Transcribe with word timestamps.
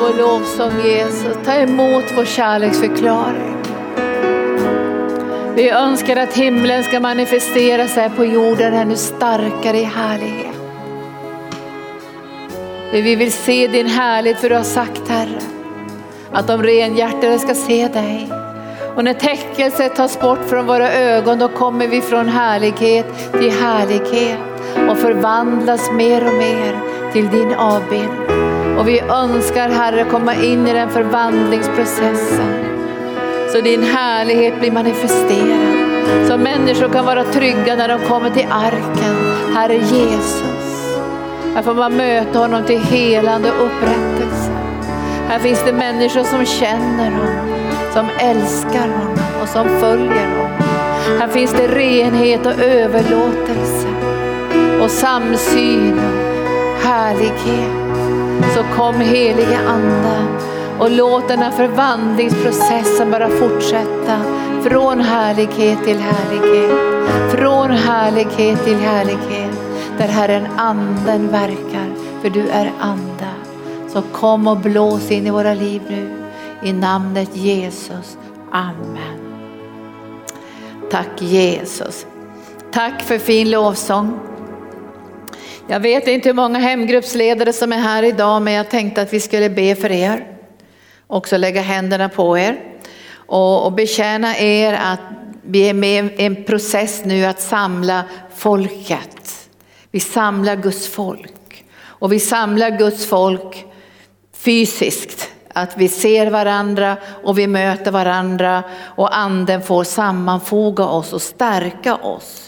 vår 0.00 0.18
lovsång 0.18 0.80
Jesus. 0.84 1.36
Ta 1.44 1.52
emot 1.52 2.04
vår 2.16 2.24
kärleksförklaring. 2.24 3.56
Vi 5.54 5.70
önskar 5.70 6.16
att 6.16 6.34
himlen 6.34 6.84
ska 6.84 7.00
manifestera 7.00 7.88
sig 7.88 8.10
på 8.10 8.24
jorden 8.24 8.74
ännu 8.74 8.96
starkare 8.96 9.78
i 9.78 9.84
härlighet. 9.84 10.54
Vi 12.92 13.14
vill 13.14 13.32
se 13.32 13.66
din 13.66 13.86
härlighet 13.86 14.40
för 14.40 14.48
du 14.48 14.56
har 14.56 14.62
sagt 14.62 15.08
Herre 15.08 15.40
att 16.32 16.46
de 16.46 16.62
renhjärtade 16.62 17.38
ska 17.38 17.54
se 17.54 17.88
dig. 17.88 18.28
Och 18.96 19.04
när 19.04 19.14
täckelset 19.14 19.96
tas 19.96 20.20
bort 20.20 20.44
från 20.48 20.66
våra 20.66 20.92
ögon 20.92 21.38
då 21.38 21.48
kommer 21.48 21.86
vi 21.88 22.00
från 22.00 22.28
härlighet 22.28 23.06
till 23.32 23.50
härlighet 23.50 24.38
och 24.90 24.98
förvandlas 24.98 25.92
mer 25.92 26.26
och 26.26 26.34
mer 26.34 26.80
till 27.12 27.28
din 27.28 27.54
avbild. 27.54 28.37
Och 28.78 28.88
vi 28.88 29.00
önskar 29.00 29.68
Herre 29.68 30.04
komma 30.04 30.34
in 30.34 30.66
i 30.66 30.72
den 30.72 30.90
förvandlingsprocessen. 30.90 32.64
Så 33.52 33.60
din 33.60 33.82
härlighet 33.82 34.60
blir 34.60 34.72
manifesterad. 34.72 35.88
Så 36.28 36.36
människor 36.36 36.88
kan 36.88 37.04
vara 37.04 37.24
trygga 37.24 37.76
när 37.76 37.88
de 37.88 37.98
kommer 37.98 38.30
till 38.30 38.46
arken. 38.50 39.14
Herre 39.54 39.74
Jesus. 39.74 40.98
Här 41.54 41.62
får 41.62 41.74
man 41.74 41.96
möta 41.96 42.38
honom 42.38 42.64
till 42.64 42.80
helande 42.80 43.52
och 43.52 43.66
upprättelse. 43.66 44.50
Här 45.28 45.38
finns 45.38 45.64
det 45.64 45.72
människor 45.72 46.24
som 46.24 46.44
känner 46.44 47.10
honom, 47.10 47.54
som 47.92 48.06
älskar 48.18 48.88
honom 48.88 49.42
och 49.42 49.48
som 49.48 49.68
följer 49.80 50.36
honom. 50.36 50.62
Här 51.20 51.28
finns 51.28 51.52
det 51.52 51.68
renhet 51.68 52.46
och 52.46 52.62
överlåtelse 52.62 53.88
och 54.82 54.90
samsyn 54.90 55.98
och 55.98 56.82
härlighet. 56.86 57.87
Så 58.54 58.62
kom 58.76 59.00
helige 59.00 59.58
Ande 59.68 60.26
och 60.78 60.90
låt 60.90 61.28
den 61.28 61.38
här 61.38 61.50
förvandlingsprocessen 61.50 63.10
bara 63.10 63.28
fortsätta 63.28 64.20
från 64.62 65.00
härlighet 65.00 65.84
till 65.84 65.98
härlighet. 65.98 66.70
Från 67.30 67.70
härlighet 67.70 68.64
till 68.64 68.78
härlighet 68.78 69.58
där 69.98 70.08
Herren 70.08 70.46
anden 70.56 71.28
verkar, 71.28 71.94
för 72.22 72.30
du 72.30 72.48
är 72.48 72.72
ande. 72.80 73.28
Så 73.88 74.02
kom 74.02 74.46
och 74.46 74.56
blås 74.56 75.10
in 75.10 75.26
i 75.26 75.30
våra 75.30 75.54
liv 75.54 75.82
nu 75.88 76.18
i 76.62 76.72
namnet 76.72 77.36
Jesus. 77.36 78.18
Amen. 78.52 79.18
Tack 80.90 81.22
Jesus. 81.22 82.06
Tack 82.72 83.02
för 83.02 83.18
fin 83.18 83.50
lovsång. 83.50 84.18
Jag 85.70 85.80
vet 85.80 86.06
inte 86.08 86.28
hur 86.28 86.34
många 86.34 86.58
hemgruppsledare 86.58 87.52
som 87.52 87.72
är 87.72 87.78
här 87.78 88.02
idag 88.02 88.42
men 88.42 88.52
jag 88.52 88.70
tänkte 88.70 89.02
att 89.02 89.12
vi 89.12 89.20
skulle 89.20 89.50
be 89.50 89.74
för 89.74 89.90
er. 89.90 90.26
Också 91.06 91.36
lägga 91.36 91.60
händerna 91.60 92.08
på 92.08 92.38
er 92.38 92.60
och, 93.12 93.66
och 93.66 93.72
betjäna 93.72 94.38
er 94.38 94.72
att 94.72 95.00
vi 95.42 95.68
är 95.68 95.74
med 95.74 96.04
i 96.04 96.24
en 96.24 96.44
process 96.44 97.02
nu 97.04 97.24
att 97.24 97.40
samla 97.40 98.04
folket. 98.36 99.48
Vi 99.90 100.00
samlar 100.00 100.56
Guds 100.56 100.88
folk 100.88 101.64
och 101.80 102.12
vi 102.12 102.20
samlar 102.20 102.70
Guds 102.70 103.06
folk 103.06 103.64
fysiskt. 104.36 105.30
Att 105.52 105.76
vi 105.76 105.88
ser 105.88 106.30
varandra 106.30 106.96
och 107.24 107.38
vi 107.38 107.46
möter 107.46 107.90
varandra 107.90 108.62
och 108.80 109.16
anden 109.16 109.62
får 109.62 109.84
sammanfoga 109.84 110.84
oss 110.84 111.12
och 111.12 111.22
stärka 111.22 111.96
oss. 111.96 112.47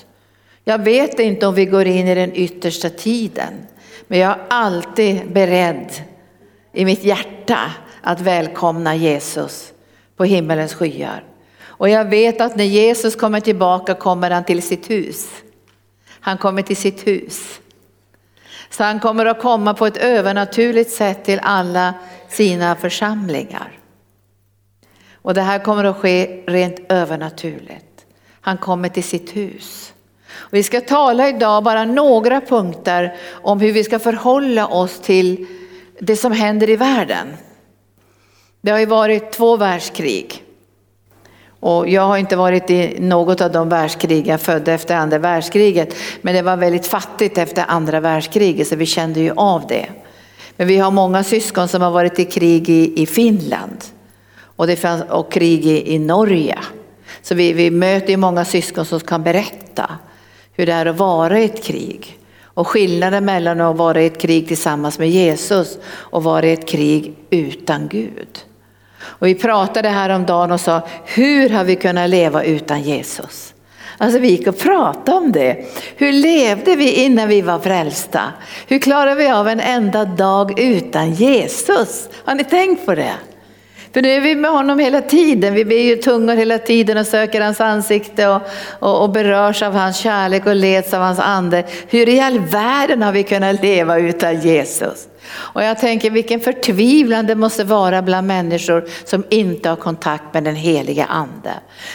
Jag 0.71 0.85
vet 0.85 1.19
inte 1.19 1.47
om 1.47 1.55
vi 1.55 1.65
går 1.65 1.87
in 1.87 2.09
i 2.09 2.15
den 2.15 2.35
yttersta 2.35 2.91
tiden, 2.91 3.67
men 4.07 4.19
jag 4.19 4.31
är 4.31 4.47
alltid 4.51 5.33
beredd 5.33 5.93
i 6.73 6.85
mitt 6.85 7.05
hjärta 7.05 7.59
att 8.03 8.21
välkomna 8.21 8.95
Jesus 8.95 9.73
på 10.17 10.25
himmelens 10.25 10.75
skyar. 10.75 11.25
Och 11.63 11.89
jag 11.89 12.05
vet 12.05 12.41
att 12.41 12.57
när 12.57 12.65
Jesus 12.65 13.17
kommer 13.17 13.41
tillbaka 13.41 13.95
kommer 13.95 14.31
han 14.31 14.45
till 14.45 14.63
sitt 14.63 14.91
hus. 14.91 15.29
Han 16.21 16.39
kommer 16.39 16.63
till 16.63 16.77
sitt 16.77 17.07
hus. 17.07 17.61
Så 18.71 18.85
han 18.85 19.01
kommer 19.01 19.27
att 19.27 19.41
komma 19.41 19.75
på 19.75 19.87
ett 19.87 19.97
övernaturligt 19.97 20.91
sätt 20.91 21.25
till 21.25 21.41
alla 21.43 21.95
sina 22.29 22.77
församlingar. 22.77 23.79
Och 25.15 25.35
det 25.35 25.43
här 25.43 25.59
kommer 25.59 25.85
att 25.85 25.97
ske 25.97 26.45
rent 26.47 26.81
övernaturligt. 26.89 28.07
Han 28.41 28.59
kommer 28.59 28.89
till 28.89 29.05
sitt 29.05 29.37
hus. 29.37 29.95
Och 30.41 30.55
vi 30.55 30.63
ska 30.63 30.81
tala 30.81 31.29
idag 31.29 31.65
bara 31.65 31.85
några 31.85 32.41
punkter 32.41 33.17
om 33.31 33.61
hur 33.61 33.73
vi 33.73 33.85
ska 33.85 33.99
förhålla 33.99 34.67
oss 34.67 35.01
till 35.01 35.47
det 35.99 36.17
som 36.17 36.33
händer 36.33 36.71
i 36.71 36.77
världen. 36.77 37.27
Det 38.61 38.71
har 38.71 38.79
ju 38.79 38.87
varit 38.87 39.33
två 39.33 39.57
världskrig. 39.57 40.45
Och 41.61 41.89
jag 41.89 42.03
har 42.03 42.17
inte 42.17 42.37
varit 42.37 42.71
i 42.71 42.97
något 43.01 43.41
av 43.41 43.53
de 43.53 43.69
världskrig 43.69 44.27
jag 44.27 44.41
födde 44.41 44.73
efter 44.73 44.97
andra 44.97 45.19
världskriget. 45.19 45.95
Men 46.23 46.35
det 46.35 46.43
var 46.43 46.57
väldigt 46.57 46.87
fattigt 46.87 47.39
efter 47.39 47.65
andra 47.69 48.01
världskriget 48.01 48.69
så 48.69 48.77
vi 48.77 48.87
kände 48.87 49.21
ju 49.21 49.33
av 49.37 49.67
det. 49.67 49.87
Men 50.57 50.69
vi 50.69 50.79
har 50.79 50.91
många 50.91 51.25
syskon 51.25 51.69
som 51.69 51.83
har 51.83 51.91
varit 51.91 52.19
i 52.19 52.25
krig 52.25 52.69
i, 52.69 53.03
i 53.03 53.07
Finland. 53.07 53.85
Och, 54.43 54.67
det 54.67 54.77
fanns, 54.77 55.03
och 55.11 55.33
krig 55.33 55.67
i, 55.67 55.95
i 55.95 55.99
Norge. 55.99 56.59
Så 57.23 57.35
vi, 57.35 57.53
vi 57.53 57.71
möter 57.71 58.11
ju 58.11 58.17
många 58.17 58.45
syskon 58.45 58.85
som 58.85 59.01
kan 59.01 59.23
berätta 59.23 59.91
hur 60.61 60.67
det 60.67 60.73
är 60.73 60.87
att 60.87 60.97
vara 60.97 61.41
i 61.41 61.45
ett 61.45 61.65
krig. 61.65 62.19
Och 62.45 62.69
skillnaden 62.69 63.25
mellan 63.25 63.61
att 63.61 63.77
vara 63.77 64.03
i 64.03 64.07
ett 64.07 64.21
krig 64.21 64.49
tillsammans 64.49 64.99
med 64.99 65.11
Jesus 65.11 65.79
och 65.85 66.23
vara 66.23 66.47
i 66.47 66.53
ett 66.53 66.69
krig 66.69 67.15
utan 67.31 67.89
Gud. 67.89 68.45
Och 69.03 69.27
vi 69.27 69.35
pratade 69.35 69.89
här 69.89 70.11
om 70.11 70.27
dagen 70.27 70.53
och 70.53 70.61
sa, 70.61 70.83
hur 71.05 71.49
har 71.49 71.65
vi 71.65 71.77
kunnat 71.77 72.11
leva 72.11 72.45
utan 72.45 72.83
Jesus? 72.83 73.55
Alltså 73.99 74.19
vi 74.19 74.29
gick 74.29 74.47
och 74.47 74.59
pratade 74.59 75.17
om 75.17 75.33
det. 75.33 75.67
Hur 75.97 76.13
levde 76.13 76.77
vi 76.77 77.05
innan 77.05 77.29
vi 77.29 77.41
var 77.41 77.59
frälsta? 77.59 78.23
Hur 78.67 78.79
klarar 78.79 79.15
vi 79.15 79.31
av 79.31 79.49
en 79.49 79.61
enda 79.61 80.05
dag 80.05 80.61
utan 80.61 81.13
Jesus? 81.13 82.09
Har 82.25 82.35
ni 82.35 82.45
tänkt 82.45 82.87
på 82.87 82.95
det? 82.95 83.15
För 83.93 84.03
nu 84.03 84.09
är 84.09 84.21
vi 84.21 84.35
med 84.35 84.51
honom 84.51 84.79
hela 84.79 85.03
tiden. 85.03 85.55
Vi 85.55 85.65
ber 85.65 85.77
ju 85.77 85.97
tungor 85.97 86.35
hela 86.35 86.59
tiden 86.59 86.99
och 86.99 87.07
söker 87.07 87.41
hans 87.41 87.61
ansikte 87.61 88.29
och, 88.29 88.43
och, 88.79 89.03
och, 89.03 89.11
berörs 89.11 89.63
av 89.63 89.73
hans 89.73 89.97
kärlek 89.97 90.47
och 90.47 90.55
leds 90.55 90.95
av 90.95 91.03
hans 91.03 91.19
ande. 91.19 91.65
Hur 91.89 92.09
i 92.09 92.21
all 92.21 92.39
världen 92.39 93.03
har 93.03 93.13
vi 93.13 93.23
kunnat 93.23 93.63
leva 93.63 93.99
utan 93.99 94.41
Jesus? 94.41 95.09
Och 95.33 95.63
jag 95.63 95.79
tänker 95.79 96.11
vilken 96.11 96.41
förtvivlan 96.41 97.27
det 97.27 97.35
måste 97.35 97.65
vara 97.65 98.03
bland 98.03 98.27
människor 98.27 98.85
som 99.05 99.25
inte 99.31 99.69
har 99.69 99.77
kontakt 99.77 100.35
med 100.35 100.45
den 100.45 100.57
heliga 100.57 101.05
ande. 101.05 101.53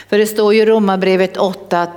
För 0.09 0.17
det 0.17 0.28
står 0.28 0.53
ju 0.53 0.61
i 0.61 0.66
Romarbrevet 0.66 1.38
8 1.38 1.81
att 1.81 1.89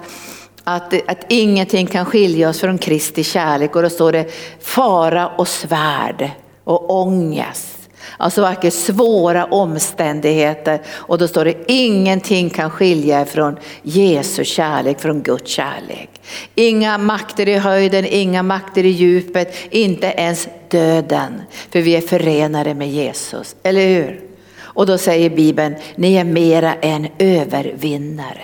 att, 0.64 0.94
att 1.10 1.24
ingenting 1.28 1.86
kan 1.86 2.06
skilja 2.06 2.48
oss 2.48 2.60
från 2.60 2.78
Kristi 2.78 3.24
kärlek 3.24 3.76
och 3.76 3.82
då 3.82 3.90
står 3.90 4.12
det 4.12 4.26
fara 4.60 5.28
och 5.28 5.48
svärd 5.48 6.30
och 6.64 6.90
ångest. 6.90 7.77
Alltså 8.16 8.42
varken 8.42 8.70
svåra 8.70 9.44
omständigheter 9.44 10.80
och 10.88 11.18
då 11.18 11.28
står 11.28 11.44
det 11.44 11.72
ingenting 11.72 12.50
kan 12.50 12.70
skilja 12.70 13.24
från 13.24 13.56
Jesu 13.82 14.44
kärlek, 14.44 15.00
från 15.00 15.22
Guds 15.22 15.50
kärlek. 15.50 16.10
Inga 16.54 16.98
makter 16.98 17.48
i 17.48 17.58
höjden, 17.58 18.06
inga 18.06 18.42
makter 18.42 18.84
i 18.84 18.88
djupet, 18.88 19.54
inte 19.70 20.06
ens 20.06 20.48
döden. 20.68 21.42
För 21.70 21.80
vi 21.80 21.96
är 21.96 22.00
förenade 22.00 22.74
med 22.74 22.88
Jesus, 22.88 23.56
eller 23.62 23.86
hur? 23.86 24.20
Och 24.60 24.86
då 24.86 24.98
säger 24.98 25.30
Bibeln, 25.30 25.76
ni 25.96 26.14
är 26.14 26.24
mera 26.24 26.74
än 26.74 27.08
övervinnare. 27.18 28.42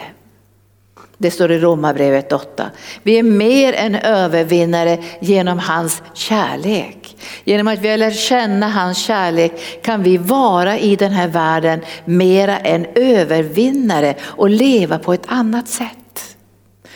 Det 1.18 1.30
står 1.30 1.52
i 1.52 1.58
Romarbrevet 1.58 2.32
8. 2.32 2.70
Vi 3.02 3.18
är 3.18 3.22
mer 3.22 3.72
än 3.72 3.94
övervinnare 3.94 4.98
genom 5.20 5.58
hans 5.58 6.02
kärlek. 6.14 7.16
Genom 7.44 7.68
att 7.68 7.78
vi 7.78 7.88
har 7.88 7.96
lärt 7.96 8.16
känna 8.16 8.68
hans 8.68 8.98
kärlek 8.98 9.82
kan 9.82 10.02
vi 10.02 10.16
vara 10.16 10.78
i 10.78 10.96
den 10.96 11.12
här 11.12 11.28
världen 11.28 11.80
mera 12.04 12.58
än 12.58 12.86
övervinnare 12.94 14.14
och 14.22 14.50
leva 14.50 14.98
på 14.98 15.12
ett 15.12 15.26
annat 15.26 15.68
sätt. 15.68 16.36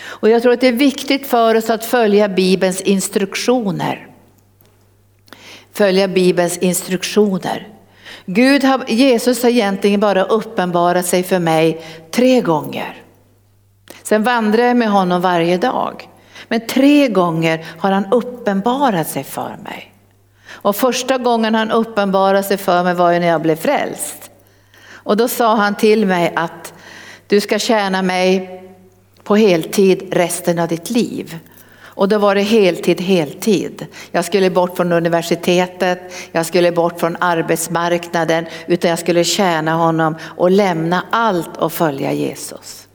Och 0.00 0.28
jag 0.28 0.42
tror 0.42 0.52
att 0.52 0.60
det 0.60 0.68
är 0.68 0.72
viktigt 0.72 1.26
för 1.26 1.54
oss 1.54 1.70
att 1.70 1.84
följa 1.84 2.28
Bibelns 2.28 2.80
instruktioner. 2.80 4.06
Följa 5.72 6.08
Bibelns 6.08 6.58
instruktioner. 6.58 7.68
Gud 8.26 8.64
har, 8.64 8.84
Jesus 8.88 9.42
har 9.42 9.50
egentligen 9.50 10.00
bara 10.00 10.24
uppenbarat 10.24 11.06
sig 11.06 11.22
för 11.22 11.38
mig 11.38 11.80
tre 12.10 12.40
gånger. 12.40 13.02
Sen 14.08 14.22
vandrar 14.22 14.62
jag 14.62 14.76
med 14.76 14.90
honom 14.90 15.20
varje 15.20 15.58
dag. 15.58 16.08
Men 16.48 16.66
tre 16.66 17.08
gånger 17.08 17.66
har 17.78 17.92
han 17.92 18.12
uppenbarat 18.12 19.08
sig 19.08 19.24
för 19.24 19.56
mig. 19.64 19.92
Och 20.48 20.76
första 20.76 21.18
gången 21.18 21.54
han 21.54 21.70
uppenbarade 21.70 22.42
sig 22.42 22.56
för 22.56 22.84
mig 22.84 22.94
var 22.94 23.12
ju 23.12 23.18
när 23.18 23.26
jag 23.26 23.42
blev 23.42 23.56
frälst. 23.56 24.30
Och 24.92 25.16
då 25.16 25.28
sa 25.28 25.54
han 25.54 25.74
till 25.74 26.06
mig 26.06 26.32
att 26.36 26.72
du 27.26 27.40
ska 27.40 27.58
tjäna 27.58 28.02
mig 28.02 28.62
på 29.24 29.36
heltid 29.36 30.08
resten 30.14 30.58
av 30.58 30.68
ditt 30.68 30.90
liv. 30.90 31.38
Och 31.80 32.08
då 32.08 32.18
var 32.18 32.34
det 32.34 32.42
heltid, 32.42 33.00
heltid. 33.00 33.86
Jag 34.10 34.24
skulle 34.24 34.50
bort 34.50 34.76
från 34.76 34.92
universitetet, 34.92 36.12
jag 36.32 36.46
skulle 36.46 36.72
bort 36.72 37.00
från 37.00 37.16
arbetsmarknaden, 37.20 38.46
utan 38.66 38.90
jag 38.90 38.98
skulle 38.98 39.24
tjäna 39.24 39.74
honom 39.74 40.16
och 40.22 40.50
lämna 40.50 41.04
allt 41.10 41.56
och 41.56 41.72
följa 41.72 42.12
Jesus. 42.12 42.87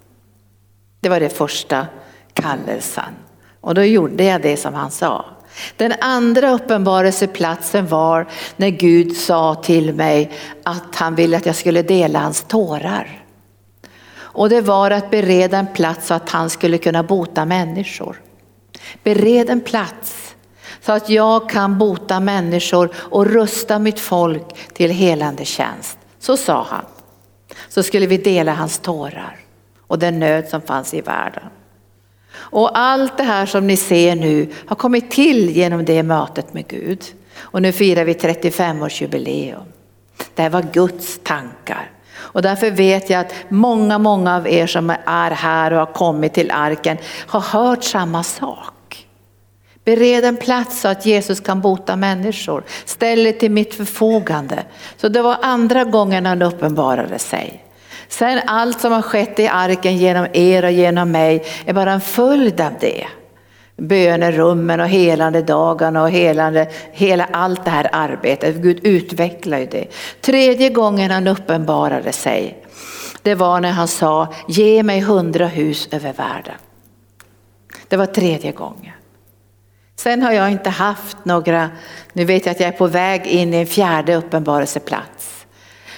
Det 1.04 1.10
var 1.10 1.20
det 1.20 1.30
första 1.30 1.88
kallelsen. 2.34 3.16
Och 3.62 3.76
då 3.76 3.84
gjorde 3.84 4.24
jag 4.24 4.42
det 4.42 4.58
som 4.58 4.74
han 4.74 4.92
sa. 4.92 5.26
Den 5.78 5.94
andra 6.02 6.52
uppenbarelseplatsen 6.52 7.88
var 7.88 8.28
när 8.56 8.70
Gud 8.70 9.18
sa 9.18 9.56
till 9.56 9.94
mig 9.94 10.32
att 10.64 10.96
han 10.96 11.16
ville 11.16 11.38
att 11.38 11.46
jag 11.46 11.56
skulle 11.56 11.82
dela 11.82 12.20
hans 12.20 12.44
tårar. 12.44 13.26
Och 14.16 14.50
det 14.50 14.62
var 14.62 14.92
att 14.92 15.12
bereda 15.12 15.58
en 15.58 15.74
plats 15.74 16.08
så 16.08 16.14
att 16.14 16.30
han 16.30 16.50
skulle 16.50 16.78
kunna 16.78 17.04
bota 17.04 17.46
människor. 17.46 18.22
Bered 19.04 19.50
en 19.50 19.62
plats 19.62 20.36
så 20.82 20.92
att 20.92 21.10
jag 21.10 21.50
kan 21.50 21.78
bota 21.78 22.20
människor 22.20 22.96
och 22.96 23.26
rusta 23.26 23.80
mitt 23.80 24.00
folk 24.00 24.74
till 24.74 24.92
helande 24.92 25.46
tjänst. 25.46 25.98
Så 26.20 26.38
sa 26.38 26.68
han. 26.70 26.86
Så 27.70 27.84
skulle 27.84 28.06
vi 28.06 28.18
dela 28.18 28.54
hans 28.54 28.80
tårar 28.80 29.43
och 29.94 30.00
den 30.00 30.20
nöd 30.20 30.48
som 30.48 30.62
fanns 30.62 30.94
i 30.94 31.02
världen. 31.02 31.44
Och 32.34 32.78
allt 32.78 33.18
det 33.18 33.24
här 33.24 33.46
som 33.46 33.68
ni 33.68 33.78
ser 33.78 34.16
nu 34.16 34.50
har 34.66 34.76
kommit 34.76 35.12
till 35.12 35.50
genom 35.50 35.86
det 35.86 36.04
mötet 36.04 36.54
med 36.54 36.68
Gud. 36.68 37.04
Och 37.38 37.62
nu 37.62 37.72
firar 37.72 38.06
vi 38.06 38.14
35-årsjubileum. 38.14 39.64
Det 40.36 40.42
här 40.42 40.50
var 40.50 40.62
Guds 40.62 41.20
tankar. 41.24 41.92
Och 42.16 42.42
därför 42.42 42.72
vet 42.72 43.10
jag 43.10 43.20
att 43.20 43.34
många, 43.50 43.98
många 43.98 44.36
av 44.36 44.48
er 44.48 44.68
som 44.68 44.90
är 45.06 45.32
här 45.32 45.72
och 45.72 45.80
har 45.80 45.94
kommit 45.94 46.34
till 46.34 46.52
arken 46.52 46.98
har 47.28 47.42
hört 47.42 47.84
samma 47.84 48.24
sak. 48.24 49.08
Bered 49.86 50.26
en 50.26 50.38
plats 50.38 50.82
så 50.82 50.88
att 50.88 51.06
Jesus 51.06 51.40
kan 51.40 51.62
bota 51.62 51.96
människor. 51.96 52.64
Ställ 52.86 53.24
det 53.24 53.34
till 53.34 53.52
mitt 53.52 53.74
förfogande. 53.74 54.64
Så 54.98 55.10
det 55.10 55.22
var 55.22 55.38
andra 55.42 55.84
gången 55.84 56.26
han 56.26 56.42
uppenbarade 56.42 57.20
sig. 57.20 57.63
Sen 58.08 58.42
allt 58.46 58.82
som 58.82 58.92
har 58.92 59.02
skett 59.02 59.40
i 59.40 59.48
arken 59.48 59.98
genom 59.98 60.28
er 60.34 60.66
och 60.66 60.72
genom 60.72 61.12
mig 61.12 61.44
är 61.66 61.74
bara 61.74 61.92
en 61.92 62.02
följd 62.02 62.62
av 62.62 62.72
det. 62.80 63.08
Bönerummen 63.78 64.80
och 64.80 64.88
helande 64.88 65.42
dagarna 65.42 66.02
och 66.04 66.10
helande, 66.10 66.68
hela 66.92 67.26
allt 67.32 67.66
det 67.66 67.72
här 67.72 67.90
arbetet. 67.92 68.56
Gud 68.56 68.80
utvecklar 68.84 69.58
ju 69.58 69.66
det. 69.66 69.88
Tredje 70.22 70.70
gången 70.70 71.12
han 71.12 71.28
uppenbarade 71.28 72.12
sig, 72.12 72.64
det 73.22 73.36
var 73.36 73.60
när 73.60 73.72
han 73.72 73.88
sa 73.88 74.34
ge 74.48 74.84
mig 74.84 75.00
hundra 75.00 75.48
hus 75.48 75.88
över 75.92 76.14
världen. 76.14 76.56
Det 77.88 77.98
var 77.98 78.06
tredje 78.06 78.52
gången. 78.52 78.94
Sen 79.96 80.22
har 80.22 80.32
jag 80.32 80.52
inte 80.52 80.70
haft 80.70 81.18
några, 81.24 81.70
nu 82.14 82.26
vet 82.26 82.46
jag 82.46 82.54
att 82.54 82.60
jag 82.60 82.68
är 82.68 82.78
på 82.78 82.88
väg 82.88 83.28
in 83.28 83.54
i 83.54 83.58
en 83.58 83.68
fjärde 83.68 84.16
uppenbarelseplats. 84.16 85.46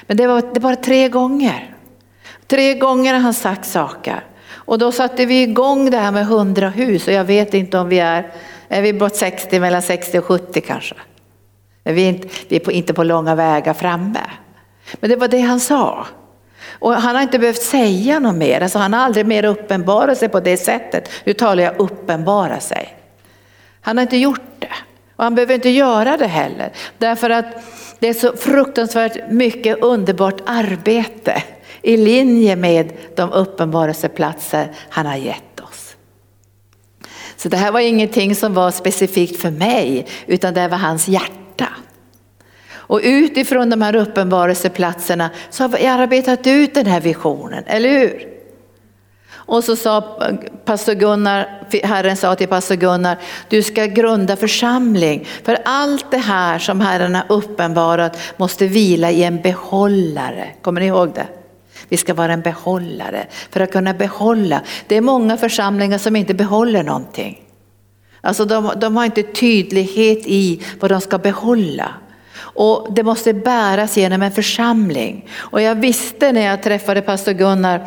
Men 0.08 0.18
det 0.18 0.28
var, 0.28 0.44
det 0.54 0.60
var 0.60 0.76
tre 0.76 1.10
gånger. 1.10 1.75
Tre 2.48 2.74
gånger 2.74 3.14
har 3.14 3.22
han 3.22 3.34
sagt 3.34 3.66
saker. 3.66 4.24
Och 4.52 4.80
då 4.80 4.92
satte 4.92 5.26
vi 5.26 5.42
igång 5.42 5.90
det 5.90 5.98
här 5.98 6.12
med 6.12 6.26
hundra 6.26 6.70
hus 6.70 7.08
och 7.08 7.14
jag 7.14 7.24
vet 7.24 7.54
inte 7.54 7.78
om 7.78 7.90
vi 7.90 8.00
är, 8.00 8.32
är 8.70 8.82
vi 8.82 8.94
bort 8.94 9.16
60, 9.16 9.60
mellan 9.60 9.82
60 9.82 10.20
och 10.20 10.26
70 10.26 10.62
kanske. 10.62 10.96
Men 11.84 11.96
vi 11.96 12.04
är 12.04 12.10
inte, 12.10 12.28
vi 12.48 12.56
är 12.56 12.60
på, 12.60 12.72
inte 12.72 12.94
på 12.94 13.04
långa 13.04 13.36
vägar 13.36 13.74
framme. 13.74 14.22
Men 14.94 15.10
det 15.10 15.16
var 15.16 15.28
det 15.28 15.40
han 15.40 15.60
sa. 15.60 16.08
Och 16.80 16.94
han 16.94 17.16
har 17.16 17.22
inte 17.22 17.40
behövt 17.40 17.62
säga 17.62 18.20
något 18.20 18.36
mer, 18.36 18.62
alltså 18.62 18.80
han 18.80 18.94
har 18.94 19.00
aldrig 19.02 19.26
mer 19.26 19.46
uppenbarat 19.46 20.18
sig 20.18 20.30
på 20.30 20.40
det 20.40 20.58
sättet. 20.58 21.10
Nu 21.24 21.34
talar 21.34 21.64
jag 21.64 21.80
uppenbara 21.80 22.60
sig. 22.60 22.98
Han 23.82 23.98
har 23.98 24.02
inte 24.02 24.18
gjort 24.18 24.60
det. 24.60 24.74
Och 25.16 25.24
han 25.24 25.36
behöver 25.36 25.56
inte 25.56 25.70
göra 25.70 26.18
det 26.18 26.28
heller. 26.28 26.72
Därför 26.98 27.30
att 27.30 27.46
det 28.00 28.08
är 28.08 28.14
så 28.14 28.36
fruktansvärt 28.38 29.32
mycket 29.32 29.82
underbart 29.82 30.42
arbete 30.46 31.44
i 31.86 31.98
linje 31.98 32.56
med 32.56 32.92
de 33.16 33.32
uppenbarelseplatser 33.32 34.72
han 34.90 35.06
har 35.06 35.16
gett 35.16 35.60
oss. 35.60 35.96
Så 37.38 37.50
det 37.50 37.58
här 37.58 37.72
var 37.72 37.80
ingenting 37.80 38.36
som 38.36 38.54
var 38.54 38.72
specifikt 38.72 39.42
för 39.42 39.52
mig 39.52 40.08
utan 40.28 40.54
det 40.54 40.68
var 40.68 40.78
hans 40.78 41.08
hjärta. 41.08 41.68
Och 42.70 43.00
utifrån 43.04 43.70
de 43.70 43.82
här 43.82 43.96
uppenbarelseplatserna 43.96 45.30
så 45.50 45.64
har 45.64 45.70
vi 45.70 45.88
arbetat 45.88 46.48
ut 46.48 46.74
den 46.74 46.86
här 46.86 47.02
visionen, 47.02 47.64
eller 47.68 47.90
hur? 47.90 48.28
Och 49.32 49.64
så 49.64 49.76
sa 49.76 50.20
pastor 50.66 50.94
Gunnar, 50.94 51.68
Herren 51.84 52.18
sa 52.18 52.36
till 52.36 52.48
pastor 52.48 52.76
Gunnar, 52.76 53.18
du 53.50 53.64
ska 53.64 53.86
grunda 53.86 54.36
församling. 54.36 55.28
För 55.44 55.58
allt 55.66 56.12
det 56.12 56.18
här 56.18 56.60
som 56.60 56.82
Herren 56.82 57.16
har 57.16 57.26
uppenbarat 57.30 58.18
måste 58.38 58.68
vila 58.68 59.12
i 59.12 59.24
en 59.24 59.42
behållare. 59.42 60.50
Kommer 60.62 60.82
ni 60.82 60.88
ihåg 60.88 61.14
det? 61.14 61.28
Vi 61.90 61.98
ska 61.98 62.14
vara 62.14 62.34
en 62.34 62.42
behållare 62.42 63.28
för 63.50 63.60
att 63.60 63.72
kunna 63.72 63.94
behålla. 63.94 64.62
Det 64.88 64.96
är 64.96 65.02
många 65.02 65.38
församlingar 65.38 65.98
som 65.98 66.16
inte 66.16 66.34
behåller 66.34 66.84
någonting. 66.84 67.42
Alltså 68.22 68.46
de, 68.46 68.72
de 68.78 68.98
har 68.98 69.06
inte 69.06 69.24
tydlighet 69.24 70.20
i 70.26 70.62
vad 70.80 70.92
de 70.92 71.02
ska 71.02 71.18
behålla. 71.18 71.94
Och 72.38 72.94
det 72.94 73.04
måste 73.04 73.34
bäras 73.34 73.98
genom 73.98 74.22
en 74.22 74.32
församling. 74.32 75.30
Och 75.36 75.62
jag 75.62 75.76
visste 75.76 76.32
när 76.32 76.42
jag 76.42 76.64
träffade 76.64 77.02
pastor 77.02 77.32
Gunnar, 77.32 77.86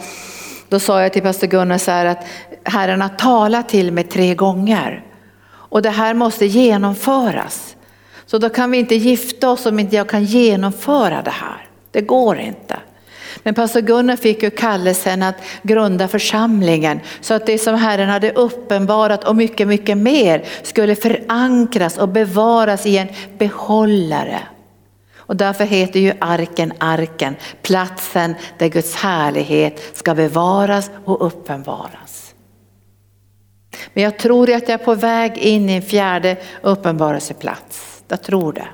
då 0.69 0.79
sa 0.79 1.03
jag 1.03 1.13
till 1.13 1.23
pastor 1.23 1.47
Gunnar 1.47 1.79
så 1.79 1.91
här 1.91 2.07
att 2.07 2.27
Herren 2.65 3.01
har 3.01 3.09
talat 3.09 3.69
till 3.69 3.93
mig 3.93 4.05
tre 4.05 4.35
gånger. 4.35 5.05
Och 5.49 5.83
det 5.83 5.91
här 5.91 6.15
måste 6.15 6.47
genomföras. 6.47 7.77
Så 8.27 8.39
då 8.39 8.49
kan 8.49 8.71
vi 8.71 8.79
inte 8.79 8.95
gifta 8.95 9.51
oss 9.51 9.67
om 9.67 9.79
inte 9.79 9.97
jag 9.97 10.09
kan 10.09 10.25
genomföra 10.25 11.23
det 11.23 11.31
här. 11.31 11.69
Det 11.91 12.01
går 12.01 12.39
inte. 12.39 12.77
Men 13.43 13.55
pastor 13.55 13.81
Gunnar 13.81 14.17
fick 14.17 14.43
ju 14.43 14.51
kallelsen 14.51 15.23
att 15.23 15.37
grunda 15.63 16.09
församlingen 16.09 17.01
så 17.21 17.35
att 17.35 17.47
det 17.47 17.59
som 17.59 17.75
Herren 17.75 18.09
hade 18.09 18.33
uppenbarat 18.33 19.25
och 19.25 19.37
mycket, 19.37 19.69
mycket 19.69 19.99
mer 19.99 20.45
skulle 20.63 20.95
förankras 20.95 21.99
och 21.99 22.09
bevaras 22.09 22.87
i 22.87 22.99
en 22.99 23.09
behållare. 23.39 24.41
Och 25.17 25.37
därför 25.37 25.65
heter 25.65 26.01
ju 26.01 26.13
arken 26.19 26.73
arken, 26.79 27.37
platsen 27.63 28.35
där 28.59 28.69
Guds 28.69 28.95
härlighet 28.95 29.97
ska 29.97 30.15
bevaras 30.15 30.91
och 31.05 31.27
uppenbaras. 31.27 32.35
Men 33.95 34.05
jag 34.05 34.19
tror 34.19 34.51
att 34.51 34.69
jag 34.69 34.81
är 34.81 34.85
på 34.85 34.95
väg 34.95 35.39
in 35.39 35.71
i 35.71 35.73
en 35.73 35.83
fjärde 35.83 36.37
uppenbarelseplats. 36.63 38.03
Jag 38.09 38.23
tror 38.23 38.53
det. 38.53 38.69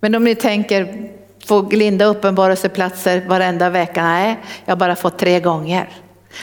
Men 0.00 0.14
om 0.14 0.24
ni 0.24 0.34
tänker 0.34 1.10
få 1.46 1.62
glinda 1.62 2.04
uppenbarelseplatser 2.04 3.22
varenda 3.26 3.70
vecka. 3.70 4.02
Nej, 4.02 4.38
jag 4.64 4.72
har 4.72 4.76
bara 4.76 4.96
fått 4.96 5.18
tre 5.18 5.40
gånger. 5.40 5.88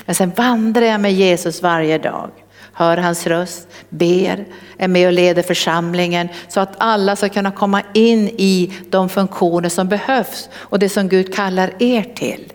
Men 0.06 0.16
sen 0.16 0.32
vandrar 0.36 0.86
jag 0.86 1.02
med 1.02 1.14
Jesus 1.14 1.62
varje 1.62 1.98
dag. 1.98 2.30
Hör 2.74 2.98
hans 2.98 3.28
röst, 3.28 3.68
ber, 3.90 4.46
är 4.78 4.88
med 4.88 5.08
och 5.08 5.14
leder 5.14 5.44
församlingen 5.44 6.30
så 6.48 6.60
att 6.60 6.76
alla 6.78 7.16
ska 7.16 7.30
kunna 7.30 7.52
komma 7.52 7.82
in 7.94 8.30
i 8.38 8.74
de 8.90 9.10
funktioner 9.10 9.70
som 9.70 9.88
behövs 9.88 10.50
och 10.56 10.80
det 10.80 10.90
som 10.90 11.10
Gud 11.10 11.36
kallar 11.36 11.74
er 11.80 12.04
till 12.16 12.54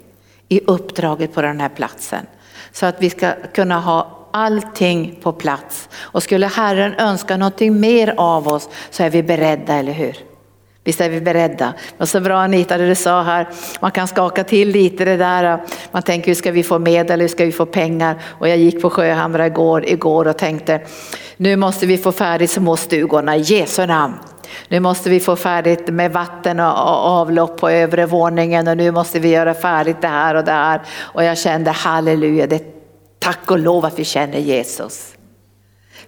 i 0.49 0.61
uppdraget 0.67 1.35
på 1.35 1.43
den 1.43 1.61
här 1.61 1.69
platsen. 1.69 2.27
Så 2.73 2.87
att 2.87 3.03
vi 3.03 3.11
ska 3.11 3.33
kunna 3.55 3.81
ha 3.81 4.29
allting 4.33 5.19
på 5.23 5.33
plats. 5.33 5.89
Och 5.95 6.23
skulle 6.23 6.47
Herren 6.47 6.95
önska 6.95 7.37
någonting 7.37 7.81
mer 7.81 8.15
av 8.17 8.49
oss 8.49 8.69
så 8.91 9.03
är 9.03 9.11
vi 9.11 9.23
beredda, 9.23 9.75
eller 9.75 9.93
hur? 9.93 10.28
Visst 10.89 11.01
är 11.01 11.09
vi 11.09 11.21
beredda? 11.21 11.75
Men 11.99 12.07
så 12.07 12.21
bra 12.21 12.39
Anita 12.39 12.77
det 12.79 12.89
du 12.89 12.95
sa 12.95 13.23
här, 13.23 13.49
man 13.81 13.91
kan 13.91 14.09
skaka 14.09 14.45
till 14.45 14.69
lite 14.69 15.05
det 15.05 15.17
där, 15.17 15.63
man 15.93 16.03
tänker 16.03 16.27
hur 16.27 16.35
ska 16.35 16.51
vi 16.51 16.63
få 16.63 16.79
medel, 16.79 17.21
hur 17.21 17.29
ska 17.29 17.45
vi 17.45 17.53
få 17.53 17.67
pengar? 17.67 18.23
Och 18.39 18.49
jag 18.49 18.57
gick 18.57 18.83
på 18.83 18.91
Sjöhamra 18.91 19.47
igår, 19.47 19.89
igår 19.89 20.29
och 20.29 20.39
tänkte 20.39 20.81
nu 21.37 21.57
måste 21.57 21.87
vi 21.87 21.99
få 21.99 22.13
färdigt 22.13 22.51
småstugorna 22.51 23.37
i 23.37 23.41
Jesu 23.41 23.87
namn. 23.87 24.15
Nu 24.69 24.81
måste 24.81 25.11
vi 25.11 25.21
få 25.21 25.37
färdigt 25.37 25.89
med 25.89 26.13
vatten 26.13 26.61
och 26.61 26.77
avlopp 27.07 27.61
på 27.61 27.71
övre 27.71 28.07
våningen 28.07 28.69
och 28.69 28.77
nu 28.77 28.91
måste 28.91 29.19
vi 29.19 29.29
göra 29.29 29.55
färdigt 29.55 30.01
det 30.01 30.09
här 30.09 30.35
och 30.35 30.45
det 30.45 30.53
här. 30.53 30.81
Och 30.99 31.25
jag 31.25 31.39
kände 31.39 31.71
halleluja, 31.71 32.47
det 32.47 32.63
tack 33.19 33.51
och 33.51 33.59
lov 33.59 33.85
att 33.85 33.99
vi 33.99 34.05
känner 34.05 34.39
Jesus. 34.39 35.15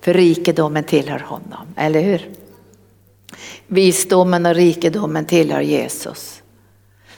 För 0.00 0.14
rikedomen 0.14 0.84
tillhör 0.84 1.22
honom, 1.26 1.66
eller 1.76 2.00
hur? 2.00 2.39
Visdomen 3.72 4.46
och 4.46 4.54
rikedomen 4.54 5.24
tillhör 5.24 5.60
Jesus. 5.60 6.42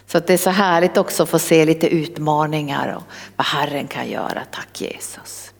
Så 0.07 0.19
det 0.19 0.33
är 0.33 0.39
så 0.39 0.51
härligt 0.51 0.97
också 0.97 1.23
att 1.23 1.29
få 1.29 1.39
se 1.39 1.65
lite 1.65 1.89
utmaningar 1.89 2.95
och 2.97 3.03
vad 3.37 3.47
Herren 3.47 3.87
kan 3.87 4.11
göra. 4.11 4.43
Tack 4.51 4.81
Jesus. 4.81 5.53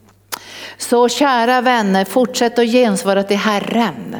Så 0.77 1.09
kära 1.09 1.61
vänner, 1.61 2.05
fortsätt 2.05 2.59
att 2.59 2.71
gensvara 2.71 3.23
till 3.23 3.37
Herren. 3.37 4.15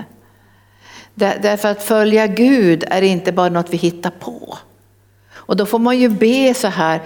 Därför 1.15 1.69
att 1.69 1.83
följa 1.83 2.27
Gud 2.27 2.83
är 2.87 3.01
inte 3.01 3.31
bara 3.31 3.49
något 3.49 3.69
vi 3.69 3.77
hittar 3.77 4.11
på. 4.11 4.57
Och 5.53 5.57
då 5.57 5.65
får 5.65 5.79
man 5.79 5.99
ju 5.99 6.09
be 6.09 6.53
så 6.53 6.67
här, 6.67 7.01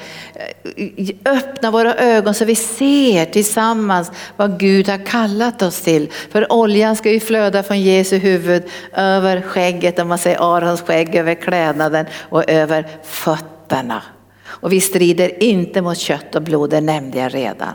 eh, 0.76 1.16
öppna 1.26 1.72
våra 1.72 1.96
ögon 1.96 2.34
så 2.34 2.46
vi 2.46 2.56
ser 2.56 3.26
tillsammans 3.26 4.12
vad 4.36 4.60
Gud 4.60 4.90
har 4.90 5.06
kallat 5.06 5.62
oss 5.62 5.82
till. 5.82 6.12
För 6.32 6.54
oljan 6.54 6.96
ska 6.96 7.12
ju 7.12 7.20
flöda 7.20 7.64
från 7.64 7.82
Jesu 7.82 8.18
huvud 8.18 8.64
över 8.94 9.42
skägget, 9.42 10.00
om 10.00 10.08
man 10.08 10.18
säger 10.18 10.56
Arons 10.58 10.82
skägg, 10.82 11.16
över 11.16 11.36
klädnaden 11.36 12.06
och 12.30 12.50
över 12.50 12.88
fötterna. 13.04 14.04
Och 14.46 14.72
vi 14.72 14.82
strider 14.82 15.44
inte 15.44 15.82
mot 15.82 15.98
kött 15.98 16.36
och 16.36 16.42
blod, 16.42 16.70
det 16.70 16.82
nämnde 16.82 17.20
jag 17.20 17.34
redan. 17.34 17.74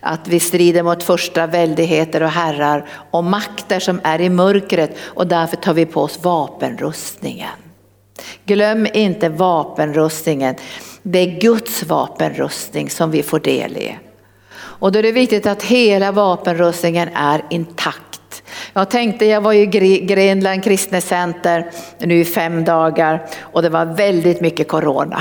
Att 0.00 0.28
vi 0.28 0.40
strider 0.40 0.82
mot 0.82 1.02
första 1.02 1.46
väldigheter 1.46 2.22
och 2.22 2.30
herrar 2.30 2.88
och 3.10 3.24
makter 3.24 3.80
som 3.80 4.00
är 4.04 4.20
i 4.20 4.28
mörkret 4.28 4.96
och 5.02 5.26
därför 5.26 5.56
tar 5.56 5.74
vi 5.74 5.86
på 5.86 6.02
oss 6.02 6.18
vapenrustningen. 6.22 7.69
Glöm 8.50 8.86
inte 8.94 9.28
vapenrustningen. 9.28 10.54
Det 11.02 11.18
är 11.18 11.40
Guds 11.40 11.82
vapenrustning 11.82 12.90
som 12.90 13.10
vi 13.10 13.22
får 13.22 13.40
del 13.40 13.76
i. 13.76 13.98
Och 14.52 14.92
då 14.92 14.98
är 14.98 15.02
det 15.02 15.12
viktigt 15.12 15.46
att 15.46 15.62
hela 15.62 16.12
vapenrustningen 16.12 17.08
är 17.14 17.44
intakt. 17.50 18.42
Jag 18.72 18.90
tänkte, 18.90 19.26
jag 19.26 19.40
var 19.40 19.52
i 19.52 19.66
Grenland 20.06 20.64
kristnecenter 20.64 21.70
nu 21.98 22.20
i 22.20 22.24
fem 22.24 22.64
dagar 22.64 23.26
och 23.40 23.62
det 23.62 23.68
var 23.68 23.84
väldigt 23.84 24.40
mycket 24.40 24.68
corona. 24.68 25.18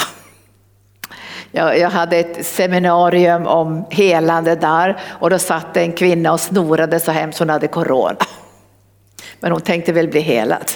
Jag, 1.51 1.79
jag, 1.79 1.89
hade 1.89 2.17
ett 2.17 2.45
seminarium 2.45 3.47
om 3.47 3.85
helande 3.89 4.55
där 4.55 4.99
och 5.05 5.29
då 5.29 5.39
satt 5.39 5.77
en 5.77 5.91
kvinna 5.91 6.33
och 6.33 6.39
snorade 6.39 6.99
så 6.99 7.11
hemskt, 7.11 7.39
hon 7.39 7.49
hade 7.49 7.67
corona. 7.67 8.17
Men 9.39 9.51
hon 9.51 9.61
tänkte 9.61 9.91
väl 9.91 10.07
bli 10.07 10.19
helad. 10.19 10.71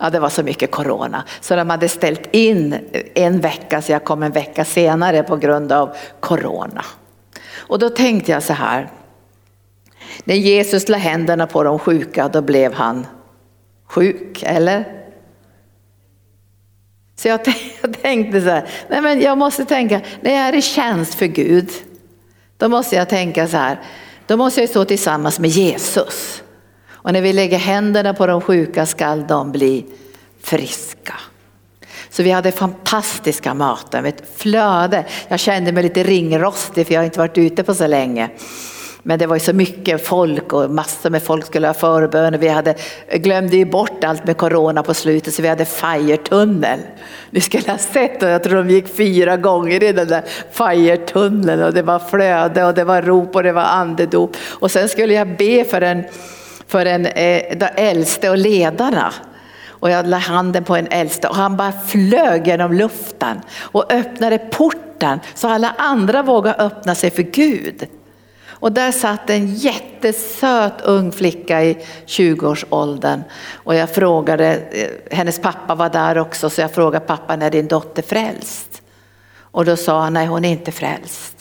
Ja, 0.00 0.10
det 0.10 0.20
var 0.20 0.28
så 0.28 0.42
mycket 0.42 0.70
corona. 0.70 1.24
Så 1.40 1.56
de 1.56 1.70
hade 1.70 1.88
ställt 1.88 2.34
in 2.34 2.72
eh, 2.72 3.02
en 3.14 3.40
vecka, 3.40 3.82
så 3.82 3.92
jag 3.92 4.04
kom 4.04 4.22
en 4.22 4.32
vecka 4.32 4.64
senare 4.64 5.22
på 5.22 5.36
grund 5.36 5.72
av 5.72 5.96
corona. 6.20 6.84
Och 7.54 7.78
då 7.78 7.90
tänkte 7.90 8.32
jag 8.32 8.42
så 8.42 8.52
här. 8.52 8.90
När 10.24 10.34
Jesus 10.34 10.88
la 10.88 10.98
händerna 10.98 11.46
på 11.46 11.62
de 11.62 11.78
sjuka, 11.78 12.28
då 12.28 12.42
blev 12.42 12.72
han 12.72 13.06
sjuk, 13.86 14.42
eller? 14.42 14.84
Så 17.16 17.28
jag 17.28 17.44
tänkte 18.02 18.40
så 18.40 18.48
här, 18.48 18.68
nej 18.88 19.00
men 19.00 19.20
jag 19.20 19.38
måste 19.38 19.64
tänka, 19.64 20.00
när 20.20 20.30
jag 20.30 20.48
är 20.48 20.54
i 20.54 20.62
tjänst 20.62 21.14
för 21.14 21.26
Gud, 21.26 21.70
då 22.56 22.68
måste 22.68 22.96
jag 22.96 23.08
tänka 23.08 23.48
så 23.48 23.56
här, 23.56 23.80
då 24.26 24.36
måste 24.36 24.60
jag 24.60 24.70
stå 24.70 24.84
tillsammans 24.84 25.38
med 25.38 25.50
Jesus. 25.50 26.42
Och 27.02 27.12
när 27.12 27.20
vi 27.20 27.32
lägger 27.32 27.58
händerna 27.58 28.14
på 28.14 28.26
de 28.26 28.40
sjuka 28.40 28.86
skall 28.86 29.26
de 29.26 29.52
bli 29.52 29.86
friska. 30.42 31.14
Så 32.10 32.22
vi 32.22 32.30
hade 32.30 32.52
fantastiska 32.52 33.54
möten, 33.54 34.06
ett 34.06 34.22
flöde. 34.36 35.04
Jag 35.28 35.40
kände 35.40 35.72
mig 35.72 35.82
lite 35.82 36.02
ringrostig 36.02 36.86
för 36.86 36.94
jag 36.94 37.00
har 37.00 37.04
inte 37.04 37.18
varit 37.18 37.38
ute 37.38 37.62
på 37.62 37.74
så 37.74 37.86
länge. 37.86 38.30
Men 39.02 39.18
det 39.18 39.26
var 39.26 39.36
ju 39.36 39.40
så 39.40 39.52
mycket 39.52 40.06
folk 40.06 40.52
och 40.52 40.70
massor 40.70 41.10
med 41.10 41.22
folk 41.22 41.46
skulle 41.46 41.66
ha 41.66 41.74
förbön 41.74 42.38
vi 42.38 42.48
hade, 42.48 42.74
glömde 43.12 43.56
ju 43.56 43.64
bort 43.64 44.04
allt 44.04 44.26
med 44.26 44.36
corona 44.36 44.82
på 44.82 44.94
slutet 44.94 45.34
så 45.34 45.42
vi 45.42 45.48
hade 45.48 45.64
Firetunnel. 45.64 46.80
Ni 47.30 47.40
skulle 47.40 47.70
ha 47.70 47.78
sett 47.78 48.22
och 48.22 48.28
jag 48.28 48.42
tror 48.42 48.56
de 48.56 48.70
gick 48.70 48.96
fyra 48.96 49.36
gånger 49.36 49.82
i 49.82 49.92
den 49.92 50.08
där 50.08 50.24
Firetunneln. 50.50 51.62
och 51.62 51.74
det 51.74 51.82
var 51.82 51.98
flöde 51.98 52.64
och 52.64 52.74
det 52.74 52.84
var 52.84 53.02
rop 53.02 53.36
och 53.36 53.42
det 53.42 53.52
var 53.52 53.62
andedop. 53.62 54.36
Och 54.48 54.70
sen 54.70 54.88
skulle 54.88 55.14
jag 55.14 55.36
be 55.36 55.64
för 55.64 55.80
en, 55.80 56.04
för 56.70 56.86
en 56.86 57.06
eh, 57.06 57.56
de 57.56 57.66
äldste 57.76 58.30
och 58.30 58.38
ledarna. 58.38 59.12
Och 59.68 59.90
jag 59.90 60.06
la 60.06 60.16
handen 60.16 60.64
på 60.64 60.76
en 60.76 60.86
äldste 60.86 61.28
och 61.28 61.36
han 61.36 61.56
bara 61.56 61.72
flög 61.72 62.46
genom 62.46 62.72
luften 62.72 63.40
och 63.60 63.92
öppnade 63.92 64.38
porten 64.38 65.20
så 65.34 65.48
alla 65.48 65.74
andra 65.78 66.22
vågade 66.22 66.56
öppna 66.56 66.94
sig 66.94 67.10
för 67.10 67.22
Gud. 67.22 67.88
Och 68.48 68.72
där 68.72 68.92
satt 68.92 69.30
en 69.30 69.54
jättesöt 69.54 70.80
ung 70.80 71.12
flicka 71.12 71.64
i 71.64 71.86
20-årsåldern. 72.06 73.22
Och 73.52 73.74
jag 73.74 73.94
frågade, 73.94 74.56
eh, 74.56 75.16
hennes 75.16 75.38
pappa 75.38 75.74
var 75.74 75.88
där 75.88 76.18
också, 76.18 76.50
så 76.50 76.60
jag 76.60 76.74
frågade 76.74 77.06
pappa 77.06 77.36
när 77.36 77.50
din 77.50 77.66
dotter 77.66 78.02
frälst? 78.02 78.82
Och 79.40 79.64
då 79.64 79.76
sa 79.76 80.02
han, 80.02 80.12
nej 80.12 80.26
hon 80.26 80.44
är 80.44 80.50
inte 80.50 80.72
frälst. 80.72 81.39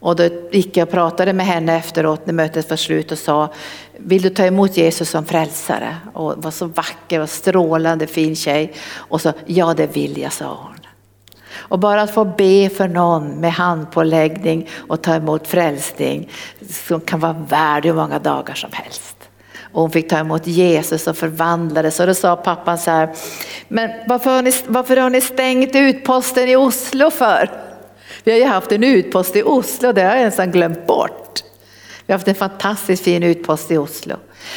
Och 0.00 0.16
då 0.16 0.28
gick 0.50 0.76
jag 0.76 0.86
och 0.86 0.92
pratade 0.92 1.32
med 1.32 1.46
henne 1.46 1.76
efteråt 1.76 2.26
när 2.26 2.32
mötet 2.32 2.70
var 2.70 2.76
slut 2.76 3.12
och 3.12 3.18
sa, 3.18 3.48
vill 3.96 4.22
du 4.22 4.30
ta 4.30 4.44
emot 4.44 4.76
Jesus 4.76 5.10
som 5.10 5.24
frälsare? 5.24 5.96
Och 6.12 6.34
var 6.36 6.50
så 6.50 6.66
vacker 6.66 7.20
och 7.20 7.30
strålande 7.30 8.06
fin 8.06 8.36
tjej. 8.36 8.72
Och 8.94 9.20
så, 9.20 9.32
ja 9.46 9.74
det 9.74 9.86
vill 9.86 10.18
jag, 10.18 10.32
sa 10.32 10.58
hon. 10.62 10.76
Och 11.52 11.78
bara 11.78 12.02
att 12.02 12.14
få 12.14 12.24
be 12.24 12.70
för 12.70 12.88
någon 12.88 13.28
med 13.28 13.52
handpåläggning 13.52 14.68
och 14.88 15.02
ta 15.02 15.14
emot 15.14 15.46
frälsning 15.46 16.30
som 16.70 17.00
kan 17.00 17.20
vara 17.20 17.32
värd 17.48 17.84
hur 17.84 17.94
många 17.94 18.18
dagar 18.18 18.54
som 18.54 18.70
helst. 18.72 19.16
Och 19.72 19.82
hon 19.82 19.90
fick 19.90 20.08
ta 20.08 20.18
emot 20.18 20.46
Jesus 20.46 21.06
och 21.06 21.16
förvandlades 21.16 22.00
och 22.00 22.06
då 22.06 22.14
sa 22.14 22.36
pappan 22.36 22.78
så 22.78 22.90
här, 22.90 23.08
men 23.68 23.90
varför 24.06 24.30
har 24.30 24.42
ni, 24.42 24.52
varför 24.66 24.96
har 24.96 25.10
ni 25.10 25.20
stängt 25.20 25.74
utposten 25.74 26.48
i 26.48 26.56
Oslo 26.56 27.10
för? 27.10 27.69
Vi 28.24 28.32
har 28.32 28.38
ju 28.38 28.44
haft 28.44 28.72
en 28.72 28.84
utpost 28.84 29.36
i 29.36 29.42
Oslo, 29.42 29.92
det 29.92 30.02
har 30.02 30.16
jag 30.16 30.24
nästan 30.24 30.50
glömt 30.50 30.86
bort. 30.86 31.42
Vi 32.06 32.12
har 32.12 32.18
haft 32.18 32.28
en 32.28 32.34
fantastiskt 32.34 33.04
fin 33.04 33.22
utpost 33.22 33.70
i 33.70 33.76
Oslo. 33.76 34.16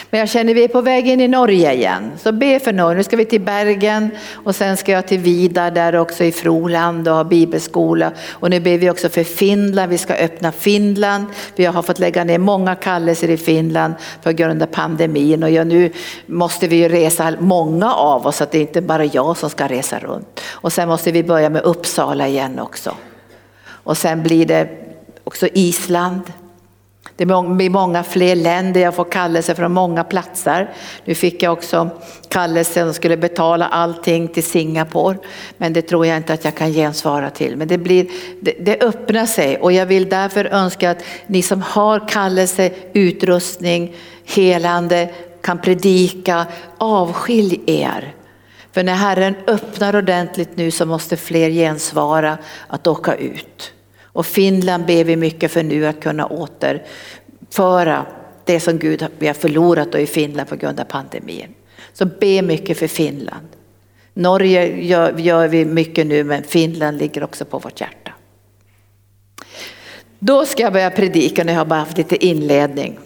Men 0.09 0.19
jag 0.19 0.29
känner 0.29 0.53
vi 0.53 0.63
är 0.63 0.67
på 0.67 0.81
väg 0.81 1.07
in 1.07 1.21
i 1.21 1.27
Norge 1.27 1.73
igen. 1.73 2.11
Så 2.17 2.31
be 2.31 2.59
för 2.59 2.73
Norge. 2.73 2.97
Nu 2.97 3.03
ska 3.03 3.17
vi 3.17 3.25
till 3.25 3.41
Bergen 3.41 4.09
och 4.33 4.55
sen 4.55 4.77
ska 4.77 4.91
jag 4.91 5.07
till 5.07 5.19
Vidar 5.19 5.71
där 5.71 5.95
också 5.95 6.23
i 6.23 6.31
Froland 6.31 7.07
och 7.07 7.15
ha 7.15 7.23
bibelskola. 7.23 8.11
Och 8.29 8.49
nu 8.49 8.59
ber 8.59 8.77
vi 8.77 8.89
också 8.89 9.09
för 9.09 9.23
Finland. 9.23 9.89
Vi 9.89 9.97
ska 9.97 10.13
öppna 10.13 10.51
Finland. 10.51 11.25
Vi 11.55 11.65
har 11.65 11.81
fått 11.81 11.99
lägga 11.99 12.23
ner 12.23 12.37
många 12.37 12.75
kallelser 12.75 13.29
i 13.29 13.37
Finland 13.37 13.93
på 14.23 14.31
grund 14.31 14.63
av 14.63 14.67
pandemin. 14.67 15.43
Och 15.43 15.51
ja, 15.51 15.63
nu 15.63 15.91
måste 16.25 16.67
vi 16.67 16.75
ju 16.75 16.89
resa 16.89 17.33
många 17.39 17.93
av 17.93 18.27
oss 18.27 18.37
så 18.37 18.43
att 18.43 18.51
det 18.51 18.59
inte 18.59 18.81
bara 18.81 19.05
jag 19.05 19.37
som 19.37 19.49
ska 19.49 19.67
resa 19.67 19.99
runt. 19.99 20.41
Och 20.51 20.73
sen 20.73 20.87
måste 20.87 21.11
vi 21.11 21.23
börja 21.23 21.49
med 21.49 21.61
Uppsala 21.61 22.27
igen 22.27 22.59
också. 22.59 22.95
Och 23.83 23.97
sen 23.97 24.23
blir 24.23 24.45
det 24.45 24.69
också 25.23 25.47
Island. 25.53 26.21
Det 27.15 27.25
blir 27.25 27.69
många 27.69 28.03
fler 28.03 28.35
länder, 28.35 28.81
jag 28.81 28.95
får 28.95 29.03
kallelse 29.03 29.55
från 29.55 29.71
många 29.71 30.03
platser. 30.03 30.73
Nu 31.05 31.15
fick 31.15 31.43
jag 31.43 31.53
också 31.53 31.89
kallelsen 32.29 32.89
och 32.89 32.95
skulle 32.95 33.17
betala 33.17 33.67
allting 33.67 34.27
till 34.27 34.43
Singapore. 34.43 35.17
Men 35.57 35.73
det 35.73 35.81
tror 35.81 36.05
jag 36.05 36.17
inte 36.17 36.33
att 36.33 36.45
jag 36.45 36.55
kan 36.55 36.71
gensvara 36.71 37.29
till. 37.29 37.57
Men 37.57 37.67
det, 37.67 37.77
blir, 37.77 38.07
det, 38.41 38.55
det 38.59 38.83
öppnar 38.83 39.25
sig 39.25 39.57
och 39.57 39.71
jag 39.71 39.85
vill 39.85 40.09
därför 40.09 40.45
önska 40.45 40.91
att 40.91 41.03
ni 41.27 41.41
som 41.41 41.61
har 41.61 42.09
kallelse, 42.09 42.71
utrustning, 42.93 43.95
helande, 44.25 45.09
kan 45.41 45.57
predika, 45.57 46.45
avskilj 46.77 47.61
er. 47.65 48.13
För 48.73 48.83
när 48.83 48.93
Herren 48.93 49.35
öppnar 49.47 49.95
ordentligt 49.95 50.57
nu 50.57 50.71
så 50.71 50.85
måste 50.85 51.17
fler 51.17 51.49
gensvara 51.49 52.37
att 52.67 52.87
åka 52.87 53.15
ut. 53.15 53.73
Och 54.01 54.25
Finland 54.25 54.85
ber 54.85 55.03
vi 55.03 55.15
mycket 55.15 55.51
för 55.51 55.63
nu 55.63 55.85
att 55.87 56.01
kunna 56.01 56.27
återföra 56.27 58.05
det 58.45 58.59
som 58.59 58.79
Gud 58.79 59.07
vi 59.19 59.27
har 59.27 59.33
förlorat 59.33 59.95
i 59.95 60.05
Finland 60.05 60.49
på 60.49 60.55
grund 60.55 60.79
av 60.79 60.83
pandemin. 60.83 61.53
Så 61.93 62.05
be 62.05 62.41
mycket 62.41 62.77
för 62.77 62.87
Finland. 62.87 63.47
Norge 64.13 64.81
gör, 64.81 65.17
gör 65.17 65.47
vi 65.47 65.65
mycket 65.65 66.07
nu 66.07 66.23
men 66.23 66.43
Finland 66.43 66.97
ligger 66.97 67.23
också 67.23 67.45
på 67.45 67.59
vårt 67.59 67.81
hjärta. 67.81 68.11
Då 70.19 70.45
ska 70.45 70.63
jag 70.63 70.73
börja 70.73 70.91
predika, 70.91 71.43
nu 71.43 71.51
har 71.51 71.59
jag 71.59 71.67
bara 71.67 71.79
haft 71.79 71.97
lite 71.97 72.25
inledning. 72.25 72.99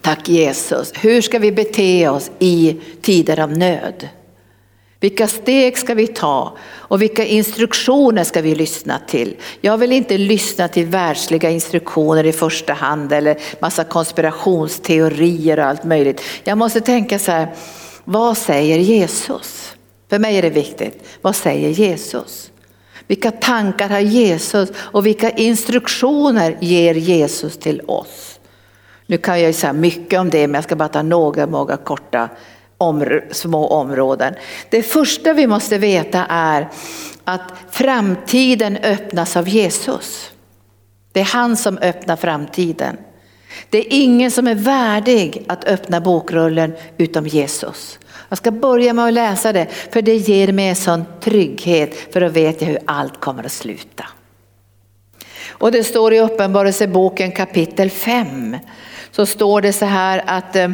Tack 0.00 0.28
Jesus. 0.28 0.92
Hur 1.00 1.22
ska 1.22 1.38
vi 1.38 1.52
bete 1.52 2.08
oss 2.08 2.30
i 2.38 2.80
tider 3.02 3.40
av 3.40 3.58
nöd? 3.58 4.08
Vilka 5.00 5.28
steg 5.28 5.78
ska 5.78 5.94
vi 5.94 6.06
ta 6.06 6.56
och 6.70 7.02
vilka 7.02 7.24
instruktioner 7.24 8.24
ska 8.24 8.40
vi 8.40 8.54
lyssna 8.54 9.00
till? 9.06 9.36
Jag 9.60 9.78
vill 9.78 9.92
inte 9.92 10.18
lyssna 10.18 10.68
till 10.68 10.86
världsliga 10.86 11.50
instruktioner 11.50 12.24
i 12.24 12.32
första 12.32 12.72
hand 12.72 13.12
eller 13.12 13.38
massa 13.60 13.84
konspirationsteorier 13.84 15.58
och 15.58 15.64
allt 15.64 15.84
möjligt. 15.84 16.22
Jag 16.44 16.58
måste 16.58 16.80
tänka 16.80 17.18
så 17.18 17.32
här, 17.32 17.54
vad 18.04 18.38
säger 18.38 18.78
Jesus? 18.78 19.74
För 20.10 20.18
mig 20.18 20.36
är 20.36 20.42
det 20.42 20.50
viktigt, 20.50 21.04
vad 21.22 21.36
säger 21.36 21.68
Jesus? 21.68 22.50
Vilka 23.06 23.30
tankar 23.30 23.88
har 23.88 24.00
Jesus 24.00 24.68
och 24.76 25.06
vilka 25.06 25.30
instruktioner 25.30 26.56
ger 26.60 26.94
Jesus 26.94 27.58
till 27.58 27.80
oss? 27.86 28.40
Nu 29.06 29.18
kan 29.18 29.40
jag 29.40 29.54
säga 29.54 29.72
mycket 29.72 30.20
om 30.20 30.30
det 30.30 30.46
men 30.46 30.54
jag 30.54 30.64
ska 30.64 30.76
bara 30.76 30.88
ta 30.88 31.02
några, 31.02 31.46
några 31.46 31.76
korta 31.76 32.28
om, 32.78 33.20
små 33.30 33.66
områden. 33.66 34.34
Det 34.70 34.82
första 34.82 35.32
vi 35.32 35.46
måste 35.46 35.78
veta 35.78 36.26
är 36.28 36.68
att 37.24 37.52
framtiden 37.70 38.76
öppnas 38.76 39.36
av 39.36 39.48
Jesus. 39.48 40.30
Det 41.12 41.20
är 41.20 41.24
han 41.24 41.56
som 41.56 41.78
öppnar 41.78 42.16
framtiden. 42.16 42.96
Det 43.70 43.78
är 43.78 43.86
ingen 43.90 44.30
som 44.30 44.46
är 44.46 44.54
värdig 44.54 45.44
att 45.48 45.64
öppna 45.64 46.00
bokrullen 46.00 46.74
utom 46.96 47.26
Jesus. 47.26 47.98
Jag 48.28 48.38
ska 48.38 48.50
börja 48.50 48.92
med 48.92 49.04
att 49.04 49.12
läsa 49.12 49.52
det 49.52 49.66
för 49.90 50.02
det 50.02 50.16
ger 50.16 50.52
mig 50.52 50.68
en 50.68 50.76
sån 50.76 51.04
trygghet 51.20 52.12
för 52.12 52.20
då 52.20 52.28
vet 52.28 52.60
jag 52.60 52.68
hur 52.68 52.78
allt 52.84 53.20
kommer 53.20 53.44
att 53.44 53.52
sluta. 53.52 54.06
Och 55.48 55.72
det 55.72 55.84
står 55.84 56.14
i 56.14 56.20
Uppenbarelseboken 56.20 57.32
kapitel 57.32 57.90
5 57.90 58.56
så 59.18 59.26
står 59.26 59.60
det 59.60 59.72
så 59.72 59.84
här 59.84 60.22
att 60.26 60.56
eh, 60.56 60.68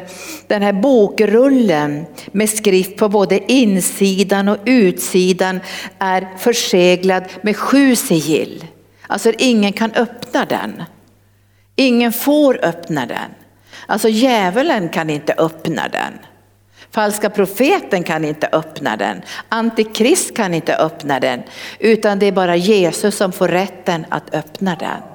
den 0.47 0.63
här 0.63 0.73
bokrullen 0.73 2.07
med 2.33 2.51
skrift 2.51 2.97
på 2.97 3.09
både 3.09 3.53
insidan 3.53 4.49
och 4.49 4.59
utsidan 4.65 5.61
är 5.99 6.29
förseglad 6.39 7.25
med 7.43 7.57
sju 7.57 7.97
sigill. 7.97 8.67
Alltså 9.07 9.33
ingen 9.39 9.73
kan 9.73 9.93
öppna 9.93 10.45
den. 10.45 10.83
Ingen 11.77 12.13
får 12.13 12.65
öppna 12.65 13.07
den. 13.07 13.31
Alltså 13.87 14.09
djävulen 14.09 14.89
kan 14.89 15.11
inte 15.11 15.35
öppna 15.39 15.89
den. 15.89 16.13
Falska 16.91 17.31
profeten 17.31 18.03
kan 18.03 18.25
inte 18.25 18.49
öppna 18.53 18.97
den. 18.97 19.23
Antikrist 19.49 20.37
kan 20.37 20.55
inte 20.55 20.77
öppna 20.77 21.21
den. 21.21 21.43
Utan 21.79 22.19
det 22.19 22.27
är 22.27 22.33
bara 22.33 22.57
Jesus 22.57 23.17
som 23.17 23.33
får 23.33 23.49
rätten 23.49 24.07
att 24.09 24.35
öppna 24.35 24.77
den. 24.77 25.14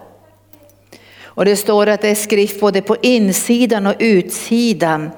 Och 1.29 1.45
det 1.45 1.55
står 1.55 1.88
att 1.88 2.01
det 2.01 2.09
är 2.09 2.15
skrift 2.15 2.59
både 2.59 2.81
på 2.81 2.95
insidan 3.01 3.88
och 3.88 3.95
utsidan. 4.00 5.12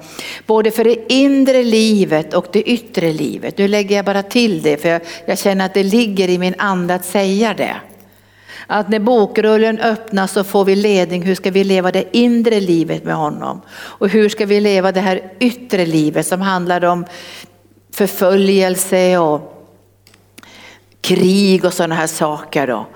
Både 0.46 0.70
för 0.70 0.84
det 0.84 1.12
inre 1.12 1.62
livet 1.62 2.34
och 2.34 2.46
det 2.52 2.62
yttre 2.62 3.12
livet. 3.12 3.58
Nu 3.58 3.68
lägger 3.68 3.96
jag 3.96 4.04
bara 4.04 4.22
till 4.22 4.62
det 4.62 4.76
för 4.76 4.88
jag, 4.88 5.02
jag 5.26 5.38
känner 5.38 5.66
att 5.66 5.74
det 5.74 5.82
ligger 5.82 6.28
i 6.28 6.38
min 6.38 6.54
ande 6.58 6.94
att 6.94 7.04
säga 7.04 7.54
det. 7.54 7.76
Att 8.66 8.88
när 8.88 8.98
bokrullen 8.98 9.78
öppnas 9.78 10.32
så 10.32 10.44
får 10.44 10.64
vi 10.64 10.76
ledning, 10.76 11.22
hur 11.22 11.34
ska 11.34 11.50
vi 11.50 11.64
leva 11.64 11.92
det 11.92 12.16
inre 12.16 12.60
livet 12.60 13.04
med 13.04 13.14
honom? 13.14 13.60
Och 13.72 14.08
hur 14.08 14.28
ska 14.28 14.46
vi 14.46 14.60
leva 14.60 14.92
det 14.92 15.00
här 15.00 15.32
yttre 15.40 15.86
livet 15.86 16.26
som 16.26 16.40
handlar 16.40 16.84
om 16.84 17.04
förföljelse 17.92 19.18
och 19.18 19.52
krig 21.00 21.64
och 21.64 21.72
sådana 21.72 21.94
här 21.94 22.06
saker. 22.06 22.66
Då. 22.66 22.86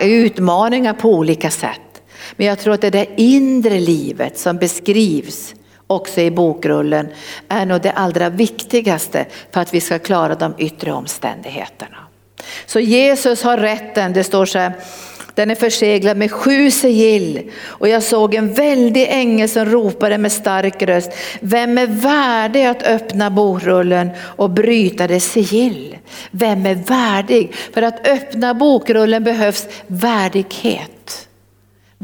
Utmaningar 0.00 0.92
på 0.94 1.08
olika 1.08 1.50
sätt. 1.50 1.91
Men 2.36 2.46
jag 2.46 2.58
tror 2.58 2.74
att 2.74 2.80
det 2.80 2.90
där 2.90 3.06
inre 3.16 3.80
livet 3.80 4.38
som 4.38 4.56
beskrivs 4.56 5.54
också 5.86 6.20
i 6.20 6.30
bokrullen 6.30 7.08
är 7.48 7.66
nog 7.66 7.82
det 7.82 7.92
allra 7.92 8.30
viktigaste 8.30 9.26
för 9.52 9.60
att 9.60 9.74
vi 9.74 9.80
ska 9.80 9.98
klara 9.98 10.34
de 10.34 10.54
yttre 10.58 10.92
omständigheterna. 10.92 11.96
Så 12.66 12.80
Jesus 12.80 13.42
har 13.42 13.58
rätten, 13.58 14.12
det 14.12 14.24
står 14.24 14.46
så 14.46 14.58
här, 14.58 14.72
den 15.34 15.50
är 15.50 15.54
förseglad 15.54 16.16
med 16.16 16.32
sju 16.32 16.70
sigill 16.70 17.50
och 17.66 17.88
jag 17.88 18.02
såg 18.02 18.34
en 18.34 18.54
väldig 18.54 19.06
ängel 19.10 19.48
som 19.48 19.64
ropade 19.64 20.18
med 20.18 20.32
stark 20.32 20.82
röst. 20.82 21.12
Vem 21.40 21.78
är 21.78 21.86
värdig 21.86 22.64
att 22.64 22.82
öppna 22.82 23.30
bokrullen 23.30 24.10
och 24.18 24.50
bryta 24.50 25.06
dess 25.06 25.24
sigill? 25.32 25.96
Vem 26.30 26.66
är 26.66 26.74
värdig? 26.74 27.54
För 27.74 27.82
att 27.82 28.06
öppna 28.08 28.54
bokrullen 28.54 29.24
behövs 29.24 29.68
värdighet. 29.86 31.28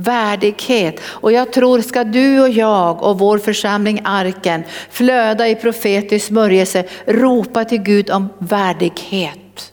Värdighet. 0.01 1.01
Och 1.05 1.33
jag 1.33 1.53
tror 1.53 1.81
ska 1.81 2.05
du 2.05 2.41
och 2.41 2.49
jag 2.49 3.03
och 3.03 3.19
vår 3.19 3.39
församling 3.39 4.01
Arken 4.05 4.63
flöda 4.91 5.49
i 5.49 5.55
profetisk 5.55 6.27
smörjelse, 6.27 6.85
ropa 7.07 7.65
till 7.65 7.83
Gud 7.83 8.11
om 8.11 8.29
värdighet. 8.39 9.73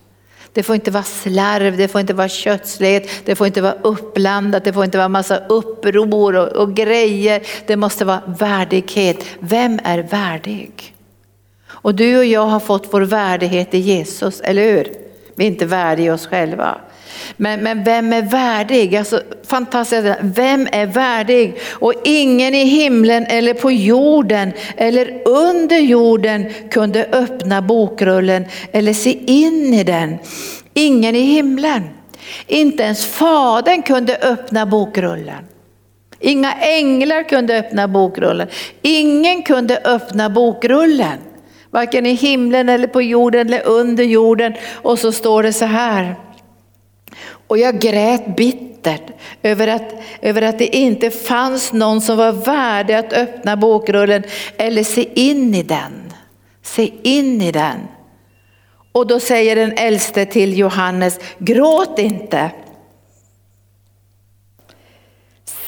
Det 0.54 0.64
får 0.64 0.76
inte 0.76 0.92
vara 0.92 1.04
slarv, 1.04 1.78
det 1.78 1.88
får 1.88 2.02
inte 2.02 2.14
vara 2.14 2.30
kötslighet, 2.30 3.10
det 3.26 3.36
får 3.36 3.48
inte 3.48 3.62
vara 3.62 3.76
uppblandat, 3.82 4.64
det 4.64 4.74
får 4.74 4.86
inte 4.86 4.98
vara 4.98 5.10
massa 5.10 5.38
uppror 5.38 6.36
och, 6.36 6.48
och 6.48 6.74
grejer. 6.74 7.42
Det 7.68 7.76
måste 7.76 8.06
vara 8.06 8.22
värdighet. 8.40 9.26
Vem 9.40 9.80
är 9.84 10.00
värdig? 10.00 10.96
Och 11.68 11.96
du 11.96 12.18
och 12.18 12.26
jag 12.26 12.46
har 12.46 12.60
fått 12.60 12.88
vår 12.92 13.02
värdighet 13.02 13.74
i 13.74 13.78
Jesus, 13.78 14.42
eller 14.42 14.64
hur? 14.64 14.92
Vi 15.36 15.44
är 15.44 15.48
inte 15.48 15.66
värdiga 15.66 16.14
oss 16.14 16.28
själva. 16.28 16.78
Men, 17.38 17.64
men 17.64 17.84
vem 17.84 18.14
är 18.14 18.22
värdig? 18.22 18.96
Alltså, 18.96 19.22
fantastiskt, 19.48 20.18
vem 20.22 20.68
är 20.72 20.86
värdig? 20.86 21.58
Och 21.72 21.94
ingen 22.04 22.56
i 22.56 22.64
himlen 22.64 23.26
eller 23.26 23.54
på 23.54 23.72
jorden 23.72 24.52
eller 24.78 25.22
under 25.28 25.78
jorden 25.80 26.54
kunde 26.72 27.06
öppna 27.12 27.62
bokrullen 27.62 28.46
eller 28.72 28.94
se 28.94 29.20
in 29.26 29.74
i 29.74 29.84
den. 29.84 30.18
Ingen 30.74 31.16
i 31.16 31.22
himlen. 31.22 31.84
Inte 32.48 32.84
ens 32.84 33.06
Fadern 33.06 33.82
kunde 33.82 34.18
öppna 34.18 34.66
bokrullen. 34.66 35.46
Inga 36.20 36.54
änglar 36.54 37.30
kunde 37.30 37.58
öppna 37.60 37.88
bokrullen. 37.88 38.48
Ingen 38.82 39.44
kunde 39.44 39.82
öppna 39.84 40.30
bokrullen. 40.30 41.18
Varken 41.72 42.06
i 42.06 42.14
himlen 42.14 42.70
eller 42.70 42.88
på 42.88 43.02
jorden 43.02 43.48
eller 43.48 43.68
under 43.68 44.04
jorden. 44.04 44.54
Och 44.74 45.00
så 45.00 45.12
står 45.12 45.44
det 45.44 45.54
så 45.54 45.66
här. 45.66 46.16
Och 47.48 47.58
jag 47.58 47.80
grät 47.80 48.36
bittert 48.36 49.02
över 49.44 49.68
att, 49.68 49.94
över 50.22 50.42
att 50.42 50.60
det 50.60 50.76
inte 50.76 51.12
fanns 51.12 51.74
någon 51.74 52.02
som 52.02 52.18
var 52.18 52.32
värdig 52.32 52.94
att 52.94 53.14
öppna 53.14 53.58
bokrullen 53.58 54.24
eller 54.58 54.84
se 54.84 55.10
in 55.30 55.56
i 55.56 55.64
den. 55.64 56.14
Se 56.64 56.92
in 57.04 57.42
i 57.42 57.52
den. 57.52 57.80
Och 58.92 59.08
då 59.08 59.20
säger 59.20 59.56
den 59.56 59.74
äldste 59.78 60.26
till 60.26 60.58
Johannes, 60.58 61.20
gråt 61.38 62.00
inte. 62.00 62.52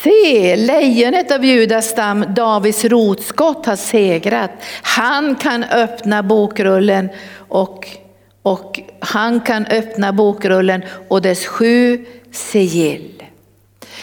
Se, 0.04 0.56
lejonet 0.56 1.32
av 1.32 1.46
Judas 1.46 1.90
stam, 1.90 2.26
Davids 2.36 2.86
rotskott 2.86 3.66
har 3.66 3.76
segrat. 3.76 4.52
Han 4.82 5.36
kan 5.36 5.64
öppna 5.64 6.24
bokrullen 6.24 7.10
och 7.38 7.88
och 8.48 8.80
han 9.00 9.42
kan 9.42 9.66
öppna 9.66 10.14
bokrullen 10.14 10.82
och 11.08 11.22
dess 11.22 11.46
sju 11.46 12.06
sigill. 12.32 13.24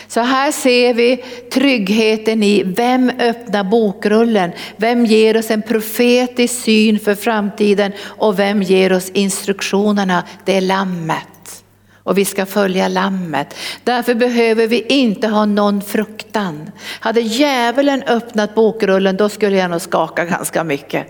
Så 0.09 0.21
här 0.21 0.53
ser 0.53 0.95
vi 0.95 1.25
tryggheten 1.53 2.43
i 2.43 2.63
vem 2.63 3.11
öppnar 3.19 3.65
bokrullen, 3.65 4.53
vem 4.77 5.07
ger 5.07 5.37
oss 5.37 5.51
en 5.51 5.63
profetisk 5.63 6.63
syn 6.63 6.99
för 6.99 7.15
framtiden 7.15 7.93
och 8.01 8.39
vem 8.39 8.63
ger 8.63 8.93
oss 8.93 9.11
instruktionerna, 9.11 10.25
det 10.45 10.57
är 10.57 10.61
lammet. 10.61 11.65
Och 11.95 12.19
vi 12.19 12.25
ska 12.25 12.47
följa 12.47 12.89
lammet. 12.89 13.55
Därför 13.85 14.15
behöver 14.15 14.67
vi 14.67 14.83
inte 14.89 15.29
ha 15.29 15.45
någon 15.45 15.83
fruktan. 15.83 16.71
Hade 17.01 17.21
djävulen 17.21 18.03
öppnat 18.03 18.55
bokrullen 18.55 19.17
då 19.17 19.29
skulle 19.29 19.57
jag 19.57 19.71
nog 19.71 19.81
skaka 19.81 20.25
ganska 20.25 20.65
mycket. 20.65 21.07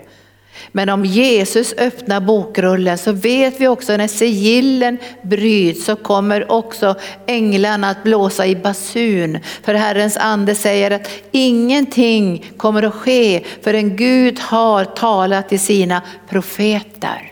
Men 0.71 0.89
om 0.89 1.05
Jesus 1.05 1.73
öppnar 1.77 2.19
bokrullen 2.19 2.97
så 2.97 3.11
vet 3.11 3.61
vi 3.61 3.67
också 3.67 3.97
när 3.97 4.07
sigillen 4.07 4.97
bryts 5.21 5.85
så 5.85 5.95
kommer 5.95 6.51
också 6.51 6.95
änglarna 7.25 7.89
att 7.89 8.03
blåsa 8.03 8.45
i 8.45 8.55
basun. 8.55 9.39
För 9.63 9.73
Herrens 9.73 10.17
ande 10.17 10.55
säger 10.55 10.91
att 10.91 11.09
ingenting 11.31 12.45
kommer 12.57 12.83
att 12.83 12.93
ske 12.93 13.43
förrän 13.61 13.95
Gud 13.95 14.39
har 14.39 14.85
talat 14.85 15.49
till 15.49 15.59
sina 15.59 16.01
profeter. 16.29 17.31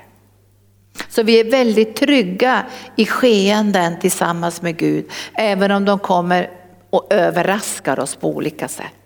Så 1.10 1.24
vi 1.24 1.40
är 1.40 1.52
väldigt 1.52 1.96
trygga 1.96 2.64
i 2.96 3.06
skeenden 3.06 4.00
tillsammans 4.00 4.62
med 4.62 4.78
Gud, 4.78 5.06
även 5.34 5.72
om 5.72 5.86
de 5.86 6.00
kommer 6.00 6.50
och 6.90 7.14
överraskar 7.14 8.00
oss 8.00 8.16
på 8.16 8.28
olika 8.28 8.68
sätt. 8.68 9.03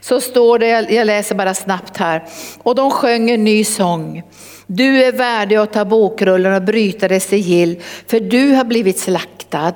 Så 0.00 0.20
står 0.20 0.58
det, 0.58 0.90
jag 0.90 1.06
läser 1.06 1.34
bara 1.34 1.54
snabbt 1.54 1.96
här, 1.96 2.24
och 2.62 2.74
de 2.74 2.90
sjöng 2.90 3.30
en 3.30 3.44
ny 3.44 3.64
sång. 3.64 4.22
Du 4.66 5.04
är 5.04 5.12
värdig 5.12 5.56
att 5.56 5.72
ta 5.72 5.84
bokrullen 5.84 6.54
och 6.54 6.62
bryta 6.62 7.08
dess 7.08 7.28
sigill, 7.28 7.82
för 8.06 8.20
du 8.20 8.54
har 8.54 8.64
blivit 8.64 8.98
slaktad. 8.98 9.74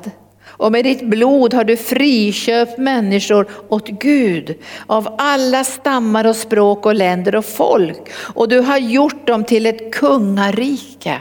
Och 0.61 0.73
med 0.73 0.85
ditt 0.85 1.03
blod 1.03 1.55
har 1.55 1.65
du 1.65 1.77
friköpt 1.77 2.79
människor 2.79 3.49
åt 3.69 3.89
Gud 3.89 4.55
av 4.87 5.15
alla 5.19 5.65
stammar 5.65 6.27
och 6.27 6.37
språk 6.37 6.87
och 6.87 6.95
länder 6.95 7.37
och 7.37 7.45
folk. 7.45 8.11
Och 8.35 8.49
du 8.49 8.59
har 8.59 8.79
gjort 8.79 9.27
dem 9.27 9.45
till 9.45 9.67
ett 9.67 9.95
kungarike, 9.95 11.19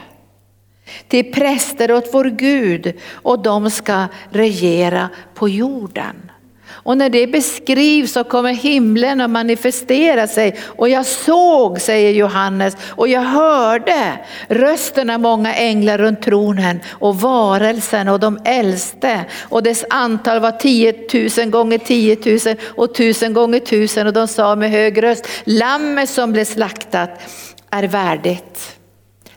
till 1.08 1.32
präster 1.32 1.92
åt 1.92 2.10
vår 2.14 2.26
Gud 2.26 2.94
och 3.14 3.44
de 3.44 3.70
ska 3.70 4.06
regera 4.32 5.10
på 5.36 5.50
jorden. 5.50 6.29
Och 6.84 6.98
när 6.98 7.10
det 7.10 7.28
beskrivs 7.28 8.12
så 8.12 8.24
kommer 8.24 8.54
himlen 8.54 9.22
att 9.22 9.30
manifestera 9.30 10.28
sig. 10.28 10.56
Och 10.62 10.90
jag 10.90 11.06
såg, 11.06 11.82
säger 11.82 12.12
Johannes, 12.12 12.78
och 12.90 13.08
jag 13.08 13.22
hörde 13.22 14.20
rösten 14.48 15.10
av 15.10 15.20
många 15.20 15.56
änglar 15.56 15.98
runt 15.98 16.22
tronen 16.22 16.80
och 16.90 17.16
varelsen 17.16 18.08
och 18.08 18.20
de 18.20 18.40
äldste. 18.46 19.26
Och 19.42 19.64
dess 19.64 19.86
antal 19.90 20.40
var 20.40 20.52
10 20.52 20.94
000 21.38 21.50
gånger 21.50 21.78
10 21.78 22.18
000 22.46 22.56
och 22.76 22.96
tusen 22.96 23.34
gånger 23.34 23.60
tusen. 23.60 24.08
Och 24.08 24.14
de 24.14 24.28
sa 24.28 24.56
med 24.56 24.72
hög 24.72 25.04
röst, 25.04 25.28
lammet 25.44 26.10
som 26.10 26.32
blev 26.32 26.46
slaktat 26.46 27.10
är 27.72 27.84
värdigt 27.84 28.80